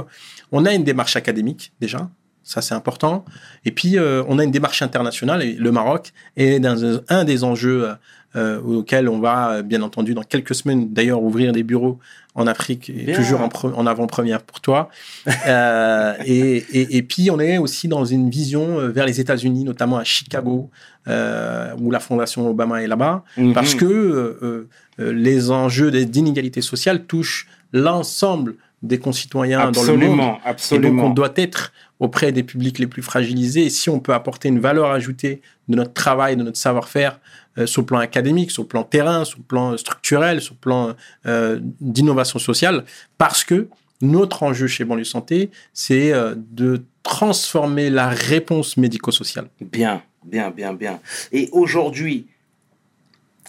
on 0.52 0.66
a 0.66 0.74
une 0.74 0.84
démarche 0.84 1.16
académique 1.16 1.74
déjà, 1.80 2.10
ça 2.44 2.64
c'est 2.64 2.74
important. 2.74 3.24
Et 3.66 3.72
puis 3.72 3.98
on 4.00 4.40
a 4.40 4.44
une 4.44 4.52
démarche 4.52 4.82
internationale 4.82 5.44
et 5.44 5.54
le 5.54 5.72
Maroc 5.72 6.12
est 6.36 6.60
dans 6.60 7.02
un 7.08 7.24
des 7.24 7.44
enjeux 7.44 7.88
euh, 8.36 8.60
auxquels 8.62 9.08
on 9.10 9.20
va 9.20 9.52
euh, 9.52 9.62
bien 9.62 9.82
entendu 9.82 10.14
dans 10.14 10.24
quelques 10.24 10.56
semaines 10.56 10.92
d'ailleurs 10.94 11.22
ouvrir 11.22 11.52
des 11.54 11.64
bureaux 11.64 12.00
en 12.36 12.48
Afrique, 12.48 12.90
et 12.90 13.12
toujours 13.14 13.42
en, 13.42 13.48
pre- 13.48 13.74
en 13.76 13.86
avant-première 13.86 14.42
pour 14.42 14.60
toi. 14.60 14.90
Euh, 15.48 16.14
et, 16.26 16.58
et, 16.72 16.98
et 16.98 17.04
puis 17.04 17.30
on 17.32 17.40
est 17.40 17.58
aussi 17.58 17.88
dans 17.88 18.06
une 18.06 18.30
vision 18.30 18.80
euh, 18.80 18.90
vers 18.90 19.06
les 19.06 19.20
États-Unis, 19.20 19.64
notamment 19.66 19.98
à 19.98 20.04
Chicago, 20.04 20.70
euh, 21.08 21.74
où 21.80 21.92
la 21.92 22.00
fondation 22.00 22.50
Obama 22.50 22.82
est 22.82 22.88
là-bas 22.88 23.24
parce 23.54 23.74
Mhm. 23.74 23.80
que 23.80 23.86
euh, 23.86 24.68
euh, 25.00 25.14
les 25.14 25.52
enjeux 25.52 25.92
d'inégalité 25.92 26.62
sociale 26.62 27.06
touchent 27.06 27.48
l'ensemble 27.74 28.56
des 28.84 29.00
concitoyens 29.00 29.72
dans 29.72 29.84
le 29.84 29.98
monde. 29.98 30.38
absolument, 30.44 30.88
Et 30.88 30.92
donc, 30.92 31.06
on 31.06 31.14
doit 31.14 31.34
être 31.36 31.72
auprès 32.00 32.34
des 32.34 32.44
publics 32.44 32.80
les 32.80 32.88
plus 32.88 33.02
fragilisés. 33.02 33.66
Et 33.66 33.70
si 33.70 33.90
on 33.90 34.00
peut 34.00 34.14
apporter 34.14 34.50
une 34.50 34.60
valeur 34.60 34.92
ajoutée 34.92 35.42
de 35.70 35.78
notre 35.78 35.94
travail, 35.94 36.36
de 36.36 36.44
notre 36.44 36.58
savoir-faire, 36.58 37.20
euh, 37.58 37.66
sur 37.66 37.82
le 37.82 37.86
plan 37.86 38.00
académique, 38.00 38.52
sur 38.52 38.64
le 38.64 38.68
plan 38.68 38.84
terrain, 38.84 39.24
sur 39.26 39.38
le 39.38 39.44
plan 39.44 39.78
structurel, 39.78 40.42
sur 40.42 40.56
le 40.56 40.60
plan 40.60 40.94
euh, 41.26 41.60
d'innovation 41.80 42.40
sociale, 42.40 42.84
parce 43.18 43.44
que 43.44 43.70
notre 44.02 44.44
enjeu 44.44 44.68
chez 44.68 44.84
Banlieue 44.84 45.06
Santé, 45.06 45.50
c'est 45.72 46.12
euh, 46.12 46.36
de 46.36 46.84
transformer 47.04 47.90
la 47.90 48.10
réponse 48.10 48.76
médico-sociale. 48.76 49.48
Bien, 49.62 50.02
bien, 50.26 50.50
bien, 50.50 50.74
bien. 50.74 51.00
Et 51.32 51.48
aujourd'hui, 51.52 52.28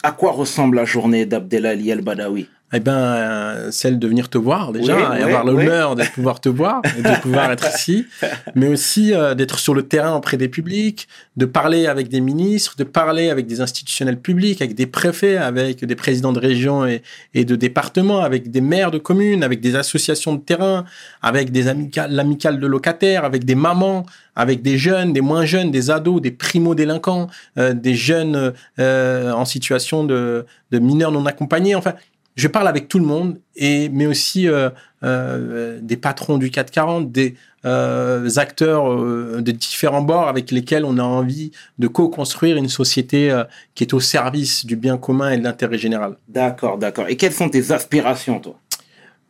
à 0.03 0.13
quoi 0.13 0.33
ressemble 0.33 0.77
la 0.77 0.85
journée 0.85 1.27
d'Abdelali 1.27 1.91
El 1.91 2.03
Badawi? 2.03 2.47
Eh 2.77 2.81
ben, 2.81 3.71
celle 3.71 4.01
de 4.01 4.09
venir 4.09 4.29
te 4.29 4.37
voir 4.37 4.73
déjà, 4.73 4.97
Oui, 4.97 5.03
et 5.03 5.17
oui, 5.17 5.23
avoir 5.23 5.45
oui. 5.45 5.53
l'honneur 5.53 5.95
de 5.95 6.03
pouvoir 6.13 6.41
te 6.41 6.49
voir, 6.49 6.83
et 6.99 7.03
de 7.03 7.21
pouvoir 7.21 7.53
être 7.53 7.69
ici, 7.73 8.07
mais 8.57 8.67
aussi 8.67 9.15
euh, 9.15 9.35
d'être 9.35 9.61
sur 9.61 9.75
le 9.75 9.85
terrain 9.85 10.17
auprès 10.17 10.37
des 10.37 10.49
publics, 10.49 11.07
de 11.37 11.47
parler 11.47 11.87
avec 11.87 12.09
des 12.09 12.21
ministres, 12.21 12.75
de 12.77 12.83
parler 12.83 13.31
avec 13.31 13.47
des 13.47 13.61
institutionnels 13.61 14.19
publics, 14.19 14.61
avec 14.61 14.75
des 14.75 14.87
préfets, 14.87 15.37
avec 15.37 15.85
des 15.85 15.95
présidents 15.95 16.33
de 16.33 16.41
régions 16.41 16.85
et, 16.85 17.03
et 17.33 17.45
de 17.45 17.55
départements, 17.55 18.21
avec 18.23 18.51
des 18.51 18.61
maires 18.61 18.91
de 18.91 18.99
communes, 18.99 19.45
avec 19.45 19.61
des 19.61 19.77
associations 19.77 20.35
de 20.35 20.41
terrain, 20.41 20.85
avec 21.23 21.53
des 21.53 21.69
amicales, 21.69 22.11
l'amicale 22.11 22.59
de 22.59 22.67
locataires, 22.67 23.25
avec 23.25 23.45
des 23.45 23.55
mamans, 23.55 24.05
avec 24.35 24.63
des 24.63 24.79
jeunes, 24.79 25.13
des 25.13 25.21
moins 25.21 25.45
jeunes, 25.45 25.71
des 25.71 25.93
ados, 25.93 26.21
des 26.21 26.33
primo-délinquants, 26.33 27.29
euh, 27.57 27.73
des 27.73 27.95
jeunes 27.95 28.53
euh, 28.81 29.33
en 29.33 29.45
situation 29.45 30.03
de, 30.03 30.45
de 30.73 30.79
mineurs 30.81 31.13
non 31.13 31.25
accompagnés. 31.27 31.77
Enfin, 31.77 31.95
je 32.37 32.49
parle 32.49 32.67
avec 32.67 32.89
tout 32.89 32.99
le 32.99 33.05
monde, 33.05 33.39
et, 33.55 33.89
mais 33.91 34.07
aussi 34.07 34.49
euh, 34.49 34.71
euh, 35.05 35.79
des 35.81 35.97
patrons 35.97 36.39
du 36.39 36.51
440, 36.51 37.13
des 37.13 37.37
euh, 37.65 38.29
acteurs 38.37 38.97
de 38.97 39.51
différents 39.53 40.03
bords 40.03 40.29
avec 40.29 40.51
lesquels 40.51 40.85
on 40.85 40.99
a 40.99 41.03
envie 41.03 41.53
de 41.79 41.87
co-construire 41.87 42.57
une 42.57 42.69
société 42.69 43.33
qui 43.75 43.85
est 43.85 43.95
au 43.95 44.01
service 44.01 44.67
du 44.67 44.77
bien 44.77 44.99
commun 44.99 45.31
et 45.31 45.39
de 45.39 45.45
l'intérêt 45.45 45.79
général. 45.79 46.17
D'accord, 46.29 46.77
d'accord. 46.77 47.07
Et 47.09 47.17
quelles 47.17 47.33
sont 47.33 47.49
tes 47.49 47.71
aspirations, 47.71 48.41
toi? 48.41 48.59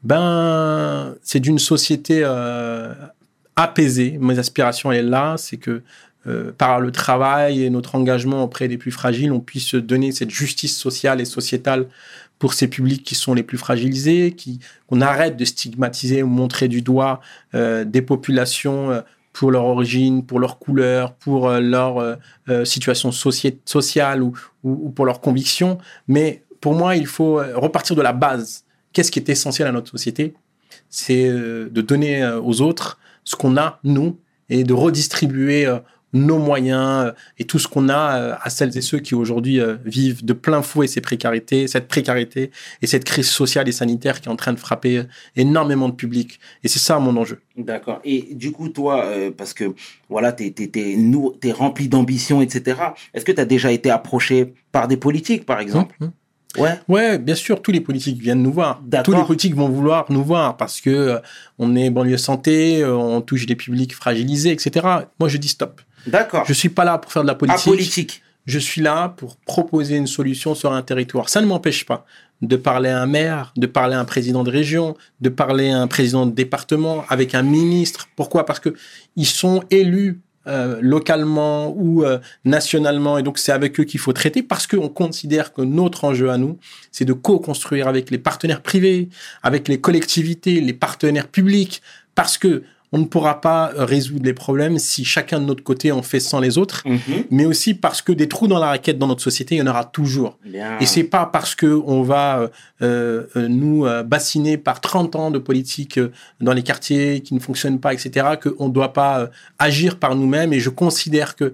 Ben, 0.03 1.15
c'est 1.23 1.41
d'une 1.41 1.59
société 1.59 2.25
apaisée. 3.57 4.17
Mes 4.21 4.39
aspirations, 4.39 4.91
elle 4.91 5.07
est 5.07 5.11
là, 5.11 5.37
c'est 5.37 5.59
que 5.59 5.83
euh, 6.27 6.53
par 6.57 6.81
le 6.81 6.91
travail 6.91 7.63
et 7.63 7.69
notre 7.69 7.97
engagement 7.97 8.45
auprès 8.45 8.67
des 8.67 8.79
plus 8.79 8.91
fragiles, 8.91 9.31
on 9.31 9.41
puisse 9.41 9.75
donner 9.75 10.11
cette 10.11 10.31
justice 10.31 10.75
sociale 10.75 11.21
et 11.21 11.27
sociétale 11.27 11.87
pour 12.45 12.53
ces 12.53 12.69
publics 12.69 13.03
qui 13.03 13.15
sont 13.15 13.33
les 13.33 13.43
plus 13.43 13.57
fragilisés, 13.57 14.33
qui 14.33 14.61
qu'on 14.87 15.01
arrête 15.01 15.35
de 15.39 15.47
stigmatiser 15.47 16.23
ou 16.23 16.27
montrer 16.27 16.69
du 16.69 16.83
doigt 16.83 17.23
euh, 17.55 17.87
des 17.87 18.03
populations 18.03 18.91
euh, 18.91 19.01
pour 19.33 19.51
leur 19.51 19.65
origine, 19.65 20.27
pour 20.27 20.39
leur 20.41 20.59
couleur, 20.59 21.15
pour 21.15 21.49
euh, 21.49 21.59
leur 21.61 22.19
situation 22.67 23.09
soci- 23.09 23.57
sociale 23.65 24.23
ou, 24.23 24.35
ou, 24.63 24.73
ou 24.85 24.91
pour 24.91 25.07
leurs 25.07 25.23
convictions. 25.23 25.79
Mais 26.07 26.43
pour 26.61 26.75
moi, 26.75 26.97
il 26.97 27.07
faut 27.07 27.37
repartir 27.55 27.97
de 27.97 28.03
la 28.03 28.13
base. 28.13 28.65
Qu'est-ce 28.93 29.11
qui 29.11 29.21
est 29.21 29.31
essentiel 29.31 29.67
à 29.67 29.73
notre 29.73 29.91
société? 29.91 30.35
C'est 30.91 31.27
de 31.31 31.81
donner 31.81 32.31
aux 32.45 32.61
autres 32.61 32.99
ce 33.25 33.37
qu'on 33.37 33.57
a, 33.57 33.79
nous, 33.85 34.19
et 34.51 34.65
de 34.65 34.75
redistribuer 34.75 35.67
nos 36.15 36.39
moyens 36.39 37.07
euh, 37.07 37.13
et 37.39 37.45
tout 37.45 37.59
ce 37.59 37.69
qu'on 37.69 37.89
a 37.89 38.19
euh, 38.19 38.35
à 38.41 38.49
celles 38.49 38.77
et 38.79 38.81
ceux 38.81 39.01
qui 39.01 39.15
aujourd'hui 39.15 39.61
euh, 39.61 39.77
vivent 39.85 40.25
de 40.25 40.33
plein 40.33 40.63
fouet 40.63 40.87
ces 40.87 41.01
précarités, 41.01 41.69
cette 41.69 41.89
précarité 41.89 42.51
et 42.81 42.87
cette 42.87 43.05
crise 43.05 43.29
sociale 43.29 43.69
et 43.69 43.73
sanitaire 43.73 44.21
qui 44.21 44.29
est 44.29 44.33
en 44.33 44.37
train 44.37 44.53
de 44.53 44.59
frapper 44.59 45.03
énormément 45.37 45.89
de 45.89 45.95
publics. 45.95 46.41
Et 46.63 46.69
c'est 46.69 46.79
ça 46.79 46.99
mon 46.99 47.17
enjeu. 47.17 47.41
D'accord. 47.57 48.01
Et 48.05 48.35
du 48.35 48.51
coup, 48.51 48.69
toi, 48.69 49.05
euh, 49.05 49.31
parce 49.31 49.55
que 49.55 49.75
voilà, 50.09 50.33
tu 50.33 50.53
es, 50.55 51.53
rempli 51.53 51.89
d'ambition, 51.89 52.43
etc. 52.43 52.81
Est-ce 53.13 53.25
que 53.25 53.33
tu 53.33 53.41
as 53.41 53.45
déjà 53.45 53.71
été 53.71 53.91
approché 53.91 54.55
par 54.73 54.89
des 54.89 54.97
politiques, 54.97 55.47
par 55.47 55.61
exemple? 55.61 55.95
Hum, 56.01 56.09
hum. 56.09 56.13
Ouais. 56.57 56.79
Ouais, 56.89 57.19
bien 57.19 57.35
sûr, 57.35 57.61
tous 57.61 57.73
les 57.73 57.81
politiques 57.81 58.21
viennent 58.21 58.43
nous 58.43 58.53
voir. 58.53 58.81
D'accord. 58.85 59.15
Tous 59.15 59.21
les 59.21 59.27
politiques 59.27 59.55
vont 59.57 59.69
vouloir 59.69 60.07
nous 60.09 60.23
voir 60.23 60.57
parce 60.57 60.81
que 60.81 60.91
euh, 60.91 61.19
on 61.59 61.75
est 61.75 61.91
banlieue 61.91 62.17
santé, 62.17 62.81
euh, 62.81 62.95
on 62.95 63.21
touche 63.21 63.47
des 63.47 63.57
publics 63.57 63.95
fragilisés, 63.95 64.53
etc. 64.53 64.87
Moi, 65.19 65.29
je 65.29 65.37
dis 65.37 65.49
stop. 65.49 65.81
D'accord. 66.07 66.45
Je 66.47 66.53
suis 66.53 66.69
pas 66.69 66.85
là 66.85 66.99
pour 66.99 67.13
faire 67.13 67.23
de 67.23 67.29
la 67.29 67.35
politique. 67.35 67.67
Apolitique. 67.67 68.23
Je 68.47 68.59
suis 68.59 68.83
là 68.83 69.09
pour 69.09 69.37
proposer 69.37 69.97
une 69.97 70.07
solution 70.07 70.55
sur 70.55 70.73
un 70.73 70.83
territoire. 70.83 71.29
Ça 71.29 71.41
ne 71.41 71.47
m'empêche 71.47 71.87
pas 71.87 72.05
de 72.43 72.57
parler 72.57 72.91
à 72.91 73.01
un 73.01 73.07
maire, 73.07 73.53
de 73.57 73.67
parler 73.67 73.95
à 73.95 74.01
un 74.01 74.05
président 74.05 74.45
de 74.45 74.51
région, 74.51 74.97
de 75.21 75.31
parler 75.31 75.71
à 75.71 75.81
un 75.81 75.87
président 75.87 76.27
de 76.27 76.33
département, 76.33 77.05
avec 77.09 77.35
un 77.35 77.43
ministre. 77.43 78.09
Pourquoi? 78.17 78.45
Parce 78.45 78.61
que 78.61 78.75
ils 79.17 79.27
sont 79.27 79.63
élus 79.71 80.21
euh, 80.47 80.79
localement 80.83 81.75
ou 81.75 82.05
euh, 82.05 82.19
nationalement, 82.45 83.17
et 83.17 83.23
donc 83.23 83.39
c'est 83.39 83.53
avec 83.53 83.81
eux 83.81 83.85
qu'il 83.85 83.99
faut 83.99 84.13
traiter, 84.13 84.43
parce 84.43 84.67
qu'on 84.67 84.91
considère 84.91 85.55
que 85.55 85.63
notre 85.63 86.05
enjeu 86.05 86.29
à 86.29 86.37
nous, 86.37 86.59
c'est 86.93 87.07
de 87.07 87.15
co-construire 87.15 87.89
avec 87.89 88.11
les 88.11 88.19
partenaires 88.19 88.61
privés, 88.61 89.09
avec 89.43 89.69
les 89.69 89.81
collectivités, 89.81 90.61
les 90.61 90.75
partenaires 90.75 91.29
publics, 91.29 91.81
parce 92.15 92.37
que 92.37 92.63
on 92.95 92.99
ne 92.99 93.05
pourra 93.05 93.41
pas 93.41 93.73
résoudre 93.77 94.25
les 94.25 94.35
problèmes 94.35 94.79
si 94.79 95.05
chacun 95.05 95.41
de 95.41 95.45
notre 95.45 95.65
côté 95.65 95.91
on 95.91 96.03
fait 96.03 96.21
sans 96.21 96.39
les 96.39 96.59
autres 96.59 96.83
Mhm. 96.87 97.25
mais 97.31 97.45
aussi 97.45 97.75
parce 97.75 98.03
que 98.03 98.13
des 98.13 98.29
trous 98.29 98.47
dans 98.47 98.59
la 98.59 98.69
raquette 98.69 98.99
dans 98.99 99.07
notre 99.09 99.23
société, 99.23 99.57
il 99.57 99.59
y 99.59 99.63
en 99.63 99.67
aura 99.67 99.85
toujours. 99.85 100.39
Bien. 100.45 100.79
Et 100.79 100.87
c'est 100.87 101.05
pas 101.05 101.27
parce 101.27 101.55
que 101.55 101.67
on 101.87 102.03
va 102.03 102.51
euh, 102.83 103.27
euh, 103.37 103.49
nous 103.49 103.85
euh, 103.85 104.03
bassiner 104.03 104.57
par 104.59 104.81
30 104.81 105.17
ans 105.17 105.31
de 105.31 105.39
politique 105.39 105.99
dans 106.41 106.53
les 106.53 106.63
quartiers 106.63 107.21
qui 107.21 107.35
ne 107.35 107.41
fonctionnent 107.41 107.81
pas, 107.81 107.93
etc., 107.93 108.11
qu'on 108.43 108.69
ne 108.69 108.73
doit 108.73 108.93
pas 108.93 109.29
agir 109.59 109.99
par 109.99 110.15
nous-mêmes. 110.15 110.53
Et 110.53 110.61
je 110.61 110.71
considère 110.71 111.35
que 111.37 111.53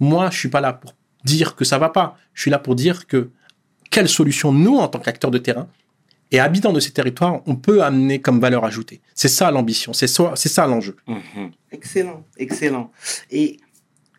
moi, 0.00 0.28
je 0.30 0.38
suis 0.38 0.48
pas 0.48 0.60
là 0.60 0.72
pour 0.72 0.94
dire 1.24 1.54
que 1.54 1.64
ça 1.64 1.78
va 1.78 1.90
pas. 1.90 2.16
Je 2.34 2.42
suis 2.42 2.50
là 2.50 2.58
pour 2.58 2.74
dire 2.74 3.06
que 3.06 3.30
quelle 3.90 4.08
solution 4.08 4.52
nous, 4.52 4.76
en 4.78 4.88
tant 4.88 4.98
qu'acteurs 4.98 5.30
de 5.30 5.38
terrain, 5.38 5.68
Et 6.32 6.38
habitant 6.38 6.72
de 6.72 6.80
ces 6.80 6.92
territoires, 6.92 7.40
on 7.46 7.56
peut 7.56 7.82
amener 7.82 8.20
comme 8.20 8.40
valeur 8.40 8.64
ajoutée. 8.64 9.00
C'est 9.14 9.28
ça 9.28 9.50
l'ambition, 9.50 9.92
c'est 9.92 10.06
ça, 10.06 10.66
l'enjeu. 10.66 10.96
Mhm. 11.06 11.50
Excellent, 11.72 12.24
excellent. 12.38 12.92
Et 13.30 13.58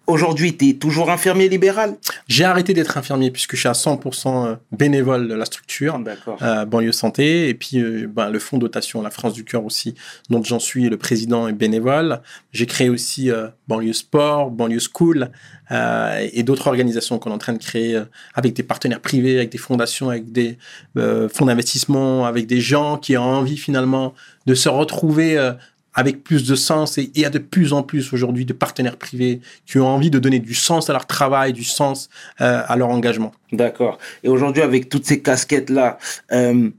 aujourd'hui, 0.08 0.56
tu 0.56 0.70
es 0.70 0.74
toujours 0.74 1.10
infirmier 1.10 1.50
libéral? 1.50 1.98
J'ai 2.28 2.44
arrêté 2.44 2.74
d'être 2.74 2.98
infirmier 2.98 3.32
puisque 3.32 3.56
je 3.56 3.62
suis 3.62 3.70
à 3.70 3.74
100% 3.74 4.48
euh, 4.48 4.56
bénévole 4.72 5.28
de 5.28 5.34
la 5.34 5.46
structure, 5.46 6.00
euh, 6.42 6.66
banlieue 6.66 6.92
santé, 6.92 7.50
et 7.50 7.54
puis 7.54 7.80
euh, 7.80 8.08
ben, 8.08 8.30
le 8.30 8.40
fonds 8.40 8.58
dotation, 8.58 9.02
la 9.02 9.10
France 9.10 9.34
du 9.34 9.44
cœur 9.44 9.66
aussi, 9.66 9.96
dont 10.30 10.44
j'en 10.44 10.60
suis 10.60 10.90
le 10.90 10.98
président 10.98 11.48
et 11.48 11.54
bénévole. 11.54 12.22
J'ai 12.52 12.66
créé 12.66 12.90
aussi 12.90 13.32
euh, 13.32 13.48
banlieue 13.68 13.94
sport, 13.94 14.52
banlieue 14.52 14.80
school, 14.80 15.32
euh, 15.72 16.28
et 16.34 16.44
d'autres 16.44 16.68
organisations 16.68 17.18
qu'on 17.18 17.32
est 17.32 17.34
en 17.34 17.38
train 17.38 17.54
de 17.54 17.64
créer 17.64 18.02
avec 18.36 18.54
des 18.54 18.64
partenaires 18.64 19.00
privés, 19.00 19.38
avec 19.38 19.52
des 19.52 19.58
fondations, 19.58 20.10
avec 20.10 20.32
des 20.32 20.58
fonds 20.96 21.46
d'investissement, 21.46 22.26
avec 22.26 22.46
des 22.46 22.60
gens 22.60 22.98
qui 22.98 23.16
ont 23.16 23.24
envie 23.24 23.58
finalement 23.58 24.14
de 24.46 24.54
se 24.54 24.68
retrouver 24.68 25.38
avec 25.94 26.24
plus 26.24 26.48
de 26.48 26.56
sens 26.56 26.98
et 26.98 27.12
il 27.14 27.22
y 27.22 27.26
a 27.26 27.30
de 27.30 27.40
plus 27.40 27.74
en 27.74 27.84
plus 27.84 28.14
aujourd'hui 28.14 28.46
de 28.46 28.54
partenaires 28.54 28.98
privés 28.98 29.42
qui 29.66 29.78
ont 29.80 29.88
envie 29.88 30.10
de 30.10 30.20
donner 30.20 30.40
du 30.40 30.54
sens 30.54 30.90
à 30.90 30.94
leur 30.94 31.06
travail, 31.06 31.54
du 31.54 31.64
sens 31.64 32.10
euh, 32.40 32.62
à 32.66 32.76
leur 32.76 32.90
engagement. 32.90 33.32
D'accord. 33.52 33.98
Et 34.24 34.30
aujourd'hui, 34.30 34.62
avec 34.62 34.90
toutes 34.90 35.06
ces 35.06 35.22
casquettes-là, 35.22 35.98
euh, 36.32 36.70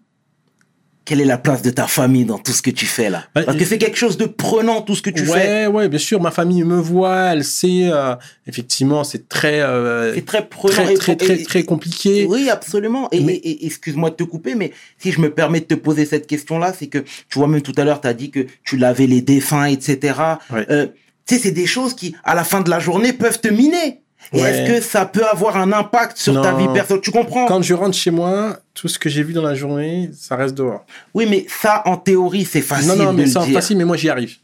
quelle 1.05 1.21
est 1.21 1.25
la 1.25 1.39
place 1.39 1.63
de 1.63 1.71
ta 1.71 1.87
famille 1.87 2.25
dans 2.25 2.39
tout 2.39 2.53
ce 2.53 2.63
que 2.63 2.71
tu 2.71 2.87
fais 2.87 3.11
là 3.11 3.25
Bah, 3.35 3.43
Parce 3.45 3.57
que 3.59 3.65
c'est 3.65 3.79
quelque 3.79 3.97
chose 3.99 4.17
de 4.17 4.27
prenant, 4.27 4.83
tout 4.83 4.95
ce 4.95 5.03
que 5.03 5.11
tu 5.11 5.25
fais. 5.27 5.33
ouais, 5.33 5.67
ouais, 5.67 5.89
bien 5.89 5.99
sûr, 5.99 6.21
ma 6.21 6.31
famille 6.31 6.63
me 6.63 6.77
voit, 6.79 7.33
elle 7.33 7.45
sait, 7.45 7.91
euh, 7.93 8.15
effectivement, 8.47 9.03
c'est 9.05 9.29
très, 9.29 9.61
euh, 9.61 10.15
C'est 10.15 10.25
très 10.25 10.47
prenant. 10.49 10.73
très, 10.75 10.95
et- 10.95 10.97
très, 10.97 11.17
très, 11.17 11.41
et- 11.41 11.45
très 11.45 11.63
compliqué. 11.65 12.27
Oui, 12.29 12.49
absolument. 12.51 13.09
Et, 13.11 13.21
Mais- 13.21 13.35
et- 13.35 13.65
et 13.65 13.67
excuse-moi 13.67 14.11
de 14.11 14.15
te 14.17 14.23
couper, 14.25 14.55
mais 14.55 14.73
si 14.99 15.11
je 15.13 15.21
me 15.21 15.31
permets 15.31 15.61
de 15.61 15.65
te 15.67 15.75
poser 15.75 16.05
cette 16.07 16.27
question-là, 16.27 16.73
c'est 16.79 16.87
que, 16.87 16.99
tu 16.99 17.39
vois, 17.39 17.49
même 17.49 17.63
tout 17.63 17.75
à 17.77 17.85
l'heure, 17.85 18.01
tu 18.01 18.09
as 18.09 18.15
dit 18.15 18.31
que 18.31 18.47
tu 18.65 18.77
lavais 18.77 19.07
les 19.07 19.23
défunts, 19.23 19.65
etc. 19.67 20.15
Ouais. 20.53 20.67
Euh, 20.71 20.87
tu 21.27 21.35
sais, 21.37 21.41
c'est 21.41 21.51
des 21.53 21.67
choses 21.67 21.95
qui, 21.95 22.15
à 22.25 22.35
la 22.35 22.45
fin 22.45 22.61
de 22.61 22.71
la 22.71 22.79
journée, 22.81 23.13
peuvent 23.13 23.41
te 23.41 23.49
miner. 23.49 24.02
Et 24.33 24.41
Ouais. 24.41 24.51
est-ce 24.51 24.73
que 24.73 24.81
ça 24.81 25.05
peut 25.07 25.27
avoir 25.27 25.57
un 25.57 25.73
impact 25.73 26.17
sur 26.17 26.41
ta 26.41 26.55
vie 26.55 26.67
personnelle 26.73 27.03
Tu 27.03 27.11
comprends? 27.11 27.47
Quand 27.47 27.63
je 27.63 27.75
rentre 27.75 27.97
chez 27.97 28.11
moi, 28.11 28.57
tout 28.75 28.89
ce 28.89 28.99
que 28.99 29.09
j'ai 29.09 29.23
vu 29.23 29.33
dans 29.33 29.43
la 29.43 29.55
journée, 29.55 30.11
ça 30.15 30.37
reste 30.37 30.55
dehors. 30.55 30.85
Oui, 31.15 31.27
mais 31.29 31.45
ça, 31.49 31.83
en 31.87 31.97
théorie, 31.97 32.45
c'est 32.45 32.61
facile 32.63 32.89
non, 32.89 32.97
non, 32.97 33.13
mais 33.13 33.27
c'est 33.27 33.41
facile, 33.53 33.77
mais 33.77 33.85
moi 33.85 33.97
j'y 33.97 34.09
arrive. 34.11 34.37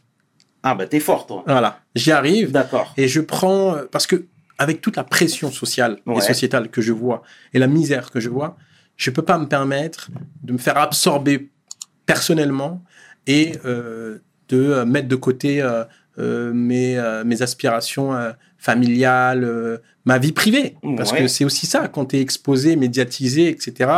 Ah, 0.61 0.75
bah, 0.75 0.85
t'es 0.87 0.99
fort, 0.99 1.25
toi. 1.25 1.43
Voilà, 1.47 1.79
j'y 1.95 2.11
arrive. 2.11 2.51
D'accord. 2.51 2.93
Et 2.97 3.07
je 3.07 3.21
prends, 3.21 3.75
parce 3.91 4.05
que 4.07 4.25
avec 4.57 4.81
toute 4.81 4.97
la 4.97 5.05
pression 5.05 5.51
sociale 5.51 5.99
Ouais. 6.05 6.17
et 6.17 6.21
sociétale 6.21 6.69
que 6.69 6.81
je 6.81 6.91
vois, 6.91 7.21
et 7.53 7.59
la 7.59 7.67
misère 7.67 8.11
que 8.11 8.19
je 8.19 8.27
vois, 8.29 8.57
je 8.97 9.09
peux 9.09 9.21
pas 9.21 9.37
me 9.37 9.45
permettre 9.47 10.09
de 10.43 10.51
me 10.51 10.57
faire 10.57 10.77
absorber 10.77 11.49
personnellement 12.05 12.83
et 13.27 13.53
euh, 13.65 14.19
de 14.49 14.57
euh, 14.57 14.85
mettre 14.85 15.07
de 15.07 15.15
côté 15.15 15.61
euh, 15.61 15.83
euh, 16.17 16.51
mes, 16.53 17.01
mes 17.25 17.41
aspirations 17.41 18.11
euh, 18.59 18.63
familiales, 18.63 19.43
euh, 19.43 19.77
ma 20.05 20.17
vie 20.17 20.31
privée. 20.31 20.75
Parce 20.97 21.11
Ouais. 21.11 21.19
que 21.21 21.27
c'est 21.27 21.45
aussi 21.45 21.65
ça, 21.65 21.87
quand 21.87 22.05
tu 22.07 22.17
es 22.17 22.21
exposé, 22.21 22.75
médiatisé, 22.75 23.47
etc., 23.49 23.89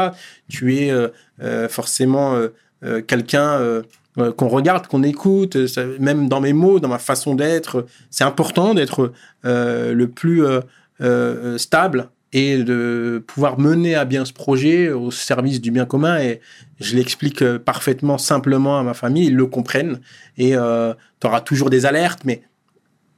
tu 0.49 0.75
es 0.77 0.91
euh, 0.91 1.07
euh, 1.41 1.67
forcément 1.69 2.35
euh, 2.35 2.49
euh, 2.83 3.01
quelqu'un 3.01 3.53
euh, 3.59 3.81
euh, 4.17 4.31
qu'on 4.31 4.47
regarde, 4.49 4.87
qu'on 4.87 5.03
écoute, 5.03 5.55
euh, 5.55 5.67
ça- 5.67 5.85
même 5.99 6.27
dans 6.29 6.41
mes 6.41 6.53
mots, 6.53 6.79
dans 6.79 6.89
ma 6.89 6.99
façon 6.99 7.33
d'être. 7.35 7.85
C'est 8.09 8.23
important 8.25 8.73
d'être 8.73 9.13
euh, 9.45 9.93
le 9.93 10.07
plus 10.09 10.43
euh, 10.45 10.59
euh, 11.01 11.57
stable 11.57 12.09
et 12.33 12.63
de 12.63 13.21
pouvoir 13.27 13.59
mener 13.59 13.95
à 13.95 14.05
bien 14.05 14.23
ce 14.25 14.31
projet 14.33 14.89
au 14.91 15.11
service 15.11 15.59
du 15.61 15.71
bien 15.71 15.85
commun. 15.85 16.19
Et 16.19 16.39
je 16.79 16.95
l'explique 16.95 17.41
euh, 17.41 17.57
parfaitement, 17.59 18.17
simplement 18.17 18.79
à 18.79 18.83
ma 18.83 18.93
famille. 18.93 19.27
Ils 19.27 19.35
le 19.35 19.45
comprennent. 19.47 19.99
Et 20.37 20.51
tu 20.51 21.27
auras 21.27 21.41
toujours 21.41 21.69
des 21.69 21.85
alertes, 21.85 22.21
mais 22.25 22.41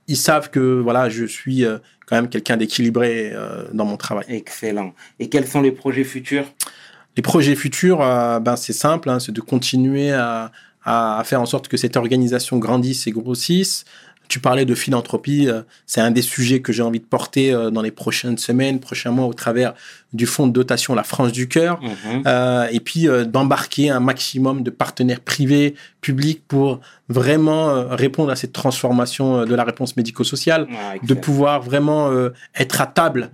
ils 0.08 0.18
savent 0.18 0.50
que 0.50 0.82
voilà, 0.82 1.10
je 1.10 1.26
suis 1.26 1.66
euh, 1.66 1.78
quand 2.06 2.16
même 2.16 2.30
quelqu'un 2.30 2.58
d'équilibré 2.58 3.32
euh, 3.34 3.66
dans 3.74 3.86
mon 3.86 3.98
travail. 3.98 4.26
Excellent. 4.28 4.94
Et 5.20 5.30
quels 5.30 5.48
sont 5.48 5.62
les 5.62 5.72
projets 5.72 6.04
futurs? 6.04 6.46
Les 7.16 7.24
projets 7.24 7.56
futurs, 7.56 8.02
euh, 8.02 8.40
ben, 8.40 8.56
c'est 8.56 8.74
simple, 8.74 9.10
hein, 9.10 9.20
c'est 9.20 9.32
de 9.32 9.42
continuer 9.42 10.12
à, 10.12 10.52
à, 10.84 11.20
à 11.20 11.24
faire 11.24 11.42
en 11.42 11.46
sorte 11.46 11.68
que 11.68 11.78
cette 11.78 11.96
organisation 11.96 12.58
grandisse 12.58 13.08
et 13.08 13.12
grossisse. 13.12 13.86
Tu 14.34 14.40
parlais 14.40 14.66
de 14.66 14.74
philanthropie, 14.74 15.48
euh, 15.48 15.62
c'est 15.86 16.02
un 16.02 16.10
des 16.10 16.24
sujets 16.24 16.60
que 16.60 16.74
j'ai 16.74 16.82
envie 16.82 17.00
de 17.00 17.06
porter 17.06 17.54
euh, 17.54 17.70
dans 17.70 17.84
les 17.84 17.92
prochaines 17.92 18.40
semaines, 18.40 18.80
prochains 18.80 19.12
mois, 19.12 19.28
au 19.28 19.34
travers 19.36 19.76
du 20.12 20.26
fonds 20.26 20.48
de 20.48 20.52
dotation 20.52 20.96
La 20.96 21.04
France 21.04 21.32
du 21.32 21.48
Cœur. 21.48 21.80
Mhm. 21.84 22.24
Euh, 22.26 22.68
et 22.72 22.80
puis 22.80 23.08
euh, 23.08 23.26
d'embarquer 23.26 23.92
un 23.92 24.00
maximum 24.00 24.64
de 24.64 24.72
partenaires 24.72 25.20
privés, 25.20 25.76
publics, 26.02 26.42
pour 26.48 26.80
vraiment 27.10 27.88
répondre 27.90 28.32
à 28.32 28.36
cette 28.36 28.54
transformation 28.54 29.46
de 29.46 29.54
la 29.54 29.64
réponse 29.64 29.96
médico-sociale 29.98 30.68
Ah, 30.72 30.94
de 31.06 31.14
pouvoir 31.14 31.62
vraiment 31.62 32.10
euh, 32.10 32.30
être 32.58 32.82
à 32.82 32.88
table 32.88 33.30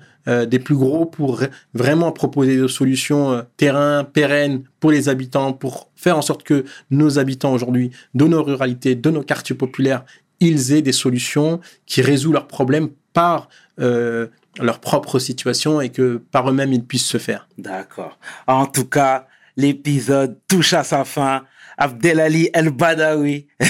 des 0.47 0.59
plus 0.59 0.75
gros 0.75 1.07
pour 1.07 1.41
vraiment 1.73 2.11
proposer 2.11 2.55
des 2.55 2.67
solutions 2.67 3.43
terrain 3.57 4.03
pérennes 4.03 4.61
pour 4.79 4.91
les 4.91 5.09
habitants, 5.09 5.53
pour 5.53 5.89
faire 5.95 6.19
en 6.19 6.21
sorte 6.21 6.43
que 6.43 6.65
nos 6.91 7.17
habitants 7.17 7.51
aujourd'hui, 7.51 7.89
de 8.13 8.25
nos 8.25 8.43
ruralités, 8.43 8.93
de 8.93 9.09
nos 9.09 9.23
quartiers 9.23 9.55
populaires, 9.55 10.03
ils 10.39 10.73
aient 10.73 10.81
des 10.81 10.91
solutions 10.91 11.59
qui 11.85 12.01
résolvent 12.01 12.33
leurs 12.33 12.47
problèmes 12.47 12.89
par 13.13 13.49
euh, 13.79 14.27
leur 14.59 14.79
propre 14.79 15.19
situation 15.19 15.81
et 15.81 15.89
que 15.89 16.17
par 16.17 16.49
eux-mêmes 16.49 16.73
ils 16.73 16.83
puissent 16.83 17.05
se 17.07 17.17
faire. 17.17 17.47
D'accord. 17.57 18.17
En 18.47 18.65
tout 18.65 18.85
cas, 18.85 19.27
l'épisode 19.57 20.37
touche 20.47 20.73
à 20.73 20.83
sa 20.83 21.05
fin. 21.05 21.43
Abdelali 21.77 22.49
El 22.53 22.71
Badawi. 22.71 23.47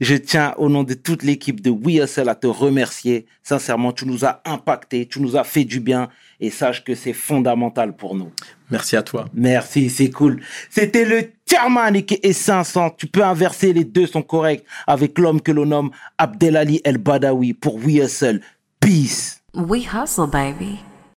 Je 0.00 0.16
tiens, 0.16 0.54
au 0.58 0.68
nom 0.68 0.82
de 0.82 0.94
toute 0.94 1.22
l'équipe 1.22 1.60
de 1.60 1.70
We 1.70 2.02
Hustle, 2.02 2.28
à 2.28 2.34
te 2.34 2.48
remercier. 2.48 3.26
Sincèrement, 3.44 3.92
tu 3.92 4.06
nous 4.06 4.24
as 4.24 4.42
impacté, 4.44 5.06
tu 5.06 5.20
nous 5.20 5.36
as 5.36 5.44
fait 5.44 5.64
du 5.64 5.78
bien 5.78 6.08
et 6.40 6.50
sache 6.50 6.82
que 6.82 6.96
c'est 6.96 7.12
fondamental 7.12 7.94
pour 7.94 8.16
nous. 8.16 8.32
Merci 8.74 8.96
à 8.96 9.02
toi. 9.02 9.26
Merci, 9.34 9.88
c'est 9.88 10.10
cool. 10.10 10.40
C'était 10.68 11.04
le 11.04 11.30
Chairman 11.48 11.92
et 11.94 12.32
500. 12.32 12.90
Tu 12.98 13.06
peux 13.06 13.22
inverser, 13.22 13.72
les 13.72 13.84
deux 13.84 14.08
sont 14.08 14.22
corrects 14.22 14.64
avec 14.88 15.16
l'homme 15.16 15.40
que 15.40 15.52
l'on 15.52 15.66
nomme 15.66 15.90
Abdelali 16.18 16.80
El 16.82 16.98
Badawi 16.98 17.54
pour 17.54 17.76
We 17.76 18.04
Hustle. 18.04 18.40
Peace. 18.80 19.40
We 19.54 19.86
hustle, 19.94 20.26
baby. 20.26 20.80